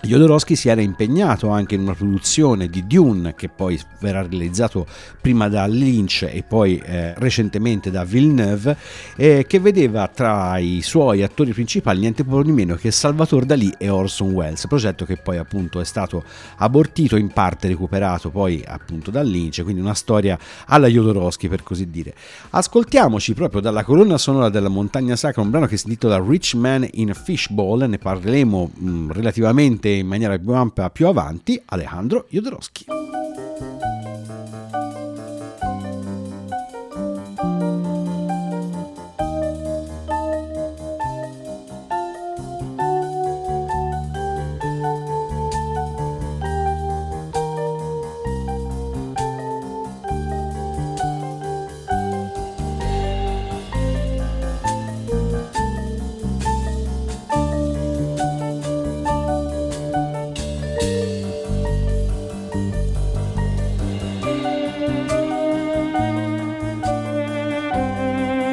Jodorowsky 0.02 0.54
si 0.54 0.68
era 0.68 0.80
impegnato 0.80 1.48
anche 1.48 1.74
in 1.74 1.80
una 1.80 1.94
produzione 1.94 2.68
di 2.68 2.86
Dune 2.86 3.34
che 3.34 3.48
poi 3.48 3.80
verrà 3.98 4.20
realizzato 4.20 4.86
prima 5.20 5.48
da 5.48 5.66
Lynch 5.66 6.28
e 6.30 6.44
poi 6.46 6.78
eh, 6.78 7.14
recentemente 7.14 7.90
da 7.90 8.04
Villeneuve 8.04 8.76
eh, 9.16 9.44
che 9.48 9.58
vedeva 9.58 10.06
tra 10.06 10.58
i 10.58 10.80
suoi 10.82 11.22
attori 11.22 11.52
principali 11.52 12.00
niente 12.00 12.22
po' 12.24 12.42
di 12.42 12.52
meno 12.52 12.76
che 12.76 12.90
Salvatore 12.92 13.46
Dalì 13.46 13.72
e 13.78 13.88
Orson 13.88 14.30
Welles 14.30 14.66
progetto 14.68 15.04
che 15.04 15.16
poi 15.16 15.38
appunto 15.38 15.80
è 15.80 15.84
stato 15.84 16.22
abortito 16.58 17.16
in 17.16 17.28
parte 17.28 17.66
recuperato 17.66 18.30
poi 18.30 18.62
appunto 18.64 19.10
da 19.10 19.22
Lynch 19.22 19.62
quindi 19.62 19.80
una 19.80 19.94
storia 19.94 20.38
alla 20.66 20.86
Jodorowsky 20.86 21.48
per 21.48 21.62
così 21.62 21.90
dire. 21.90 22.14
Ascoltiamoci 22.50 23.34
proprio 23.34 23.60
dalla 23.60 23.82
colonna 23.82 24.18
sonora 24.18 24.50
della 24.50 24.68
Montagna 24.68 25.16
Sacra 25.16 25.42
un 25.42 25.50
brano 25.50 25.66
che 25.66 25.76
si 25.76 25.86
intitola 25.86 26.22
Rich 26.24 26.54
Man 26.54 26.86
in 26.92 27.10
a 27.10 27.14
Fishbowl 27.14 27.88
ne 27.88 27.98
parleremo 27.98 28.70
mh, 28.72 29.12
relativamente 29.12 29.85
in 29.88 30.06
maniera 30.06 30.38
più 30.38 30.54
ampia 30.54 30.90
più 30.90 31.06
avanti 31.06 31.60
Alejandro 31.64 32.26
Jodorowsky. 32.30 32.84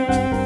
Música 0.09 0.42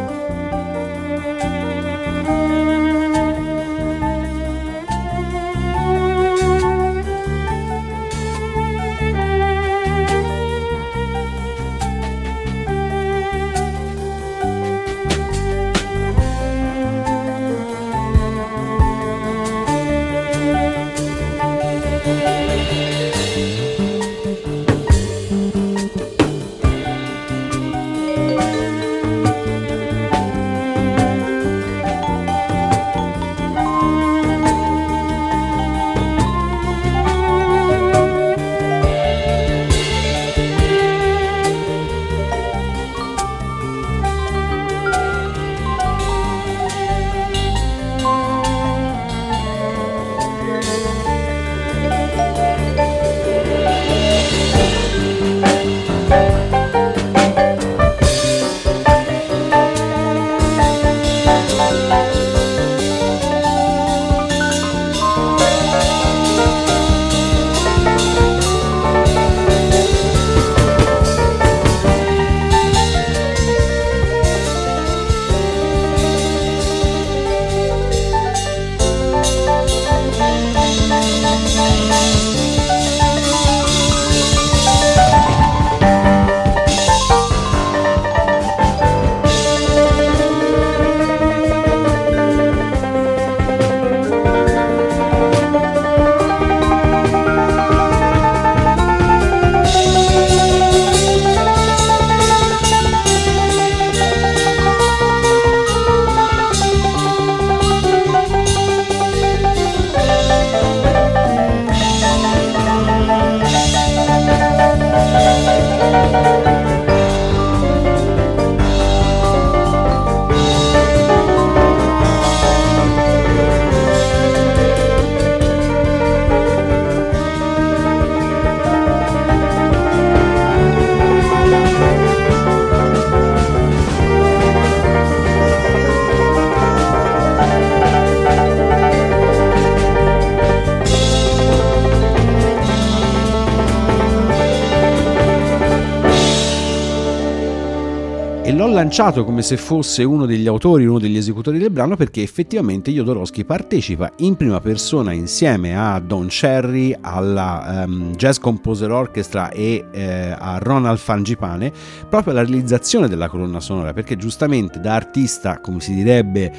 lanciato 148.87 149.25
come 149.25 149.41
se 149.41 149.57
fosse 149.57 150.05
uno 150.05 150.25
degli 150.25 150.47
autori, 150.47 150.85
uno 150.85 150.97
degli 150.97 151.17
esecutori 151.17 151.57
del 151.57 151.71
brano 151.71 151.97
perché 151.97 152.21
effettivamente 152.21 152.89
Jodorowsky 152.89 153.43
partecipa 153.43 154.09
in 154.19 154.37
prima 154.37 154.61
persona 154.61 155.11
insieme 155.11 155.77
a 155.77 155.99
Don 155.99 156.27
Cherry, 156.27 156.95
alla 157.01 157.83
um, 157.85 158.15
Jazz 158.15 158.37
Composer 158.37 158.89
Orchestra 158.89 159.49
e 159.49 159.87
eh, 159.91 160.33
a 160.39 160.57
Ronald 160.59 160.99
Fangipane 160.99 161.69
proprio 162.07 162.31
alla 162.31 162.43
realizzazione 162.43 163.09
della 163.09 163.27
colonna 163.27 163.59
sonora 163.59 163.91
perché 163.91 164.15
giustamente 164.15 164.79
da 164.79 164.95
artista, 164.95 165.59
come 165.59 165.81
si 165.81 165.93
direbbe 165.93 166.49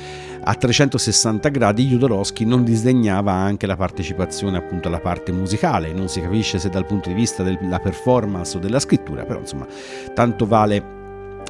a 0.44 0.54
360 0.54 1.48
gradi, 1.48 1.86
Jodorowsky 1.86 2.44
non 2.44 2.62
disdegnava 2.62 3.32
anche 3.32 3.66
la 3.66 3.76
partecipazione 3.76 4.58
appunto 4.58 4.88
alla 4.88 5.00
parte 5.00 5.32
musicale, 5.32 5.94
non 5.94 6.08
si 6.08 6.20
capisce 6.20 6.58
se 6.58 6.68
dal 6.68 6.84
punto 6.84 7.08
di 7.08 7.14
vista 7.14 7.42
della 7.42 7.78
performance 7.78 8.58
o 8.58 8.60
della 8.60 8.80
scrittura, 8.80 9.24
però 9.24 9.38
insomma 9.38 9.66
tanto 10.12 10.44
vale 10.44 10.96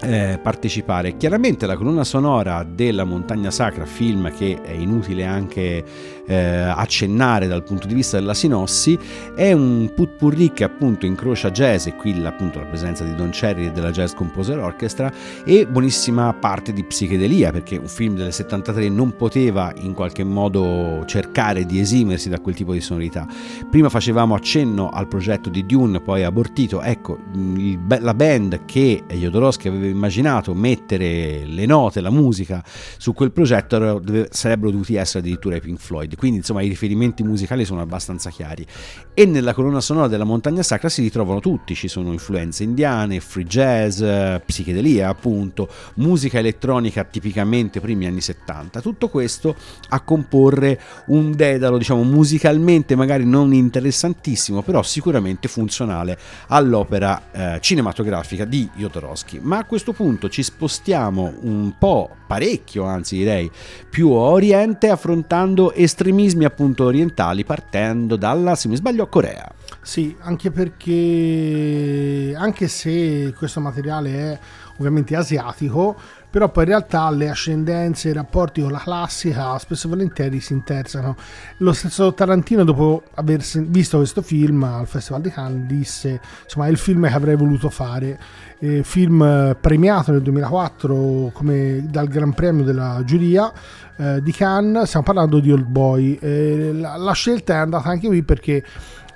eh, 0.01 0.39
partecipare. 0.41 1.17
Chiaramente 1.17 1.67
la 1.67 1.77
colonna 1.77 2.05
sonora 2.05 2.65
della 2.65 3.05
Montagna 3.05 3.51
Sacra, 3.51 3.85
film 3.85 4.33
che 4.33 4.61
è 4.63 4.73
inutile 4.73 5.25
anche 5.25 5.85
eh, 6.27 6.37
accennare 6.37 7.49
dal 7.49 7.65
punto 7.65 7.87
di 7.87 7.95
vista 7.95 8.19
della 8.19 8.35
sinossi, 8.35 8.99
è 9.35 9.53
un 9.53 9.91
putpurri 9.95 10.53
che 10.53 10.65
appunto 10.65 11.07
incrocia 11.07 11.51
jazz 11.51 11.87
e 11.87 11.97
qui 11.97 12.15
appunto 12.25 12.59
la 12.59 12.67
presenza 12.67 13.03
di 13.03 13.15
Don 13.15 13.31
Cherry 13.31 13.67
e 13.67 13.73
della 13.73 13.91
Jazz 13.91 14.13
Composer 14.13 14.59
Orchestra 14.59 15.13
e 15.45 15.67
buonissima 15.67 16.33
parte 16.35 16.73
di 16.73 16.85
psichedelia 16.85 17.51
perché 17.51 17.77
un 17.77 17.89
film 17.89 18.15
del 18.15 18.33
73 18.33 18.89
non 18.89 19.17
poteva 19.17 19.73
in 19.79 19.95
qualche 19.95 20.23
modo 20.23 21.03
cercare 21.07 21.65
di 21.65 21.81
esimersi 21.81 22.29
da 22.29 22.39
quel 22.41 22.55
tipo 22.55 22.73
di 22.73 22.81
sonorità. 22.81 23.27
Prima 23.71 23.89
facevamo 23.89 24.35
accenno 24.35 24.91
al 24.91 25.09
progetto 25.09 25.49
di 25.49 25.65
Dune, 25.65 26.01
poi 26.01 26.25
abortito, 26.25 26.83
ecco 26.83 27.19
il, 27.35 27.79
la 28.01 28.15
band 28.15 28.65
che 28.65 29.03
Jodorowsky 29.09 29.69
aveva 29.69 29.88
immaginato 29.89 30.55
mettere 30.55 31.45
le 31.45 31.67
note, 31.67 32.01
la 32.01 32.11
musica 32.11 32.63
su 32.97 33.13
quel 33.13 33.33
progetto 33.33 34.03
sarebbero 34.31 34.71
dovuti 34.71 34.95
essere 34.95 35.21
addirittura 35.21 35.57
i 35.57 35.61
Pink 35.61 35.79
Floyd. 35.79 36.17
Quindi 36.17 36.39
insomma 36.39 36.63
i 36.63 36.69
riferimenti 36.69 37.23
musicali 37.23 37.65
sono 37.65 37.81
abbastanza 37.81 38.31
chiari. 38.31 38.67
E 39.15 39.27
nella 39.27 39.55
colonna 39.55 39.81
sonora 39.81 40.09
della 40.09 40.25
Montagna 40.25 40.63
Sacra 40.63 40.89
si 40.89 41.03
ritrovano 41.03 41.41
tutti, 41.41 41.75
ci 41.75 41.89
sono 41.89 42.13
influenze 42.13 42.63
indiane, 42.63 43.21
free 43.21 43.45
jazz, 43.45 44.03
psichedelia 44.45 45.09
appunto, 45.09 45.69
musica 45.95 46.39
elettronica 46.39 47.05
tipicamente 47.05 47.81
primi 47.81 48.07
anni 48.07 48.21
70. 48.21 48.81
Tutto 48.81 49.09
questo 49.09 49.57
a 49.89 50.01
comporre 50.01 50.81
un 51.07 51.33
dedalo 51.33 51.79
diciamo 51.79 52.03
musicalmente 52.03 52.95
magari 52.95 53.25
non 53.25 53.53
interessantissimo, 53.53 54.63
però 54.63 54.83
sicuramente 54.83 55.49
funzionale 55.49 56.19
all'opera 56.49 57.23
eh, 57.33 57.59
cinematografica 57.61 58.45
di 58.45 58.69
Jodorowsky. 58.75 59.41
Ma 59.43 59.59
a 59.59 59.65
questo 59.79 59.93
punto 59.93 60.29
ci 60.29 60.43
spostiamo 60.43 61.35
un 61.43 61.75
po', 61.79 62.11
parecchio 62.27 62.83
anzi 62.83 63.19
direi, 63.19 63.49
più 63.89 64.11
a 64.11 64.31
oriente 64.31 64.91
affrontando 64.91 65.73
estremismi 65.73 66.45
appunto 66.45 66.83
orientali 66.83 67.45
partendo 67.45 68.17
dalla, 68.17 68.57
se 68.57 68.67
mi 68.67 68.75
sbaglio, 68.75 69.07
Corea. 69.07 69.49
Sì, 69.81 70.17
anche 70.19 70.51
perché 70.51 72.35
anche 72.37 72.67
se 72.67 73.33
questo 73.37 73.61
materiale 73.61 74.11
è 74.11 74.39
ovviamente 74.79 75.15
asiatico, 75.15 75.97
però 76.31 76.51
poi 76.51 76.65
in 76.65 76.69
realtà 76.71 77.11
le 77.11 77.29
ascendenze 77.29 78.11
i 78.11 78.13
rapporti 78.13 78.61
con 78.61 78.71
la 78.71 78.79
classica 78.79 79.59
spesso 79.59 79.87
e 79.87 79.91
volentieri 79.91 80.41
si 80.41 80.53
intersecano. 80.53 81.17
Lo 81.59 81.73
stesso 81.73 82.13
Tarantino, 82.13 82.65
dopo 82.65 83.03
aver 83.15 83.43
visto 83.67 83.99
questo 83.99 84.23
film 84.23 84.63
al 84.63 84.87
Festival 84.87 85.23
di 85.23 85.31
Cannes, 85.31 85.67
disse 85.67 86.21
insomma 86.45 86.67
è 86.67 86.71
il 86.71 86.77
film 86.77 87.07
che 87.07 87.15
avrei 87.15 87.37
voluto 87.37 87.71
fare. 87.71 88.19
Eh, 88.61 88.83
film 88.83 89.57
premiato 89.61 90.11
nel 90.11 90.23
2004 90.23 91.31
come 91.33 91.87
dal 91.89 92.09
Gran 92.09 92.35
Premio 92.35 92.65
della 92.65 93.03
giuria 93.05 93.53
eh, 93.97 94.21
di 94.23 94.33
Cannes, 94.33 94.87
stiamo 94.89 95.05
parlando 95.05 95.41
di 95.41 95.51
Old 95.51 95.67
Boy. 95.67 96.19
Eh, 96.21 96.73
la, 96.73 96.97
la 96.97 97.13
scelta 97.13 97.55
è 97.55 97.57
andata 97.59 97.89
anche 97.89 98.07
qui 98.07 98.23
perché 98.23 98.65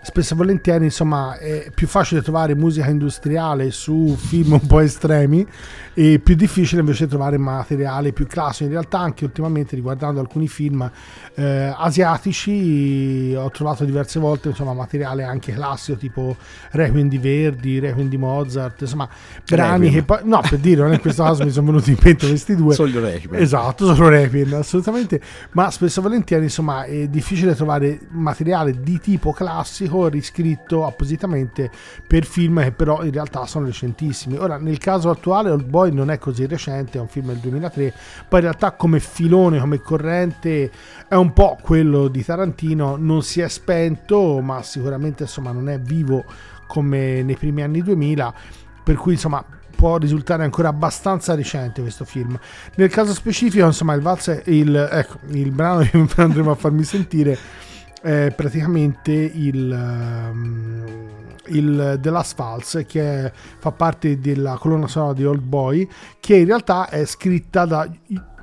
spesso 0.05 0.35
e 0.35 0.37
volentieri 0.37 0.85
insomma 0.85 1.39
è 1.39 1.71
più 1.73 1.87
facile 1.87 2.23
trovare 2.23 2.57
musica 2.57 2.89
industriale 2.89 3.71
su 3.71 4.17
film 4.19 4.53
un 4.55 4.67
po' 4.67 4.81
estremi 4.81 5.47
e 5.95 6.19
più 6.19 6.35
difficile 6.35 6.81
invece 6.81 7.07
trovare 7.07 7.39
materiale 7.39 8.13
più 8.13 8.27
classico. 8.27 8.65
In 8.65 8.71
realtà 8.71 8.99
anche 8.99 9.25
ultimamente 9.25 9.77
riguardando 9.77 10.19
alcuni 10.19 10.49
film 10.49 10.91
eh, 11.35 11.73
asiatici 11.77 13.33
ho 13.37 13.49
trovato 13.51 13.85
diverse 13.85 14.19
volte 14.19 14.49
insomma 14.49 14.73
materiale 14.75 15.23
anche 15.23 15.53
classico 15.53 15.97
tipo 15.97 16.37
Requiem 16.71 17.09
di 17.09 17.19
Verdi 17.19 17.79
Requiem 17.79 18.09
di 18.09 18.17
Mozart 18.17 18.81
insomma 18.81 19.09
brani 19.47 19.85
Requiem. 19.85 19.93
che 19.93 20.03
poi 20.03 20.19
no 20.25 20.41
per 20.41 20.59
dire 20.59 20.83
non 20.83 20.93
in 20.93 21.01
questo 21.01 21.23
caso 21.23 21.45
mi 21.45 21.51
sono 21.51 21.67
venuti 21.67 21.91
in 21.91 21.99
mente 22.03 22.27
questi 22.27 22.57
due. 22.57 22.75
Solo 22.75 22.99
Requiem. 22.99 23.41
Esatto 23.41 23.95
solo 23.95 24.09
Requiem 24.09 24.55
assolutamente. 24.55 25.21
Ma 25.53 25.71
spesso 25.71 26.01
e 26.01 26.03
volentieri 26.03 26.43
insomma 26.43 26.83
è 26.85 27.07
difficile 27.07 27.55
trovare 27.55 28.01
materiale 28.11 28.81
di 28.81 28.99
tipo 28.99 29.33
classico 29.33 29.91
classico 29.93 30.09
riscritto 30.09 30.87
appositamente 30.87 31.71
per 32.07 32.25
film 32.25 32.63
che 32.63 32.73
però 32.73 33.05
in 33.05 33.13
realtà 33.13 33.47
sono 33.47 33.67
recentissimi. 33.67 34.37
Ora, 34.37 34.57
nel 34.57 34.79
caso 34.79 35.11
attuale, 35.11 35.51
Old 35.51 35.65
Boy 35.65 35.93
non 35.93 36.11
è 36.11 36.19
così 36.19 36.47
recente, 36.47 36.99
è 36.99 37.01
un 37.01 37.09
film 37.09 37.27
del 37.27 37.39
2003, 37.39 37.93
poi 38.29 38.41
in 38.41 38.47
realtà 38.47 38.73
come 38.73 39.01
filone, 39.01 39.61
come 39.61 39.81
corrente 39.81 40.71
è 41.09 41.15
un 41.15 41.33
po' 41.33 41.59
quello 41.61 42.09
di 42.09 42.25
Tarantino, 42.25 42.97
non 42.97 43.23
si 43.23 43.41
è 43.41 43.49
spento, 43.49 44.41
ma 44.41 44.63
sicuramente 44.63 45.25
insomma 45.25 45.53
non 45.53 45.69
è 45.69 45.79
vivo 45.79 46.25
come 46.67 47.23
nei 47.23 47.37
primi 47.37 47.63
anni 47.63 47.83
2000, 47.83 48.35
per 48.83 48.97
cui 48.97 49.13
insomma 49.13 49.45
può 49.75 49.97
risultare 49.97 50.45
ancora 50.45 50.69
abbastanza 50.69 51.35
recente 51.35 51.83
questo 51.83 52.05
film. 52.05 52.39
Nel 52.77 52.89
caso 52.89 53.13
specifico, 53.13 53.67
insomma, 53.67 53.95
il 53.95 54.01
valse, 54.01 54.43
il, 54.47 54.75
ecco, 54.77 55.19
il 55.31 55.51
brano 55.51 55.81
che 55.83 56.07
andremo 56.17 56.53
a 56.53 56.55
farmi 56.55 56.85
sentire 56.85 57.37
è 58.03 58.33
praticamente 58.35 59.13
il, 59.13 59.71
um, 59.71 60.85
il 61.47 61.99
The 62.01 62.11
Last 62.11 62.35
Falls 62.35 62.85
che 62.87 63.27
è, 63.27 63.33
fa 63.33 63.71
parte 63.71 64.19
della 64.19 64.57
colonna 64.59 64.89
sonora 64.89 65.13
di 65.13 65.25
Old 65.25 65.41
Boy 65.41 65.89
che 66.19 66.37
in 66.37 66.47
realtà 66.47 66.89
è 66.89 67.05
scritta 67.05 67.65
da 67.65 67.89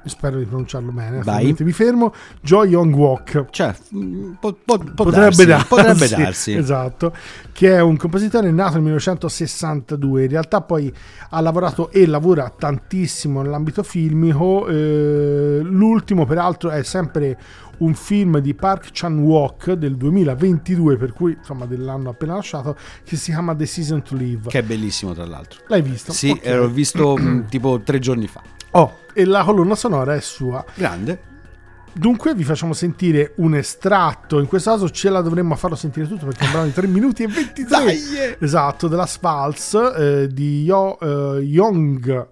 spero 0.06 0.38
di 0.38 0.46
pronunciarlo 0.46 0.92
bene 0.92 1.22
Vai. 1.22 1.56
mi 1.60 1.72
fermo 1.72 2.14
Jo 2.42 2.66
Young 2.66 2.94
Walk 2.96 3.48
cioè, 3.50 3.74
mm, 3.96 4.34
po, 4.40 4.54
po, 4.54 4.78
po 4.78 5.04
potrebbe, 5.04 5.46
darsi, 5.46 5.68
potrebbe 5.68 6.08
darsi 6.08 6.54
esatto 6.58 7.14
che 7.52 7.76
è 7.76 7.82
un 7.82 7.98
compositore 7.98 8.52
nato 8.52 8.74
nel 8.74 8.82
1962 8.84 10.24
in 10.24 10.30
realtà 10.30 10.62
poi 10.62 10.94
ha 11.30 11.40
lavorato 11.42 11.92
e 11.92 12.06
lavora 12.06 12.54
tantissimo 12.56 13.42
nell'ambito 13.42 13.84
filmico 13.84 14.68
eh, 14.68 15.60
l'ultimo 15.64 16.26
peraltro 16.26 16.70
è 16.70 16.84
sempre 16.84 17.38
un 17.80 17.94
film 17.94 18.40
di 18.40 18.54
Park 18.54 18.90
Chan-wook 18.92 19.74
del 19.74 19.96
2022, 19.96 20.98
per 20.98 21.14
cui 21.14 21.36
insomma 21.38 21.66
dell'anno 21.66 22.10
appena 22.10 22.36
lasciato, 22.36 22.78
che 23.04 23.16
si 23.16 23.32
chiama 23.32 23.56
The 23.56 23.66
Season 23.66 24.02
to 24.02 24.16
Live. 24.16 24.50
Che 24.50 24.60
è 24.60 24.64
bellissimo 24.64 25.14
tra 25.14 25.26
l'altro. 25.26 25.62
L'hai 25.68 25.82
visto? 25.82 26.12
Sì, 26.12 26.30
okay. 26.30 26.56
l'ho 26.56 26.70
visto 26.70 27.18
tipo 27.50 27.82
tre 27.84 28.00
giorni 28.00 28.28
fa. 28.28 28.42
Oh, 28.72 28.98
e 29.14 29.26
la 29.26 29.44
colonna 29.44 29.76
sonora 29.76 30.16
è 30.16 30.22
sua. 30.22 30.64
Grande. 30.74 31.28
Dunque 31.92 32.36
vi 32.36 32.44
facciamo 32.44 32.74
sentire 32.74 33.34
un 33.38 33.56
estratto, 33.56 34.40
in 34.40 34.48
questo 34.48 34.70
caso 34.72 34.90
ce 34.90 35.10
la 35.10 35.22
dovremmo 35.22 35.56
farlo 35.56 35.76
sentire 35.76 36.08
tutto 36.08 36.28
perché 36.28 36.44
è 36.44 36.46
un 36.46 36.52
brano 36.52 36.68
di 36.68 36.74
3 36.74 36.88
minuti 36.88 37.24
e 37.24 37.28
23. 37.28 37.66
Dai! 37.68 38.00
Esatto, 38.40 38.88
della 38.88 39.08
Spals 39.08 39.74
eh, 39.74 40.28
di 40.32 40.64
Yo, 40.64 40.98
eh, 41.02 41.40
Young, 41.42 42.30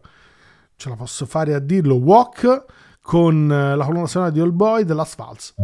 ce 0.75 0.89
la 0.89 0.95
posso 0.95 1.25
fare 1.25 1.53
a 1.53 1.59
dirlo, 1.59 1.95
Walk 1.95 2.65
con 3.01 3.51
eh, 3.51 3.75
la 3.75 3.85
colonna 3.85 4.07
sonora 4.07 4.31
di 4.31 4.39
All 4.39 4.55
Boy 4.55 4.83
dell'Asphalt. 4.83 5.55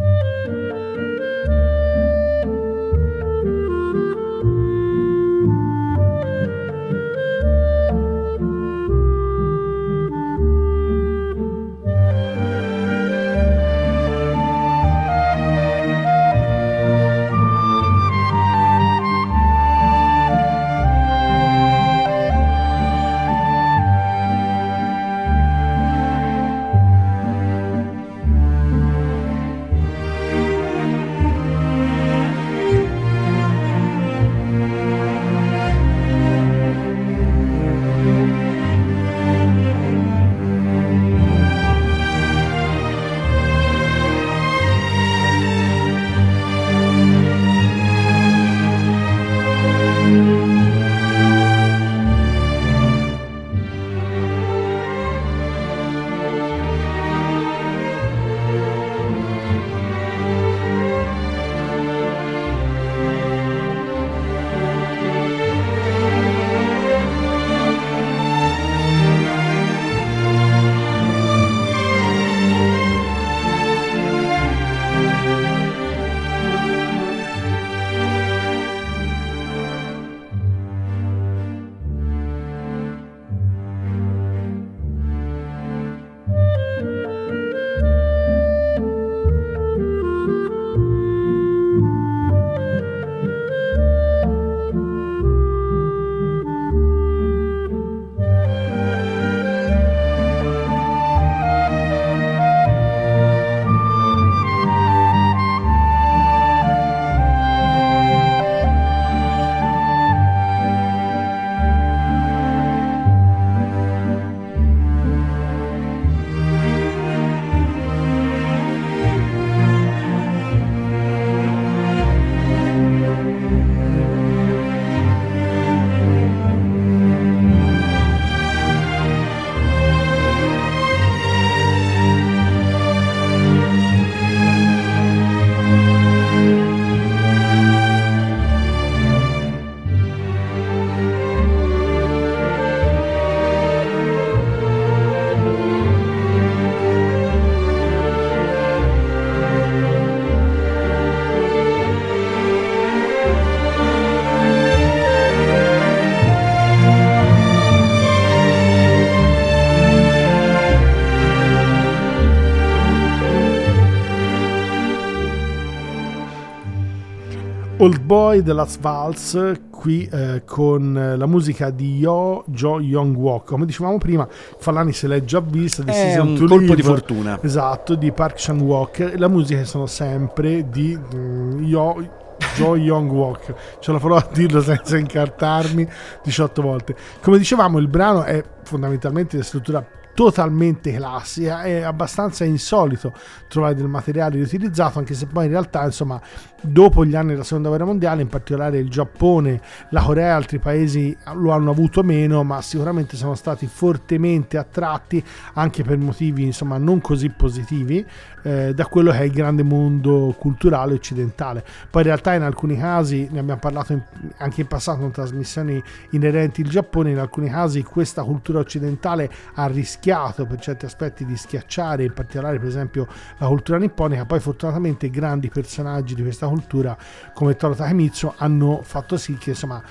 Old 167.77 168.01
Boy 168.01 168.43
The 168.43 168.53
Last 168.53 168.79
Vals 168.81 169.53
qui 169.71 170.07
eh, 170.11 170.43
con 170.45 170.95
eh, 170.95 171.17
la 171.17 171.25
musica 171.25 171.71
di 171.71 171.97
Yo 171.97 172.43
Jo 172.45 172.79
Young 172.79 173.15
Walk 173.15 173.45
come 173.47 173.65
dicevamo 173.65 173.97
prima 173.97 174.27
Fallani 174.29 174.93
se 174.93 175.07
l'è 175.07 175.23
già 175.23 175.39
vista 175.39 175.83
è 175.83 176.19
un 176.19 176.37
colpo 176.37 176.55
live, 176.55 176.75
di 176.75 176.81
fortuna. 176.83 177.39
esatto 177.41 177.95
di 177.95 178.11
Park 178.11 178.35
Chan 178.37 178.59
Walk 178.59 179.13
la 179.17 179.27
musica 179.27 179.63
sono 179.65 179.87
sempre 179.87 180.69
di 180.69 180.97
mm, 181.15 181.63
Yo 181.63 182.21
Joe 182.55 182.77
Young 182.77 183.11
Walk 183.11 183.53
ce 183.79 183.91
la 183.91 183.99
farò 183.99 184.17
a 184.17 184.27
dirlo 184.31 184.61
senza 184.61 184.97
incartarmi 184.97 185.87
18 186.23 186.61
volte. 186.61 186.95
Come 187.21 187.37
dicevamo 187.37 187.79
il 187.79 187.87
brano 187.87 188.23
è 188.23 188.43
fondamentalmente 188.63 189.37
di 189.37 189.43
struttura 189.43 189.83
totalmente 190.13 190.93
classica 190.93 191.63
è 191.63 191.81
abbastanza 191.81 192.43
insolito 192.43 193.13
trovare 193.47 193.75
del 193.75 193.87
materiale 193.87 194.35
riutilizzato 194.35 194.99
anche 194.99 195.13
se 195.13 195.25
poi 195.25 195.45
in 195.45 195.51
realtà 195.51 195.83
insomma 195.83 196.21
dopo 196.61 197.03
gli 197.03 197.15
anni 197.15 197.31
della 197.31 197.43
seconda 197.43 197.69
guerra 197.69 197.85
mondiale 197.85 198.21
in 198.21 198.27
particolare 198.27 198.77
il 198.77 198.89
Giappone 198.89 199.59
la 199.89 200.01
Corea 200.01 200.27
e 200.27 200.29
altri 200.29 200.59
paesi 200.59 201.15
lo 201.33 201.51
hanno 201.51 201.71
avuto 201.71 202.03
meno 202.03 202.43
ma 202.43 202.61
sicuramente 202.61 203.17
sono 203.17 203.35
stati 203.35 203.67
fortemente 203.67 204.57
attratti 204.57 205.23
anche 205.53 205.83
per 205.83 205.97
motivi 205.97 206.43
insomma 206.43 206.77
non 206.77 207.01
così 207.01 207.29
positivi 207.29 208.05
eh, 208.43 208.73
da 208.73 208.85
quello 208.85 209.11
che 209.11 209.19
è 209.19 209.23
il 209.23 209.31
grande 209.31 209.63
mondo 209.63 210.35
culturale 210.37 210.93
occidentale. 210.93 211.63
Poi 211.89 212.01
in 212.01 212.07
realtà 212.07 212.33
in 212.33 212.43
alcuni 212.43 212.77
casi 212.77 213.27
ne 213.31 213.39
abbiamo 213.39 213.59
parlato 213.59 213.93
in, 213.93 214.01
anche 214.37 214.61
in 214.61 214.67
passato 214.67 215.01
in 215.03 215.11
trasmissioni 215.11 215.81
inerenti 216.11 216.61
al 216.61 216.67
Giappone 216.67 217.11
in 217.11 217.19
alcuni 217.19 217.49
casi 217.49 217.83
questa 217.83 218.23
cultura 218.23 218.59
occidentale 218.59 219.31
ha 219.55 219.65
rischiato 219.67 220.45
per 220.45 220.59
certi 220.59 220.85
aspetti 220.85 221.25
di 221.25 221.35
schiacciare, 221.35 222.03
in 222.03 222.13
particolare 222.13 222.59
per 222.59 222.67
esempio 222.67 223.07
la 223.37 223.47
cultura 223.47 223.77
nipponica, 223.77 224.25
poi 224.25 224.39
fortunatamente 224.39 225.09
grandi 225.09 225.49
personaggi 225.49 226.15
di 226.15 226.21
questa 226.21 226.47
cultura 226.47 226.95
come 227.33 227.55
Toro 227.55 227.75
Takemitsu 227.75 228.33
hanno 228.37 228.81
fatto 228.83 229.17
sì 229.17 229.37
che 229.37 229.51
insomma 229.51 229.81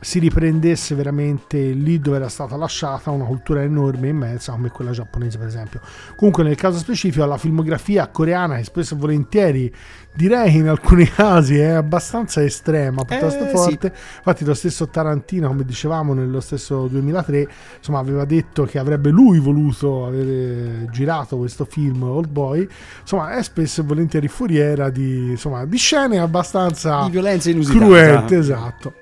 si 0.00 0.18
riprendesse 0.18 0.94
veramente 0.94 1.58
lì 1.58 1.98
dove 1.98 2.16
era 2.16 2.28
stata 2.28 2.56
lasciata 2.56 3.10
una 3.10 3.24
cultura 3.24 3.62
enorme 3.62 4.06
e 4.06 4.10
immensa 4.10 4.52
come 4.52 4.70
quella 4.70 4.92
giapponese 4.92 5.38
per 5.38 5.46
esempio. 5.46 5.80
Comunque 6.14 6.42
nel 6.44 6.54
caso 6.54 6.78
specifico 6.78 7.24
la 7.24 7.38
filmografia 7.38 8.06
coreana 8.08 8.56
che 8.56 8.64
spesso 8.64 8.94
e 8.94 8.96
volentieri 8.96 9.74
direi 10.14 10.56
in 10.56 10.68
alcuni 10.68 11.04
casi 11.10 11.58
è 11.58 11.70
abbastanza 11.70 12.42
estrema 12.42 13.04
piuttosto 13.04 13.44
eh, 13.44 13.48
forte. 13.48 13.92
Sì. 13.94 14.16
infatti 14.18 14.44
lo 14.44 14.54
stesso 14.54 14.88
Tarantino 14.88 15.48
come 15.48 15.64
dicevamo 15.64 16.14
nello 16.14 16.40
stesso 16.40 16.86
2003 16.86 17.48
insomma 17.78 17.98
aveva 17.98 18.24
detto 18.24 18.64
che 18.64 18.78
avrebbe 18.78 19.10
lui 19.10 19.38
voluto 19.38 20.06
avere 20.06 20.88
girato 20.90 21.36
questo 21.38 21.64
film 21.64 22.02
Old 22.04 22.28
Boy. 22.28 22.66
Insomma 23.00 23.36
è 23.36 23.42
spesso 23.42 23.80
e 23.80 23.84
volentieri 23.84 24.28
furiera 24.28 24.90
di, 24.90 25.30
insomma, 25.30 25.64
di 25.64 25.76
scene 25.76 26.18
abbastanza 26.18 27.02
di 27.04 27.10
violenza 27.10 27.50
inusitate 27.50 27.78
cruente 27.78 28.36
esatto 28.36 28.94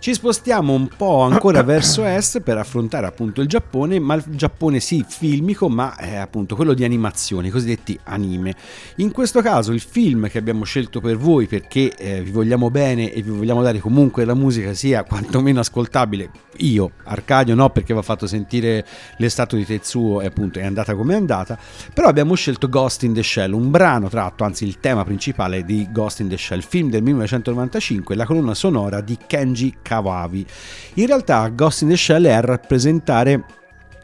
ci 0.00 0.14
spostiamo 0.14 0.72
un 0.72 0.88
po' 0.96 1.22
ancora 1.22 1.62
verso 1.64 2.04
est 2.04 2.40
per 2.40 2.56
affrontare 2.56 3.06
appunto 3.06 3.40
il 3.40 3.48
Giappone, 3.48 3.98
ma 3.98 4.14
il 4.14 4.22
Giappone 4.28 4.78
sì 4.78 5.04
filmico, 5.06 5.68
ma 5.68 5.96
è 5.96 6.14
appunto 6.14 6.54
quello 6.54 6.72
di 6.72 6.84
animazione, 6.84 7.48
i 7.48 7.50
cosiddetti 7.50 7.98
anime. 8.04 8.54
In 8.96 9.10
questo 9.10 9.42
caso 9.42 9.72
il 9.72 9.80
film 9.80 10.28
che 10.28 10.38
abbiamo 10.38 10.62
scelto 10.62 11.00
per 11.00 11.16
voi 11.16 11.46
perché 11.46 11.92
eh, 11.96 12.22
vi 12.22 12.30
vogliamo 12.30 12.70
bene 12.70 13.12
e 13.12 13.22
vi 13.22 13.30
vogliamo 13.30 13.60
dare 13.60 13.80
comunque 13.80 14.24
la 14.24 14.34
musica 14.34 14.72
sia 14.72 15.02
quantomeno 15.02 15.58
ascoltabile, 15.60 16.30
io, 16.58 16.92
Arcadio 17.04 17.54
no 17.54 17.70
perché 17.70 17.92
vi 17.92 17.98
ho 17.98 18.02
fatto 18.02 18.26
sentire 18.26 18.86
l'estato 19.16 19.56
di 19.56 19.64
Tetsuo 19.64 20.20
e 20.20 20.26
appunto 20.26 20.60
è 20.60 20.64
andata 20.64 20.94
come 20.94 21.14
è 21.14 21.16
andata, 21.16 21.58
però 21.92 22.08
abbiamo 22.08 22.34
scelto 22.34 22.68
Ghost 22.68 23.02
in 23.02 23.14
the 23.14 23.22
Shell, 23.22 23.52
un 23.52 23.70
brano 23.70 24.08
tratto, 24.08 24.44
anzi 24.44 24.64
il 24.64 24.78
tema 24.78 25.04
principale 25.04 25.64
di 25.64 25.88
Ghost 25.90 26.20
in 26.20 26.28
the 26.28 26.36
Shell, 26.36 26.60
film 26.60 26.88
del 26.88 27.02
1995, 27.02 28.14
la 28.14 28.26
colonna 28.26 28.54
sonora 28.54 29.00
di 29.00 29.18
Kenji 29.26 29.74
Kawavi. 29.88 30.44
In 30.94 31.06
realtà 31.06 31.48
Ghost 31.48 31.82
in 31.82 31.88
the 31.88 31.96
Shell 31.96 32.26
è 32.26 32.32
a 32.32 32.40
rappresentare 32.40 33.44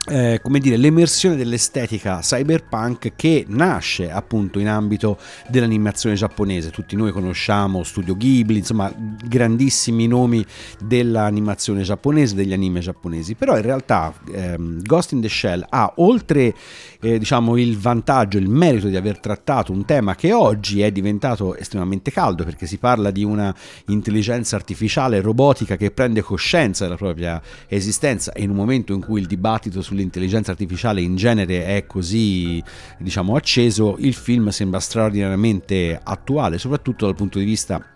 eh, 0.06 0.40
come 0.42 0.58
dire, 0.58 0.76
l'emersione 0.76 1.34
dell'estetica 1.34 2.18
cyberpunk 2.20 3.12
che 3.16 3.46
nasce 3.48 4.10
appunto 4.10 4.58
in 4.58 4.68
ambito 4.68 5.18
dell'animazione 5.48 6.14
giapponese. 6.14 6.70
Tutti 6.70 6.94
noi 6.94 7.10
conosciamo 7.10 7.82
Studio 7.82 8.14
Ghibli, 8.14 8.58
insomma, 8.58 8.92
grandissimi 8.94 10.06
nomi 10.06 10.44
dell'animazione 10.78 11.82
giapponese, 11.82 12.34
degli 12.34 12.52
anime 12.52 12.80
giapponesi. 12.80 13.34
Però 13.34 13.56
in 13.56 13.62
realtà 13.62 14.12
ehm, 14.30 14.82
Ghost 14.82 15.12
in 15.12 15.22
the 15.22 15.28
Shell 15.28 15.64
ha 15.70 15.94
oltre 15.96 16.54
eh, 17.00 17.18
diciamo 17.18 17.56
il 17.56 17.78
vantaggio, 17.78 18.36
il 18.36 18.48
merito 18.48 18.88
di 18.88 18.96
aver 18.96 19.18
trattato 19.18 19.72
un 19.72 19.86
tema 19.86 20.14
che 20.14 20.32
oggi 20.32 20.82
è 20.82 20.92
diventato 20.92 21.56
estremamente 21.56 22.10
caldo 22.10 22.44
perché 22.44 22.66
si 22.66 22.76
parla 22.76 23.10
di 23.10 23.24
una 23.24 23.54
intelligenza 23.86 24.56
artificiale 24.56 25.22
robotica 25.22 25.76
che 25.76 25.90
prende 25.90 26.20
coscienza 26.20 26.84
della 26.84 26.96
propria 26.96 27.40
esistenza 27.68 28.32
e 28.32 28.42
in 28.42 28.50
un 28.50 28.56
momento 28.56 28.92
in 28.92 29.00
cui 29.00 29.20
il 29.20 29.26
dibattito 29.26 29.80
su 29.80 29.93
sull'intelligenza 29.94 30.50
artificiale 30.50 31.00
in 31.00 31.14
genere 31.16 31.64
è 31.64 31.86
così 31.86 32.62
diciamo 32.98 33.36
acceso, 33.36 33.96
il 33.98 34.14
film 34.14 34.48
sembra 34.48 34.80
straordinariamente 34.80 35.98
attuale, 36.02 36.58
soprattutto 36.58 37.06
dal 37.06 37.14
punto 37.14 37.38
di 37.38 37.44
vista 37.44 37.93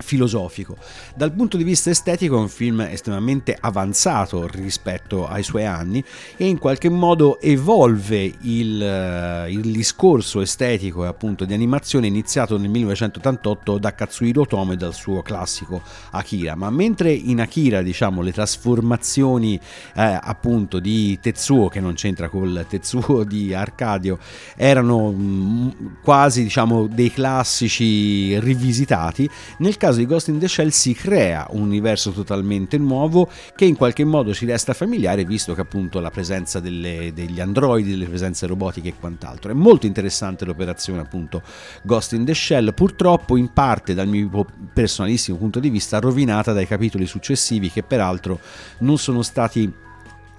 filosofico. 0.00 0.76
Dal 1.14 1.32
punto 1.32 1.56
di 1.56 1.64
vista 1.64 1.90
estetico 1.90 2.36
è 2.36 2.40
un 2.40 2.48
film 2.48 2.80
estremamente 2.80 3.56
avanzato 3.58 4.46
rispetto 4.46 5.26
ai 5.26 5.42
suoi 5.42 5.64
anni 5.64 6.02
e 6.36 6.46
in 6.46 6.58
qualche 6.58 6.88
modo 6.88 7.40
evolve 7.40 8.32
il, 8.40 8.82
eh, 8.82 9.50
il 9.50 9.72
discorso 9.72 10.40
estetico 10.40 11.04
e 11.04 11.08
appunto 11.08 11.44
di 11.44 11.54
animazione 11.54 12.06
iniziato 12.06 12.58
nel 12.58 12.70
1988 12.70 13.78
da 13.78 13.94
Katsuhiro 13.94 14.42
Otomo 14.42 14.72
e 14.72 14.76
dal 14.76 14.94
suo 14.94 15.22
classico 15.22 15.82
Akira. 16.10 16.54
Ma 16.54 16.70
mentre 16.70 17.12
in 17.12 17.40
Akira 17.40 17.82
diciamo 17.82 18.22
le 18.22 18.32
trasformazioni 18.32 19.58
eh, 19.94 20.18
appunto 20.20 20.78
di 20.80 21.18
Tetsuo 21.20 21.68
che 21.68 21.80
non 21.80 21.94
c'entra 21.94 22.28
col 22.28 22.64
Tetsuo 22.68 23.24
di 23.24 23.54
Arcadio 23.54 24.18
erano 24.56 25.10
mh, 25.10 25.22
mm, 25.22 25.68
quasi 26.02 26.42
diciamo 26.42 26.86
dei 26.86 27.10
classici 27.10 28.38
rivisitati, 28.38 29.28
nel 29.58 29.76
caso 29.76 29.89
caso 29.90 29.98
di 29.98 30.06
Ghost 30.06 30.28
in 30.28 30.38
the 30.38 30.48
Shell 30.48 30.68
si 30.68 30.94
crea 30.94 31.46
un 31.50 31.62
universo 31.62 32.12
totalmente 32.12 32.78
nuovo 32.78 33.28
che 33.56 33.64
in 33.64 33.76
qualche 33.76 34.04
modo 34.04 34.32
ci 34.32 34.46
resta 34.46 34.72
familiare 34.72 35.24
visto 35.24 35.54
che 35.54 35.60
appunto 35.60 35.98
la 36.00 36.10
presenza 36.10 36.60
delle, 36.60 37.12
degli 37.12 37.40
androidi, 37.40 37.90
delle 37.90 38.06
presenze 38.06 38.46
robotiche 38.46 38.88
e 38.88 38.94
quant'altro. 38.98 39.50
È 39.50 39.54
molto 39.54 39.86
interessante 39.86 40.44
l'operazione 40.44 41.00
appunto 41.00 41.42
Ghost 41.82 42.12
in 42.12 42.24
the 42.24 42.34
Shell, 42.34 42.72
purtroppo 42.72 43.36
in 43.36 43.52
parte 43.52 43.94
dal 43.94 44.06
mio 44.06 44.46
personalissimo 44.72 45.36
punto 45.36 45.58
di 45.58 45.70
vista 45.70 45.98
rovinata 45.98 46.52
dai 46.52 46.66
capitoli 46.66 47.06
successivi 47.06 47.70
che 47.70 47.82
peraltro 47.82 48.38
non 48.78 48.96
sono 48.96 49.22
stati 49.22 49.88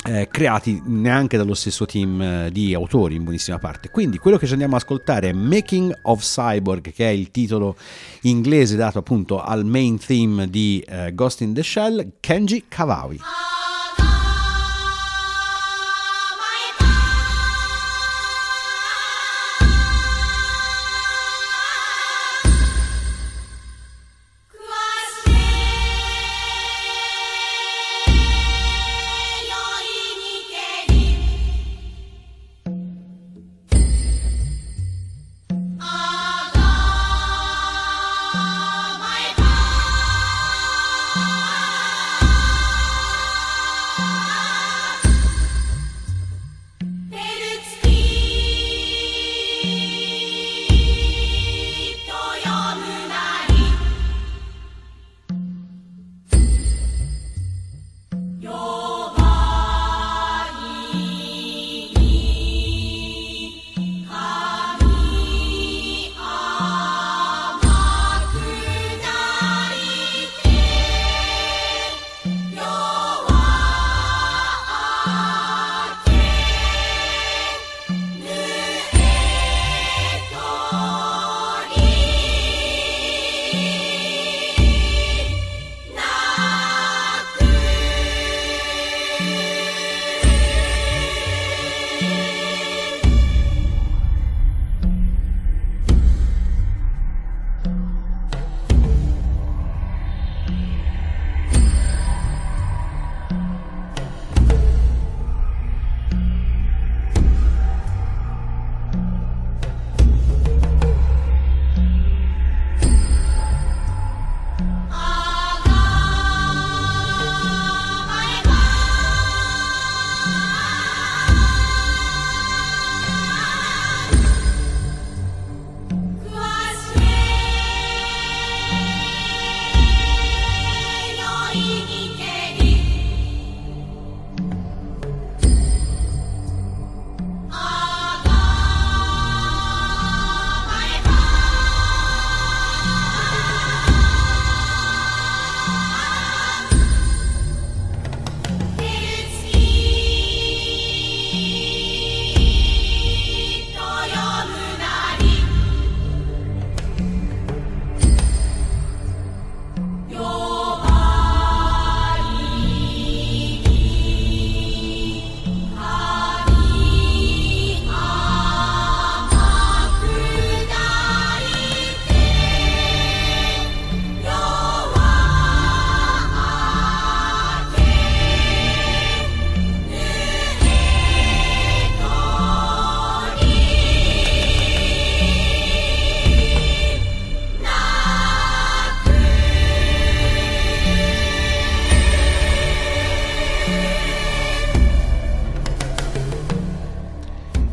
eh, 0.04 0.28
creati 0.32 0.82
neanche 0.86 1.38
dallo 1.38 1.54
stesso 1.54 1.86
team 1.86 2.22
eh, 2.22 2.50
di 2.52 2.74
autori 2.74 3.16
in 3.16 3.24
buonissima 3.24 3.60
parte. 3.60 3.90
Quindi 3.90 4.18
quello 4.18 4.38
che 4.38 4.46
ci 4.46 4.54
andiamo 4.54 4.76
ad 4.76 4.82
ascoltare 4.82 5.30
è 5.30 5.34
Making 5.34 6.00
of 6.04 6.22
Cyborg, 6.22 6.92
che 6.92 7.08
è 7.08 7.12
il 7.12 7.32
titolo 7.32 7.76
inglese 8.22 8.76
dato 8.76 9.00
appunto 9.00 9.42
al 9.42 9.66
main 9.66 9.98
theme 9.98 10.50
di 10.50 10.84
eh, 10.88 11.14
Ghost 11.14 11.42
in 11.42 11.54
the 11.54 11.64
Shell, 11.64 12.14
Kenji 12.20 12.66
Kawaii. 12.68 13.51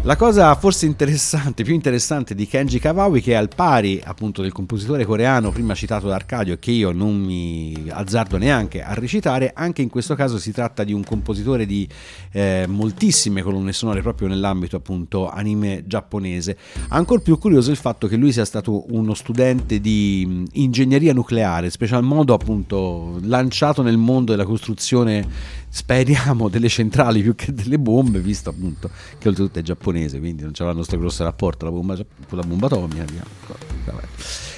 La 0.08 0.16
cosa 0.16 0.54
forse 0.54 0.86
interessante, 0.86 1.64
più 1.64 1.74
interessante 1.74 2.34
di 2.34 2.46
Kenji 2.46 2.78
Kawaii, 2.78 3.20
che 3.20 3.32
è 3.32 3.34
al 3.34 3.50
pari 3.54 4.00
appunto 4.02 4.40
del 4.40 4.52
compositore 4.52 5.04
coreano 5.04 5.50
prima 5.50 5.74
citato 5.74 6.08
da 6.08 6.14
Arcadio 6.14 6.56
che 6.58 6.70
io 6.70 6.92
non 6.92 7.14
mi 7.14 7.88
azzardo 7.90 8.38
neanche 8.38 8.82
a 8.82 8.94
recitare, 8.94 9.52
anche 9.54 9.82
in 9.82 9.90
questo 9.90 10.14
caso 10.14 10.38
si 10.38 10.50
tratta 10.50 10.82
di 10.82 10.94
un 10.94 11.04
compositore 11.04 11.66
di 11.66 11.86
eh, 12.32 12.64
moltissime 12.66 13.42
colonne 13.42 13.74
sonore 13.74 14.00
proprio 14.00 14.28
nell'ambito 14.28 14.76
appunto 14.76 15.28
anime 15.28 15.84
giapponese. 15.86 16.56
Ancora 16.88 17.20
più 17.20 17.36
curioso 17.36 17.70
il 17.70 17.76
fatto 17.76 18.06
che 18.06 18.16
lui 18.16 18.32
sia 18.32 18.46
stato 18.46 18.90
uno 18.94 19.12
studente 19.12 19.78
di 19.78 20.46
ingegneria 20.52 21.12
nucleare, 21.12 21.68
special 21.68 22.02
modo 22.02 22.32
appunto 22.32 23.18
lanciato 23.24 23.82
nel 23.82 23.98
mondo 23.98 24.30
della 24.30 24.46
costruzione 24.46 25.56
speriamo 25.78 26.48
delle 26.50 26.68
centrali 26.68 27.22
più 27.22 27.34
che 27.34 27.52
delle 27.52 27.78
bombe, 27.78 28.18
visto 28.18 28.50
appunto 28.50 28.90
che 29.18 29.28
oltretutto 29.28 29.60
è 29.60 29.62
giapponese, 29.62 30.18
quindi 30.18 30.42
non 30.42 30.52
c'è 30.52 30.68
il 30.68 30.76
nostro 30.76 30.98
grosso 30.98 31.22
rapporto 31.22 31.64
la 31.64 31.70
bomba, 31.70 31.96
la 31.96 32.42
bomba 32.42 32.66
atomica. 32.66 33.04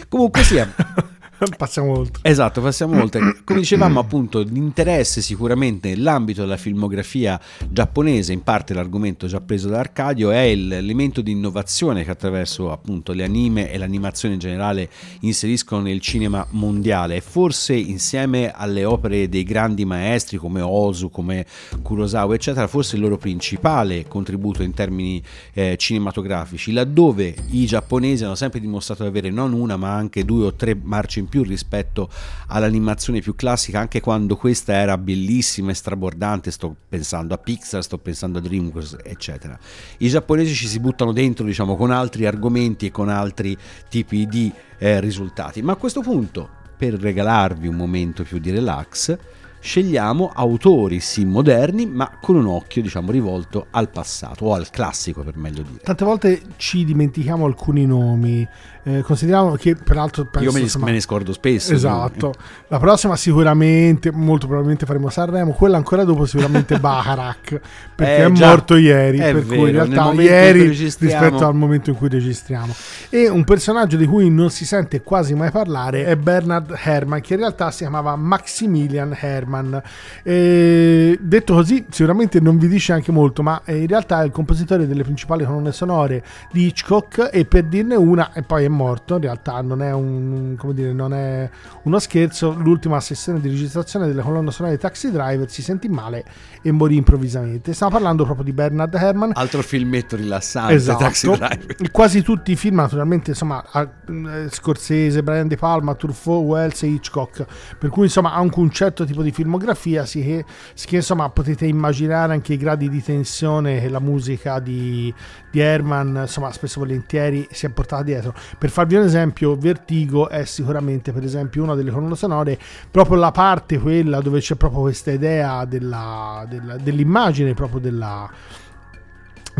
Comunque 0.09 0.43
sia. 0.43 0.73
passiamo 1.57 1.97
oltre. 1.97 2.23
Esatto, 2.29 2.61
passiamo 2.61 3.01
oltre. 3.01 3.41
Come 3.45 3.61
dicevamo, 3.61 3.99
appunto, 3.99 4.41
l'interesse 4.41 5.23
sicuramente 5.23 5.89
nell'ambito 5.89 6.43
della 6.43 6.57
filmografia 6.57 7.41
giapponese, 7.69 8.33
in 8.33 8.43
parte 8.43 8.75
l'argomento 8.75 9.27
già 9.27 9.41
preso 9.41 9.69
da 9.69 9.79
Arcadio, 9.79 10.31
è 10.31 10.55
l'elemento 10.55 11.21
di 11.21 11.31
innovazione 11.31 12.05
che 12.05 12.11
attraverso 12.11 12.71
appunto 12.71 13.13
le 13.13 13.25
anime 13.25 13.71
e 13.73 13.79
l'animazione 13.79 14.35
in 14.35 14.41
generale 14.41 14.91
inseriscono 15.21 15.83
nel 15.83 16.01
cinema 16.01 16.47
mondiale 16.51 17.17
e 17.17 17.21
forse 17.21 17.75
insieme 17.75 18.53
alle 18.53 18.85
opere 18.85 19.29
dei 19.29 19.45
grandi 19.45 19.85
maestri 19.85 20.37
come 20.37 20.61
Ozu, 20.61 21.11
come 21.11 21.47
Kurosawa, 21.83 22.35
eccetera, 22.35 22.67
forse 22.67 22.97
il 22.97 23.03
loro 23.03 23.17
principale 23.17 24.07
contributo 24.07 24.63
in 24.63 24.75
termini 24.75 25.23
eh, 25.55 25.77
cinematografici, 25.79 26.73
laddove 26.73 27.35
i 27.51 27.65
giapponesi 27.65 28.25
hanno 28.25 28.35
sempre 28.35 28.61
dimostrato 28.61 29.03
di 29.03 29.09
avere 29.09 29.31
non 29.31 29.53
una 29.53 29.77
ma 29.77 29.95
anche 29.95 30.25
due 30.25 30.47
o 30.47 30.55
tre 30.55 30.79
marce 30.81 31.21
in 31.21 31.29
più 31.31 31.43
rispetto 31.43 32.11
all'animazione 32.49 33.21
più 33.21 33.35
classica, 33.35 33.81
anche 33.81 34.01
quando 34.01 34.37
questa 34.37 34.75
era 34.75 34.99
bellissima 34.99 35.71
e 35.71 35.75
strabordante, 35.75 36.51
sto 36.51 36.77
pensando 36.87 37.33
a 37.33 37.39
Pixar, 37.39 37.83
sto 37.83 37.97
pensando 37.97 38.37
a 38.37 38.43
DreamWorks, 38.43 38.99
eccetera. 39.03 39.59
I 39.99 40.09
giapponesi 40.09 40.55
ci 40.55 40.67
si 40.67 40.79
buttano 40.79 41.13
dentro, 41.13 41.47
diciamo, 41.47 41.77
con 41.77 41.91
altri 41.91 42.27
argomenti 42.27 42.87
e 42.87 42.91
con 42.91 43.09
altri 43.09 43.57
tipi 43.89 44.27
di 44.27 44.53
eh, 44.79 45.01
risultati. 45.01 45.63
Ma 45.63 45.73
a 45.73 45.77
questo 45.77 46.03
punto, 46.03 46.49
per 46.77 46.95
regalarvi 46.95 47.67
un 47.67 47.77
momento 47.77 48.25
più 48.25 48.39
di 48.39 48.51
relax, 48.51 49.17
scegliamo 49.61 50.33
autori 50.35 51.01
sì 51.01 51.27
moderni 51.27 51.85
ma 51.85 52.17
con 52.19 52.35
un 52.35 52.47
occhio 52.47 52.81
diciamo 52.81 53.11
rivolto 53.11 53.67
al 53.71 53.91
passato 53.91 54.47
o 54.47 54.55
al 54.55 54.71
classico 54.71 55.23
per 55.23 55.37
meglio 55.37 55.63
dire 55.63 55.83
tante 55.83 56.05
volte 56.05 56.43
ci 56.57 56.83
dimentichiamo 56.83 57.45
alcuni 57.45 57.85
nomi 57.85 58.47
eh, 58.83 59.03
consideriamo 59.03 59.57
che 59.57 59.75
peraltro 59.75 60.25
penso, 60.25 60.49
io 60.49 60.53
me 60.53 60.59
ne, 60.59 60.65
insomma, 60.65 60.87
me 60.87 60.93
ne 60.93 61.01
scordo 61.01 61.35
spesso 61.35 61.75
esatto. 61.75 62.33
la 62.69 62.79
prossima 62.79 63.15
sicuramente 63.15 64.11
molto 64.11 64.47
probabilmente 64.47 64.87
faremo 64.87 65.11
Sanremo 65.11 65.53
quella 65.53 65.77
ancora 65.77 66.05
dopo 66.05 66.25
sicuramente 66.25 66.79
Baharak 66.81 67.61
perché 67.95 68.23
eh, 68.23 68.25
è 68.25 68.33
già, 68.33 68.47
morto 68.49 68.77
ieri 68.77 69.19
è 69.19 69.33
per 69.33 69.45
vero, 69.45 69.61
cui 69.61 69.71
in 69.71 69.75
realtà 69.75 70.23
ieri 70.23 70.69
rispetto 70.69 71.47
al 71.47 71.55
momento 71.55 71.91
in 71.91 71.97
cui 71.97 72.09
registriamo. 72.09 72.75
E 73.11 73.29
un 73.29 73.45
personaggio 73.45 73.99
di 73.99 74.07
cui 74.07 74.31
non 74.31 74.49
si 74.49 74.65
sente 74.65 75.03
quasi 75.03 75.35
mai 75.35 75.51
parlare 75.51 76.07
è 76.07 76.17
Bernard 76.17 76.75
Herrmann 76.83 77.21
che 77.21 77.35
in 77.35 77.41
realtà 77.41 77.71
si 77.71 77.79
chiamava 77.79 78.17
Maximilian 78.17 79.15
Herrmann. 79.19 79.77
E, 80.23 81.19
detto 81.21 81.55
così 81.55 81.85
sicuramente 81.91 82.41
non 82.41 82.57
vi 82.57 82.69
dice 82.69 82.95
anche 82.95 83.13
molto 83.13 83.43
ma 83.43 83.61
in 83.67 83.87
realtà 83.87 84.23
è 84.23 84.25
il 84.25 84.31
compositore 84.31 84.87
delle 84.87 85.03
principali 85.03 85.45
colonne 85.45 85.73
sonore 85.73 86.25
di 86.51 86.67
Hitchcock 86.67 87.29
e 87.31 87.45
per 87.45 87.65
dirne 87.65 87.97
una 87.97 88.33
e 88.33 88.43
poi 88.43 88.65
è 88.65 88.69
morto, 88.71 89.17
in 89.17 89.21
realtà 89.21 89.61
non 89.61 89.83
è, 89.83 89.93
un, 89.93 90.57
dire, 90.73 90.93
non 90.93 91.13
è 91.13 91.49
uno 91.83 91.99
scherzo, 91.99 92.53
l'ultima 92.53 93.01
sessione 93.01 93.41
di 93.41 93.49
registrazione 93.49 94.07
delle 94.07 94.23
colonne 94.23 94.51
sonore 94.51 94.77
di 94.77 94.81
Taxi 94.81 95.11
Driver 95.11 95.51
si 95.51 95.63
sentì 95.63 95.89
male 95.89 96.25
e 96.63 96.71
morì 96.73 96.97
improvvisamente. 96.97 97.73
Stiamo 97.73 97.93
parlando 97.93 98.25
proprio 98.25 98.45
di 98.45 98.53
Bernard 98.53 98.95
Herrmann. 98.95 99.31
Altro 99.35 99.63
filmetto 99.63 100.17
rilassante, 100.17 100.75
esatto. 100.75 101.05
Taxi 101.05 101.27
Driver. 101.31 101.77
Quasi 101.91 102.23
tutti 102.23 102.53
i 102.53 102.57
film, 102.57 102.77
naturalmente, 102.77 103.31
insomma, 103.31 103.65
eh, 103.73 104.49
Scorsese, 104.51 105.23
Brian 105.23 105.49
De 105.49 105.57
Palma, 105.57 105.95
Truffaut, 105.95 106.45
Wells 106.45 106.83
e 106.83 106.87
Hitchcock, 106.87 107.45
per 107.79 107.91
cui 107.91 108.05
insomma 108.05 108.33
ha 108.33 108.37
anche 108.37 108.59
un 108.59 108.71
certo 108.71 109.05
tipo 109.05 109.23
di 109.23 109.31
filmografia, 109.31 110.05
sì 110.05 110.23
che, 110.23 110.45
sì 110.75 110.87
che 110.87 110.97
insomma 110.97 111.29
potete 111.31 111.67
immaginare 111.67 112.33
anche 112.33 112.55
i 112.55 112.57
gradi 112.57 112.89
di 112.89 113.03
tensione 113.03 113.81
che 113.81 113.89
la 113.89 114.01
musica 114.01 114.59
di, 114.61 115.13
di 115.51 115.61
Herman, 115.61 116.21
insomma, 116.23 116.53
spesso 116.53 116.81
volentieri 116.81 117.47
si 117.51 117.67
è 117.67 117.71
portata 117.71 118.03
dietro. 118.03 118.35
Per 118.61 118.69
farvi 118.69 118.95
un 118.97 119.05
esempio, 119.05 119.57
Vertigo 119.57 120.29
è 120.29 120.45
sicuramente, 120.45 121.13
per 121.13 121.25
esempio, 121.25 121.63
una 121.63 121.75
delle 121.75 121.91
colonne 121.91 122.15
sonore, 122.15 122.59
proprio 122.91 123.17
la 123.17 123.31
parte 123.31 123.79
quella 123.79 124.21
dove 124.21 124.41
c'è 124.41 124.55
proprio 124.55 124.83
questa 124.83 125.13
idea 125.13 125.65
della, 125.65 126.45
della, 126.47 126.77
dell'immagine 126.77 127.55
proprio 127.55 127.81
della 127.81 128.31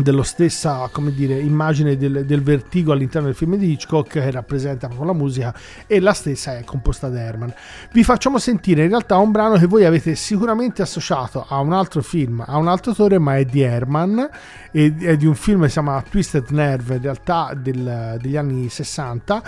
dello 0.01 0.23
stessa 0.23 0.89
come 0.91 1.13
dire, 1.13 1.39
immagine 1.39 1.97
del, 1.97 2.25
del, 2.25 2.41
vertigo 2.41 2.91
all'interno 2.91 3.27
del 3.27 3.35
film 3.35 3.55
di 3.55 3.71
Hitchcock 3.71 4.11
che 4.11 4.31
rappresenta 4.31 4.87
proprio 4.87 5.07
la 5.07 5.17
musica 5.17 5.53
e 5.87 5.99
la 5.99 6.13
stessa 6.13 6.57
è 6.57 6.63
composta 6.63 7.09
da 7.09 7.21
Herman. 7.21 7.53
Vi 7.91 8.03
facciamo 8.03 8.37
sentire 8.37 8.83
in 8.83 8.89
realtà 8.89 9.17
un 9.17 9.31
brano 9.31 9.57
che 9.57 9.65
voi 9.65 9.85
avete 9.85 10.15
sicuramente 10.15 10.81
associato 10.81 11.45
a 11.47 11.59
un 11.59 11.73
altro 11.73 12.01
film, 12.01 12.43
a 12.45 12.57
un 12.57 12.67
altro 12.67 12.91
autore, 12.91 13.19
ma 13.19 13.37
è 13.37 13.45
di 13.45 13.61
Herman, 13.61 14.29
è, 14.71 14.93
è 14.95 15.17
di 15.17 15.25
un 15.25 15.35
film 15.35 15.61
che 15.61 15.67
si 15.67 15.73
chiama 15.73 16.03
Twisted 16.07 16.49
Nerve, 16.49 16.95
in 16.95 17.01
realtà 17.01 17.53
del, 17.55 18.17
degli 18.19 18.37
anni 18.37 18.69
60 18.69 19.43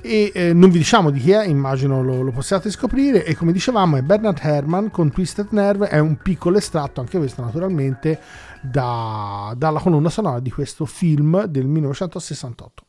e 0.00 0.30
eh, 0.32 0.52
non 0.52 0.70
vi 0.70 0.78
diciamo 0.78 1.10
di 1.10 1.18
chi 1.18 1.32
è, 1.32 1.44
immagino 1.44 2.02
lo, 2.02 2.22
lo, 2.22 2.30
possiate 2.30 2.70
scoprire 2.70 3.24
e 3.24 3.34
come 3.34 3.50
dicevamo 3.50 3.96
è 3.96 4.02
Bernard 4.02 4.38
Herrmann 4.40 4.88
con 4.88 5.10
Twisted 5.10 5.48
Nerve, 5.50 5.88
è 5.88 5.98
un 5.98 6.16
piccolo 6.16 6.58
estratto, 6.58 7.00
anche 7.00 7.18
questo 7.18 7.42
naturalmente, 7.42 8.20
da, 8.62 9.54
dalla 9.56 9.80
colonna 9.80 10.10
sonora 10.10 10.40
di 10.40 10.50
questo 10.50 10.84
film 10.84 11.44
del 11.44 11.66
1968. 11.66 12.84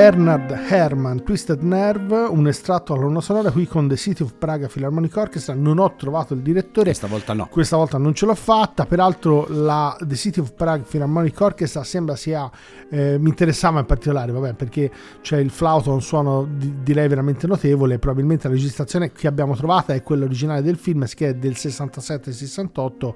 Bernard 0.00 0.50
Herrmann, 0.70 1.18
Twisted 1.18 1.60
Nerve, 1.60 2.16
un 2.16 2.48
estratto 2.48 2.94
alla 2.94 3.02
colonna 3.02 3.20
sonora 3.20 3.50
qui 3.50 3.66
con 3.66 3.86
The 3.86 3.96
City 3.96 4.22
of 4.22 4.32
Praga 4.38 4.66
Philharmonic 4.66 5.14
Orchestra. 5.14 5.52
Non 5.52 5.78
ho 5.78 5.94
trovato 5.94 6.32
il 6.32 6.40
direttore. 6.40 6.86
Questa 6.86 7.06
volta 7.06 7.34
no. 7.34 7.48
Questa 7.50 7.76
volta 7.76 7.98
non 7.98 8.14
ce 8.14 8.24
l'ho 8.24 8.34
fatta. 8.34 8.86
Peraltro 8.86 9.44
la 9.50 9.94
The 10.00 10.14
City 10.14 10.40
of 10.40 10.54
Prague 10.54 10.86
Philharmonic 10.88 11.38
Orchestra 11.38 11.84
sembra 11.84 12.16
sia... 12.16 12.50
Eh, 12.88 13.18
mi 13.18 13.28
interessava 13.28 13.80
in 13.80 13.84
particolare, 13.84 14.32
vabbè, 14.32 14.54
perché 14.54 14.90
c'è 15.20 15.36
il 15.36 15.50
flauto, 15.50 15.92
un 15.92 16.00
suono 16.00 16.48
di, 16.50 16.76
direi 16.82 17.06
veramente 17.06 17.46
notevole. 17.46 17.98
Probabilmente 17.98 18.48
la 18.48 18.54
registrazione 18.54 19.12
che 19.12 19.26
abbiamo 19.26 19.54
trovata 19.54 19.92
è 19.92 20.02
quella 20.02 20.24
originale 20.24 20.62
del 20.62 20.78
film, 20.78 21.04
che 21.14 21.28
è 21.28 21.34
del 21.34 21.52
67-68 21.52 23.12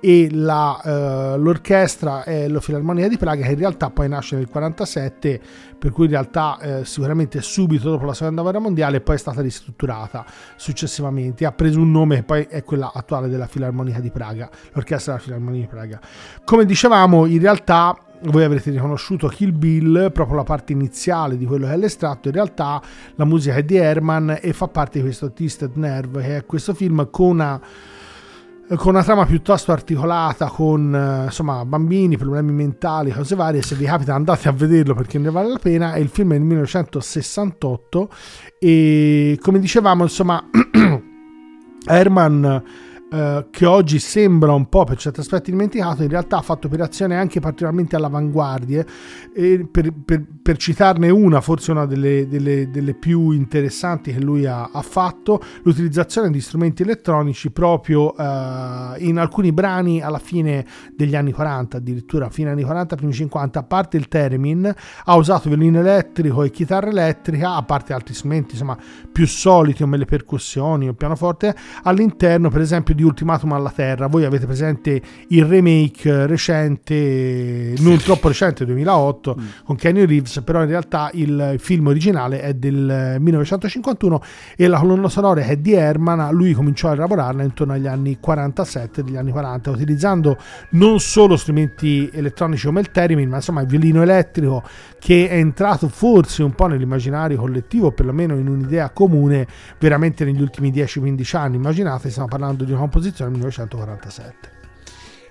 e 0.00 0.28
la, 0.32 0.82
eh, 0.84 1.38
l'orchestra 1.38 2.24
è 2.24 2.46
la 2.46 2.60
Filarmonia 2.60 3.08
di 3.08 3.16
Praga 3.16 3.46
che 3.46 3.52
in 3.52 3.58
realtà 3.58 3.88
poi 3.88 4.06
nasce 4.06 4.36
nel 4.36 4.48
47 4.48 5.40
per 5.78 5.92
cui 5.92 6.04
in 6.04 6.10
realtà 6.10 6.25
eh, 6.60 6.84
sicuramente 6.84 7.40
subito 7.40 7.90
dopo 7.90 8.04
la 8.04 8.14
seconda 8.14 8.42
guerra 8.42 8.58
mondiale 8.58 9.00
poi 9.00 9.16
è 9.16 9.18
stata 9.18 9.40
ristrutturata 9.40 10.24
successivamente. 10.56 11.44
Ha 11.46 11.52
preso 11.52 11.80
un 11.80 11.90
nome 11.90 12.16
che 12.16 12.22
poi 12.22 12.46
è 12.48 12.62
quella 12.64 12.92
attuale 12.94 13.28
della 13.28 13.46
Filarmonia 13.46 14.00
di 14.00 14.10
Praga 14.10 14.48
l'orchestra 14.72 15.12
della 15.12 15.24
Filarmonia 15.24 15.60
di 15.60 15.66
Praga. 15.66 16.00
Come 16.44 16.64
dicevamo 16.64 17.26
in 17.26 17.40
realtà 17.40 17.96
voi 18.22 18.44
avrete 18.44 18.70
riconosciuto 18.70 19.28
Kill 19.28 19.56
Bill, 19.56 20.10
proprio 20.10 20.36
la 20.36 20.42
parte 20.42 20.72
iniziale 20.72 21.36
di 21.36 21.44
quello 21.44 21.66
che 21.66 21.72
è 21.72 21.76
l'estratto, 21.76 22.28
in 22.28 22.34
realtà 22.34 22.80
la 23.14 23.24
musica 23.24 23.56
è 23.56 23.62
di 23.62 23.76
Herman 23.76 24.38
e 24.40 24.52
fa 24.52 24.68
parte 24.68 24.98
di 24.98 25.04
questo 25.04 25.32
Twisted 25.32 25.72
Nerve, 25.74 26.22
che 26.22 26.36
è 26.38 26.46
questo 26.46 26.74
film 26.74 27.08
con 27.10 27.26
una 27.26 27.60
con 28.74 28.94
una 28.94 29.04
trama 29.04 29.24
piuttosto 29.26 29.70
articolata, 29.70 30.48
con 30.48 30.92
eh, 30.92 31.24
insomma 31.24 31.64
bambini, 31.64 32.16
problemi 32.16 32.52
mentali, 32.52 33.12
cose 33.12 33.36
varie. 33.36 33.62
Se 33.62 33.76
vi 33.76 33.84
capita 33.84 34.14
andate 34.14 34.48
a 34.48 34.52
vederlo 34.52 34.94
perché 34.94 35.18
ne 35.18 35.30
vale 35.30 35.50
la 35.50 35.58
pena. 35.58 35.92
È 35.92 35.98
il 35.98 36.08
film 36.08 36.30
del 36.30 36.40
1968 36.40 38.08
e 38.58 39.38
come 39.40 39.60
dicevamo, 39.60 40.02
insomma, 40.02 40.42
Herman 41.86 42.62
eh, 43.08 43.46
che 43.50 43.66
oggi 43.66 44.00
sembra 44.00 44.52
un 44.52 44.68
po' 44.68 44.82
per 44.82 44.96
certi 44.96 45.20
aspetti 45.20 45.52
dimenticato, 45.52 46.02
in 46.02 46.08
realtà 46.08 46.38
ha 46.38 46.42
fatto 46.42 46.66
operazioni 46.66 47.14
anche 47.14 47.38
particolarmente 47.38 47.94
all'avanguardia. 47.94 48.84
E 49.32 49.68
per, 49.70 49.92
per, 50.04 50.24
per, 50.46 50.58
citarne 50.58 51.10
una, 51.10 51.40
forse 51.40 51.72
una 51.72 51.86
delle, 51.86 52.28
delle, 52.28 52.70
delle 52.70 52.94
più 52.94 53.32
interessanti 53.32 54.12
che 54.12 54.20
lui 54.20 54.46
ha, 54.46 54.70
ha, 54.72 54.80
fatto, 54.80 55.42
l'utilizzazione 55.64 56.30
di 56.30 56.40
strumenti 56.40 56.82
elettronici 56.82 57.50
proprio 57.50 58.14
uh, 58.16 58.94
in 58.98 59.16
alcuni 59.18 59.50
brani 59.50 60.00
alla 60.00 60.20
fine 60.20 60.64
degli 60.94 61.16
anni 61.16 61.32
40, 61.32 61.78
addirittura 61.78 62.30
fine 62.30 62.50
anni 62.50 62.62
40, 62.62 62.94
primi 62.94 63.12
50, 63.12 63.58
a 63.58 63.62
parte 63.64 63.96
il 63.96 64.06
theremin, 64.06 64.72
ha 65.06 65.16
usato 65.16 65.48
violino 65.48 65.80
elettrico 65.80 66.44
e 66.44 66.52
chitarra 66.52 66.90
elettrica, 66.90 67.56
a 67.56 67.62
parte 67.64 67.92
altri 67.92 68.14
strumenti 68.14 68.52
insomma 68.52 68.78
più 69.10 69.26
soliti 69.26 69.82
come 69.82 69.96
le 69.96 70.04
percussioni 70.04 70.86
o 70.86 70.90
il 70.90 70.96
pianoforte, 70.96 71.56
all'interno 71.82 72.50
per 72.50 72.60
esempio 72.60 72.94
di 72.94 73.02
Ultimatum 73.02 73.50
alla 73.50 73.72
Terra. 73.74 74.06
Voi 74.06 74.24
avete 74.24 74.46
presente 74.46 75.02
il 75.28 75.44
remake 75.44 76.26
recente, 76.26 77.74
non 77.78 77.96
troppo 77.96 78.28
recente, 78.28 78.64
2008, 78.64 79.36
mm. 79.36 79.44
con 79.64 79.74
Kenny 79.74 80.06
Reeves, 80.06 80.34
però 80.42 80.62
in 80.62 80.68
realtà 80.68 81.10
il 81.12 81.56
film 81.58 81.86
originale 81.86 82.40
è 82.40 82.54
del 82.54 83.16
1951 83.18 84.22
e 84.56 84.66
la 84.66 84.78
colonna 84.78 85.08
sonora 85.08 85.42
è 85.42 85.56
di 85.56 85.72
Herman. 85.72 86.34
Lui 86.34 86.52
cominciò 86.52 86.90
a 86.90 86.92
elaborarla 86.92 87.42
intorno 87.42 87.72
agli 87.72 87.86
anni 87.86 88.18
47 88.18 89.02
degli 89.02 89.16
anni 89.16 89.30
40, 89.30 89.70
utilizzando 89.70 90.36
non 90.70 91.00
solo 91.00 91.36
strumenti 91.36 92.10
elettronici 92.12 92.66
come 92.66 92.80
il 92.80 92.90
theremin, 92.90 93.28
ma 93.28 93.36
insomma 93.36 93.60
il 93.60 93.66
violino 93.66 94.02
elettrico 94.02 94.62
che 94.98 95.28
è 95.28 95.34
entrato 95.34 95.88
forse 95.88 96.42
un 96.42 96.54
po' 96.54 96.66
nell'immaginario 96.66 97.38
collettivo, 97.38 97.92
perlomeno 97.92 98.36
in 98.36 98.48
un'idea 98.48 98.90
comune, 98.90 99.46
veramente 99.78 100.24
negli 100.24 100.40
ultimi 100.40 100.70
10-15 100.70 101.36
anni. 101.36 101.56
Immaginate, 101.56 102.10
stiamo 102.10 102.28
parlando 102.28 102.64
di 102.64 102.70
una 102.70 102.80
composizione 102.80 103.30
del 103.30 103.40
1947. 103.40 104.50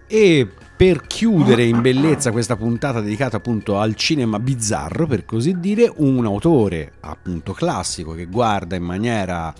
E 0.07 0.47
per 0.75 1.07
chiudere 1.07 1.63
in 1.63 1.81
bellezza 1.81 2.31
questa 2.31 2.57
puntata 2.57 2.99
dedicata 2.99 3.37
appunto 3.37 3.79
al 3.79 3.95
cinema 3.95 4.39
bizzarro, 4.39 5.07
per 5.07 5.23
così 5.23 5.59
dire, 5.59 5.91
un 5.97 6.25
autore 6.25 6.93
appunto 7.01 7.53
classico 7.53 8.11
che 8.13 8.25
guarda 8.25 8.75
in 8.75 8.83
maniera 8.83 9.53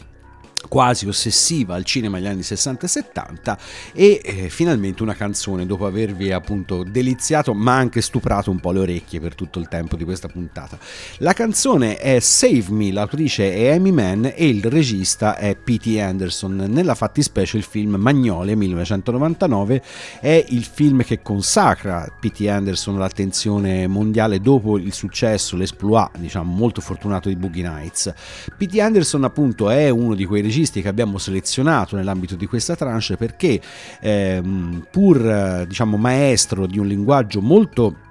quasi 0.68 1.08
ossessiva 1.08 1.76
al 1.76 1.86
cinema 1.86 2.18
negli 2.18 2.28
anni 2.28 2.44
60 2.44 2.86
e 2.86 2.90
70 2.90 3.58
e 3.94 4.22
eh, 4.24 4.50
finalmente 4.50 5.04
una 5.04 5.14
canzone 5.14 5.66
dopo 5.66 5.86
avervi 5.86 6.32
appunto 6.32 6.84
deliziato 6.84 7.54
ma 7.54 7.76
anche 7.76 8.02
stuprato 8.02 8.52
un 8.52 8.60
po' 8.60 8.72
le 8.72 8.80
orecchie 8.80 9.20
per 9.20 9.36
tutto 9.36 9.60
il 9.60 9.68
tempo 9.68 9.96
di 9.96 10.04
questa 10.04 10.28
puntata. 10.28 10.78
La 11.20 11.34
canzone 11.34 11.98
è 11.98 12.20
Save 12.20 12.66
Me, 12.70 12.92
l'autrice 12.92 13.54
è 13.54 13.74
Amy 13.74 13.92
Mann 13.92 14.26
e 14.26 14.48
il 14.48 14.64
regista 14.66 15.38
è 15.38 15.56
P.T. 15.56 15.98
Anderson. 16.00 16.56
Nella 16.68 16.96
fattispecie 16.96 17.58
il 17.58 17.64
film 17.64 17.96
Magnole 17.96 18.56
1999 18.56 19.82
è 20.20 20.46
il 20.50 20.64
film 20.64 21.04
che 21.04 21.22
consacra 21.22 22.12
P.T. 22.20 22.48
Anderson 22.48 22.96
all'attenzione 22.96 23.88
mondiale 23.88 24.40
dopo 24.40 24.78
il 24.78 24.94
successo, 24.94 25.56
l'esploit 25.56 26.18
diciamo 26.18 26.52
molto 26.52 26.82
fortunato 26.82 27.30
di 27.30 27.36
Boogie 27.36 27.68
Nights. 27.68 28.14
P.T. 28.58 28.80
Anderson 28.80 29.24
appunto 29.24 29.70
è 29.70 29.90
uno 29.90 30.16
di 30.16 30.26
quei 30.26 30.42
registi 30.42 30.55
registi 30.56 30.82
che 30.82 30.88
abbiamo 30.88 31.18
selezionato 31.18 31.98
nell'ambito 31.98 32.36
di 32.36 32.46
questa 32.46 32.78
tranche 32.78 33.18
perché 33.18 33.60
ehm, 34.00 34.88
pur 34.90 35.66
diciamo 35.68 35.98
maestro 35.98 36.66
di 36.66 36.80
un 36.80 36.88
linguaggio 36.88 37.42
molto 37.42 38.05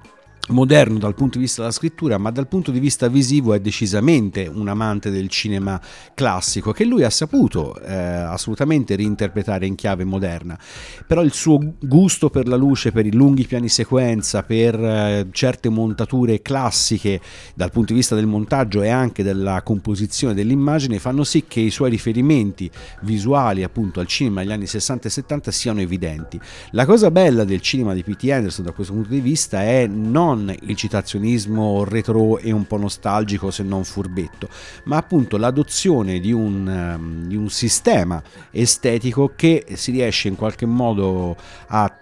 moderno 0.48 0.98
dal 0.98 1.14
punto 1.14 1.38
di 1.38 1.44
vista 1.44 1.62
della 1.62 1.72
scrittura, 1.72 2.18
ma 2.18 2.30
dal 2.30 2.48
punto 2.48 2.70
di 2.70 2.78
vista 2.78 3.08
visivo 3.08 3.54
è 3.54 3.60
decisamente 3.60 4.46
un 4.46 4.68
amante 4.68 5.10
del 5.10 5.28
cinema 5.28 5.80
classico 6.12 6.72
che 6.72 6.84
lui 6.84 7.02
ha 7.02 7.10
saputo 7.10 7.80
eh, 7.80 7.94
assolutamente 7.94 8.94
reinterpretare 8.96 9.66
in 9.66 9.74
chiave 9.74 10.04
moderna. 10.04 10.58
Però 11.06 11.22
il 11.22 11.32
suo 11.32 11.58
gusto 11.80 12.28
per 12.28 12.46
la 12.46 12.56
luce, 12.56 12.92
per 12.92 13.06
i 13.06 13.12
lunghi 13.12 13.46
piani 13.46 13.68
sequenza, 13.68 14.42
per 14.42 14.74
eh, 14.74 15.28
certe 15.30 15.68
montature 15.70 16.42
classiche 16.42 17.20
dal 17.54 17.70
punto 17.70 17.92
di 17.92 17.98
vista 17.98 18.14
del 18.14 18.26
montaggio 18.26 18.82
e 18.82 18.90
anche 18.90 19.22
della 19.22 19.62
composizione 19.62 20.34
dell'immagine 20.34 20.98
fanno 20.98 21.24
sì 21.24 21.44
che 21.48 21.60
i 21.60 21.70
suoi 21.70 21.90
riferimenti 21.90 22.70
visuali 23.02 23.62
appunto 23.62 24.00
al 24.00 24.06
cinema 24.06 24.42
degli 24.42 24.52
anni 24.52 24.66
60 24.66 25.08
e 25.08 25.10
70 25.10 25.50
siano 25.50 25.80
evidenti. 25.80 26.38
La 26.72 26.84
cosa 26.84 27.10
bella 27.10 27.44
del 27.44 27.60
cinema 27.60 27.94
di 27.94 28.02
P.T. 28.02 28.28
Anderson 28.30 28.64
da 28.64 28.72
questo 28.72 28.92
punto 28.92 29.10
di 29.10 29.20
vista 29.20 29.62
è 29.62 29.86
non 29.86 30.33
non 30.34 30.54
il 30.60 30.76
citazionismo 30.76 31.84
retro 31.84 32.38
e 32.38 32.50
un 32.50 32.66
po' 32.66 32.76
nostalgico 32.76 33.50
se 33.50 33.62
non 33.62 33.84
furbetto, 33.84 34.48
ma 34.84 34.96
appunto 34.96 35.36
l'adozione 35.36 36.20
di 36.20 36.32
un, 36.32 36.66
um, 36.66 37.26
di 37.26 37.36
un 37.36 37.48
sistema 37.48 38.22
estetico 38.50 39.32
che 39.34 39.64
si 39.74 39.92
riesce 39.92 40.28
in 40.28 40.36
qualche 40.36 40.66
modo 40.66 41.36
a 41.68 41.98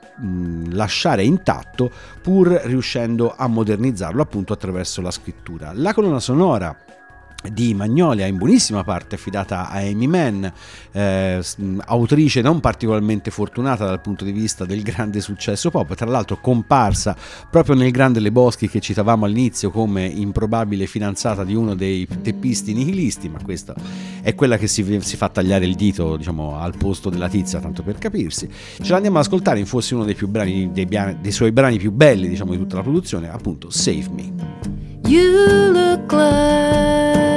lasciare 0.71 1.25
intatto 1.25 1.91
pur 2.21 2.49
riuscendo 2.65 3.35
a 3.37 3.47
modernizzarlo 3.47 4.23
appunto 4.23 4.53
attraverso 4.53 5.01
la 5.01 5.11
scrittura. 5.11 5.73
La 5.75 5.95
colonna 5.95 6.21
sonora 6.21 6.77
di 7.51 7.75
Magnolia 7.75 8.27
in 8.27 8.37
buonissima 8.37 8.85
parte 8.85 9.17
affidata 9.17 9.69
a 9.69 9.79
Amy 9.79 10.07
Mann, 10.07 10.47
eh, 10.93 11.41
autrice 11.87 12.41
non 12.41 12.61
particolarmente 12.61 13.31
fortunata 13.31 13.85
dal 13.85 14.01
punto 14.01 14.25
di 14.25 14.33
vista 14.33 14.65
del 14.65 14.83
grande 14.83 15.21
successo 15.21 15.71
pop, 15.71 15.95
tra 15.95 16.07
l'altro 16.07 16.39
comparsa 16.41 17.17
proprio 17.51 17.75
nel 17.75 17.91
Grande 17.91 18.21
Le 18.21 18.33
Boschi 18.33 18.69
che 18.69 18.81
citavamo 18.81 19.25
all'inizio 19.25 19.71
come 19.71 20.05
improbabile 20.07 20.87
fidanzata 20.87 21.45
di 21.45 21.55
uno 21.55 21.75
dei 21.75 22.07
teppisti 22.07 22.73
nihilisti, 22.73 23.29
ma 23.29 23.39
questa 23.43 23.75
è 24.23 24.35
quella 24.35 24.57
che 24.57 24.67
si, 24.67 25.01
si 25.01 25.17
fa 25.17 25.29
tagliare 25.29 25.65
il 25.65 25.75
dito 25.75 26.17
diciamo, 26.17 26.59
al 26.59 26.77
posto 26.77 27.11
della 27.11 27.29
tizia, 27.29 27.61
tanto 27.61 27.83
per 27.83 27.99
capirsi. 27.99 28.49
Ce 28.81 28.93
l'andiamo 28.93 29.19
ad 29.19 29.25
ascoltare 29.25 29.59
in 29.59 29.67
forse 29.67 29.95
uno 29.95 30.05
dei, 30.05 30.17
brani, 30.27 30.71
dei, 30.73 30.87
dei 30.87 31.33
suoi 31.33 31.53
brani 31.53 31.79
più 31.79 31.91
belli 31.91 32.29
diciamo, 32.29 32.53
di 32.53 32.59
tutta 32.59 32.77
la 32.77 32.83
produzione, 32.83 33.31
appunto 33.31 33.71
Save 33.71 34.09
Me. 34.11 34.33
You 35.05 35.73
look 35.73 36.13
like 36.13 37.32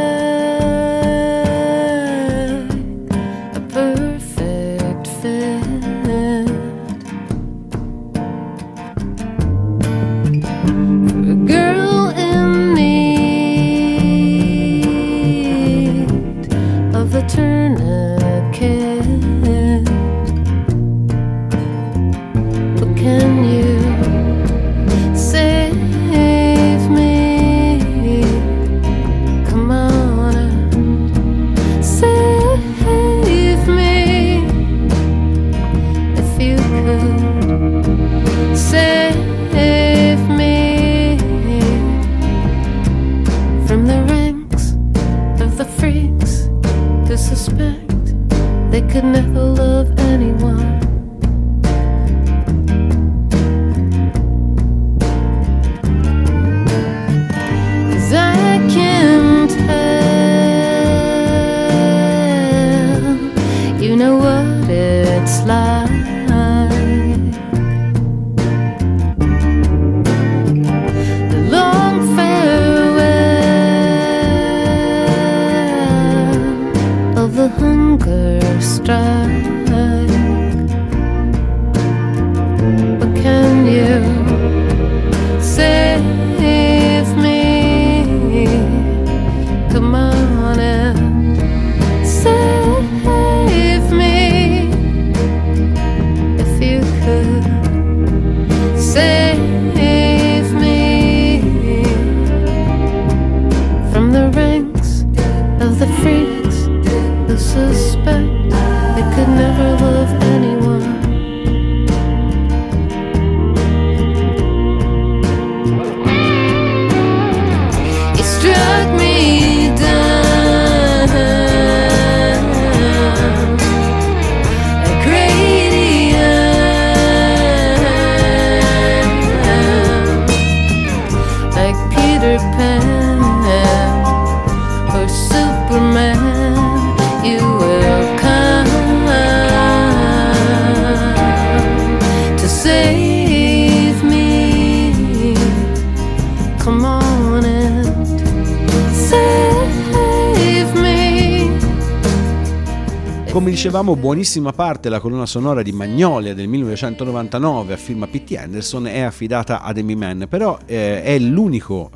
dicevamo, 153.66 153.95
buonissima 153.95 154.51
parte 154.51 154.82
della 154.82 154.99
colonna 154.99 155.26
sonora 155.26 155.63
di 155.63 155.72
Magnolia 155.72 156.36
del 156.36 156.47
1999 156.47 157.74
a 157.74 157.78
firma 157.78 158.05
P.T. 158.05 158.36
Anderson 158.38 158.86
è 158.86 158.99
affidata 158.99 159.63
ad 159.63 159.80
Amy 159.80 159.95
Mann, 159.95 160.26
però 160.26 160.59
eh, 160.68 161.01
è 161.01 161.18
l'unico 161.18 161.89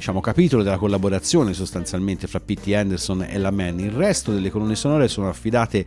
diciamo, 0.00 0.20
capitolo 0.22 0.62
della 0.62 0.78
collaborazione 0.78 1.52
sostanzialmente 1.52 2.26
fra 2.26 2.40
P.T. 2.40 2.72
Anderson 2.72 3.26
e 3.28 3.36
la 3.36 3.50
Mann. 3.50 3.80
Il 3.80 3.90
resto 3.90 4.32
delle 4.32 4.48
colonne 4.48 4.74
sonore 4.74 5.08
sono 5.08 5.28
affidate 5.28 5.84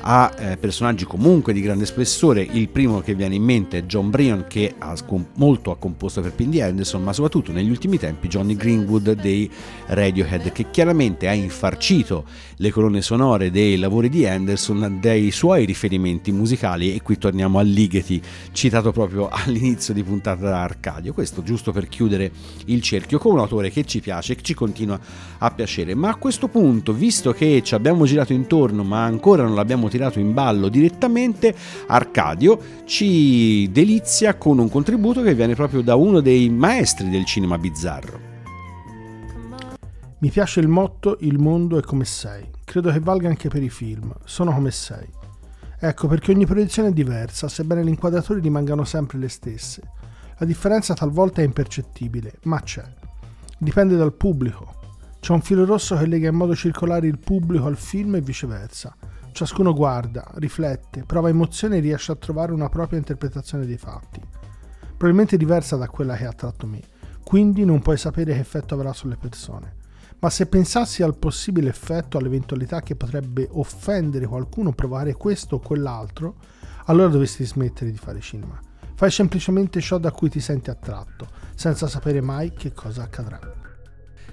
a 0.00 0.30
eh, 0.36 0.56
personaggi 0.58 1.06
comunque 1.06 1.54
di 1.54 1.62
grande 1.62 1.86
spessore. 1.86 2.42
Il 2.42 2.68
primo 2.68 3.00
che 3.00 3.14
viene 3.14 3.36
in 3.36 3.42
mente 3.42 3.78
è 3.78 3.82
John 3.84 4.10
Brion 4.10 4.44
che 4.46 4.74
ha 4.76 4.94
scom- 4.94 5.28
molto 5.36 5.70
ha 5.70 5.78
composto 5.78 6.20
per 6.20 6.32
P.T. 6.32 6.60
Anderson, 6.60 7.02
ma 7.02 7.14
soprattutto 7.14 7.52
negli 7.52 7.70
ultimi 7.70 7.98
tempi 7.98 8.28
Johnny 8.28 8.54
Greenwood 8.54 9.12
dei 9.12 9.50
Radiohead 9.86 10.52
che 10.52 10.66
chiaramente 10.70 11.26
ha 11.26 11.32
infarcito 11.32 12.26
le 12.56 12.70
colonne 12.70 13.00
sonore 13.00 13.50
dei 13.50 13.78
lavori 13.78 14.10
di 14.10 14.26
Anderson 14.26 14.98
dei 15.00 15.30
suoi 15.30 15.64
riferimenti 15.64 16.32
musicali 16.32 16.94
e 16.94 17.00
qui 17.00 17.16
torniamo 17.16 17.58
a 17.58 17.62
Ligeti 17.62 18.20
citato 18.52 18.92
proprio 18.92 19.28
all'inizio 19.32 19.94
di 19.94 20.02
puntata 20.02 20.48
da 20.50 20.62
Arcadio 20.62 21.14
questo 21.14 21.42
giusto 21.42 21.72
per 21.72 21.88
chiudere 21.88 22.30
il 22.66 22.82
cerchio 22.82 23.18
con 23.18 23.32
un 23.32 23.38
autore 23.38 23.53
che 23.62 23.84
ci 23.84 24.00
piace 24.00 24.34
che 24.34 24.42
ci 24.42 24.54
continua 24.54 24.98
a 25.38 25.50
piacere 25.50 25.94
ma 25.94 26.10
a 26.10 26.16
questo 26.16 26.48
punto 26.48 26.92
visto 26.92 27.32
che 27.32 27.62
ci 27.62 27.74
abbiamo 27.74 28.04
girato 28.04 28.32
intorno 28.32 28.82
ma 28.84 29.04
ancora 29.04 29.42
non 29.42 29.54
l'abbiamo 29.54 29.88
tirato 29.88 30.18
in 30.18 30.32
ballo 30.32 30.68
direttamente 30.68 31.54
Arcadio 31.86 32.58
ci 32.84 33.70
delizia 33.70 34.34
con 34.36 34.58
un 34.58 34.68
contributo 34.68 35.22
che 35.22 35.34
viene 35.34 35.54
proprio 35.54 35.82
da 35.82 35.94
uno 35.94 36.20
dei 36.20 36.48
maestri 36.48 37.08
del 37.08 37.24
cinema 37.24 37.58
bizzarro 37.58 38.32
mi 40.24 40.30
piace 40.30 40.60
il 40.60 40.68
motto 40.68 41.18
Il 41.20 41.38
mondo 41.38 41.76
è 41.76 41.82
come 41.82 42.06
sei. 42.06 42.48
Credo 42.64 42.90
che 42.90 42.98
valga 42.98 43.28
anche 43.28 43.50
per 43.50 43.62
i 43.62 43.68
film. 43.68 44.10
Sono 44.24 44.54
come 44.54 44.70
sei. 44.70 45.06
Ecco, 45.78 46.08
perché 46.08 46.32
ogni 46.32 46.46
proiezione 46.46 46.88
è 46.88 46.92
diversa, 46.92 47.46
sebbene 47.46 47.82
le 47.82 47.90
inquadrature 47.90 48.40
rimangano 48.40 48.84
sempre 48.84 49.18
le 49.18 49.28
stesse. 49.28 49.82
La 50.38 50.46
differenza 50.46 50.94
talvolta 50.94 51.42
è 51.42 51.44
impercettibile, 51.44 52.38
ma 52.44 52.58
c'è. 52.62 52.84
Dipende 53.58 53.96
dal 53.96 54.12
pubblico. 54.14 54.74
C'è 55.20 55.32
un 55.32 55.40
filo 55.40 55.64
rosso 55.64 55.96
che 55.96 56.06
lega 56.06 56.28
in 56.28 56.34
modo 56.34 56.54
circolare 56.54 57.06
il 57.06 57.18
pubblico 57.18 57.66
al 57.66 57.76
film 57.76 58.16
e 58.16 58.20
viceversa. 58.20 58.94
Ciascuno 59.32 59.72
guarda, 59.72 60.24
riflette, 60.34 61.04
prova 61.04 61.28
emozione 61.28 61.78
e 61.78 61.80
riesce 61.80 62.12
a 62.12 62.16
trovare 62.16 62.52
una 62.52 62.68
propria 62.68 62.98
interpretazione 62.98 63.66
dei 63.66 63.78
fatti. 63.78 64.20
Probabilmente 64.80 65.36
diversa 65.36 65.76
da 65.76 65.88
quella 65.88 66.16
che 66.16 66.26
ha 66.26 66.30
attratto 66.30 66.66
me, 66.66 66.80
quindi 67.24 67.64
non 67.64 67.80
puoi 67.80 67.96
sapere 67.96 68.32
che 68.32 68.40
effetto 68.40 68.74
avrà 68.74 68.92
sulle 68.92 69.16
persone 69.16 69.82
ma 70.24 70.30
se 70.30 70.46
pensassi 70.46 71.02
al 71.02 71.18
possibile 71.18 71.68
effetto, 71.68 72.16
all'eventualità 72.16 72.80
che 72.80 72.96
potrebbe 72.96 73.46
offendere 73.50 74.26
qualcuno 74.26 74.72
provare 74.72 75.12
questo 75.12 75.56
o 75.56 75.58
quell'altro, 75.58 76.36
allora 76.86 77.08
dovresti 77.08 77.44
smettere 77.44 77.90
di 77.90 77.98
fare 77.98 78.20
cinema. 78.20 78.58
Fai 78.94 79.10
semplicemente 79.10 79.80
ciò 79.80 79.98
da 79.98 80.10
cui 80.10 80.28
ti 80.28 80.40
senti 80.40 80.70
attratto, 80.70 81.28
senza 81.54 81.88
sapere 81.88 82.20
mai 82.20 82.52
che 82.52 82.72
cosa 82.72 83.02
accadrà. 83.02 83.40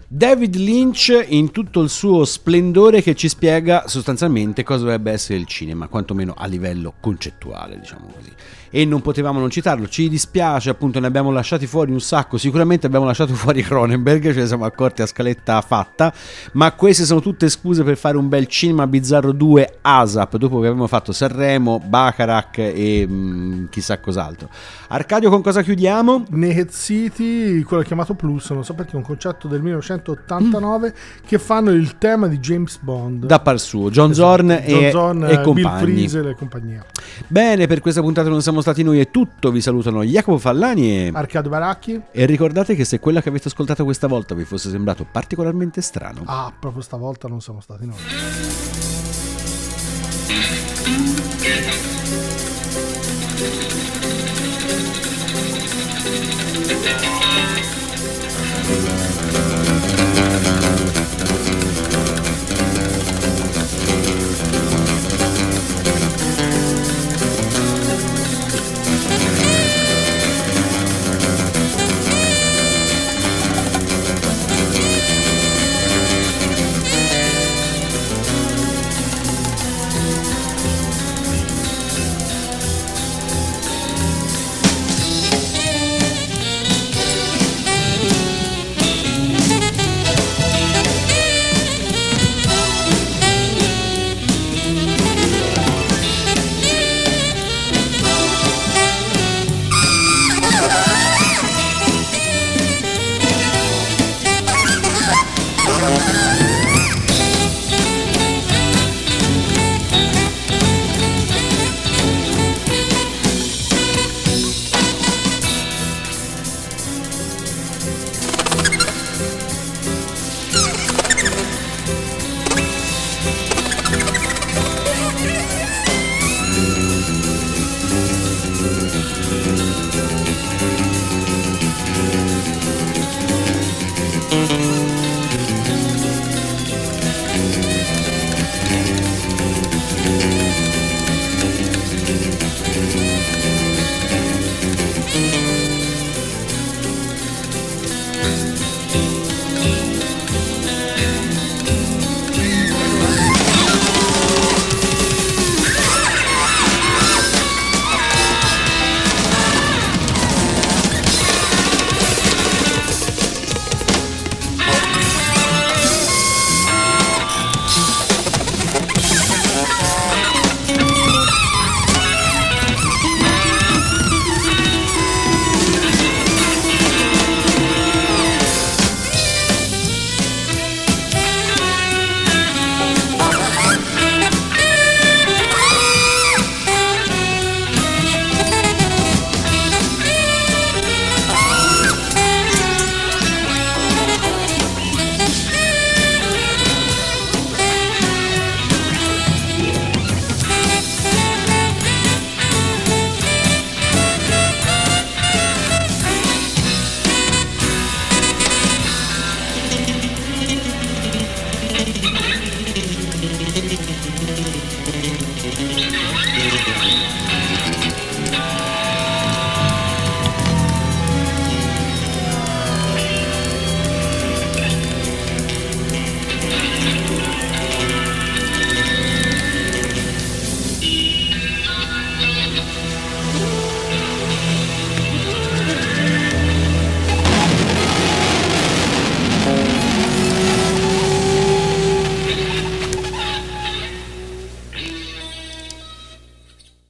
David 0.08 0.56
Lynch 0.56 1.26
in 1.30 1.52
tutto 1.52 1.82
il 1.82 1.90
suo 1.90 2.26
splendore 2.26 3.02
che 3.02 3.16
ci 3.16 3.30
spiega 3.30 3.88
sostanzialmente 3.88 4.64
cosa 4.64 4.84
dovrebbe 4.84 5.12
essere 5.12 5.40
il 5.40 5.46
cinema, 5.46 5.88
quantomeno 5.88 6.34
a 6.38 6.46
livello 6.48 6.96
concettuale, 7.00 7.80
diciamo 7.80 8.08
così 8.08 8.32
e 8.72 8.86
non 8.86 9.02
potevamo 9.02 9.40
non 9.40 9.50
citarlo. 9.50 9.88
Ci 9.88 10.10
dispiace, 10.10 10.70
appunto, 10.70 11.00
ne 11.00 11.08
abbiamo 11.08 11.30
lasciati 11.30 11.68
fuori 11.68 11.92
un 11.92 12.00
sacco. 12.00 12.38
Sicuramente 12.38 12.88
abbiamo 12.88 13.06
lasciato 13.06 13.34
fuori 13.36 13.62
Cronenberg, 13.62 14.34
ce 14.34 14.40
ne 14.40 14.48
siamo 14.48 14.66
accorti 14.66 15.02
a 15.02 15.06
scaletta 15.06 15.62
fatta. 15.62 16.12
Ma 16.54 16.72
queste 16.72 17.04
sono 17.04 17.22
tutte 17.22 17.50
scuse 17.50 17.84
per 17.84 17.98
fare 17.98 18.18
un 18.18 18.30
bel 18.30 18.48
cinema 18.48 18.88
bizzarro 18.88 19.34
2 19.34 19.80
ASAP 19.82 20.38
dopo 20.38 20.60
che 20.60 20.68
abbiamo 20.68 20.88
fatto 20.88 21.12
Sanremo, 21.12 21.80
Bacharach 21.80 22.58
e 22.58 23.06
mh, 23.08 23.14
mm, 23.14 23.66
chissà 23.70 24.00
cos'altro. 24.00 24.50
Arcadio, 24.88 25.30
con 25.30 25.42
cosa 25.42 25.62
chiudiamo? 25.62 26.26
Naked 26.30 26.70
City, 26.72 27.62
quello 27.64 27.84
chiamato 27.84 28.14
Plus, 28.14 28.50
non 28.52 28.64
so 28.64 28.74
perché, 28.74 28.94
è 28.94 28.96
un 28.96 29.04
concetto 29.04 29.48
del 29.48 29.62
1989 29.62 30.88
mm. 30.88 31.26
che 31.26 31.40
fanno 31.40 31.72
il 31.72 31.98
tema 31.98 32.28
di 32.28 32.40
James 32.40 32.80
Bond. 32.82 33.26
Da 33.26 33.40
par 33.40 33.60
suo, 33.60 33.90
John 33.90 34.12
esatto. 34.12 34.28
Zorn, 34.28 34.48
John 34.66 34.84
e, 34.84 34.92
Zorn 34.92 35.24
e, 35.24 35.42
compagni. 35.42 35.62
Bill 35.62 36.08
Freeze 36.08 36.30
e 36.30 36.36
compagnia. 36.36 36.86
Bene, 37.28 37.68
per 37.68 37.82
questa 37.82 38.02
puntata 38.02 38.30
non 38.30 38.42
siamo 38.62 38.76
stati 38.76 38.84
noi 38.84 39.00
è 39.00 39.10
tutto. 39.10 39.52
Vi 39.52 39.62
salutano 39.62 40.04
Jacopo 40.04 40.38
Fallani 40.38 41.08
e 41.08 41.12
Arcado 41.14 41.50
Baracchi. 41.50 42.00
E 42.12 42.26
ricordate 42.26 42.76
che 42.76 42.86
se 42.86 43.00
quella 43.00 43.22
che 43.22 43.30
avete 43.30 43.48
ascoltato 43.48 43.84
questa 43.84 44.08
volta 44.08 44.36
vi 44.36 44.46
fosse 44.46 44.70
sembrato 44.70 45.06
particolarmente 45.12 45.82
strano, 45.82 46.22
ah, 46.26 46.54
proprio 46.58 46.82
stavolta 46.82 47.28
non 47.28 47.42
siamo 47.42 47.60
stati 47.60 47.86
noi. 47.86 47.98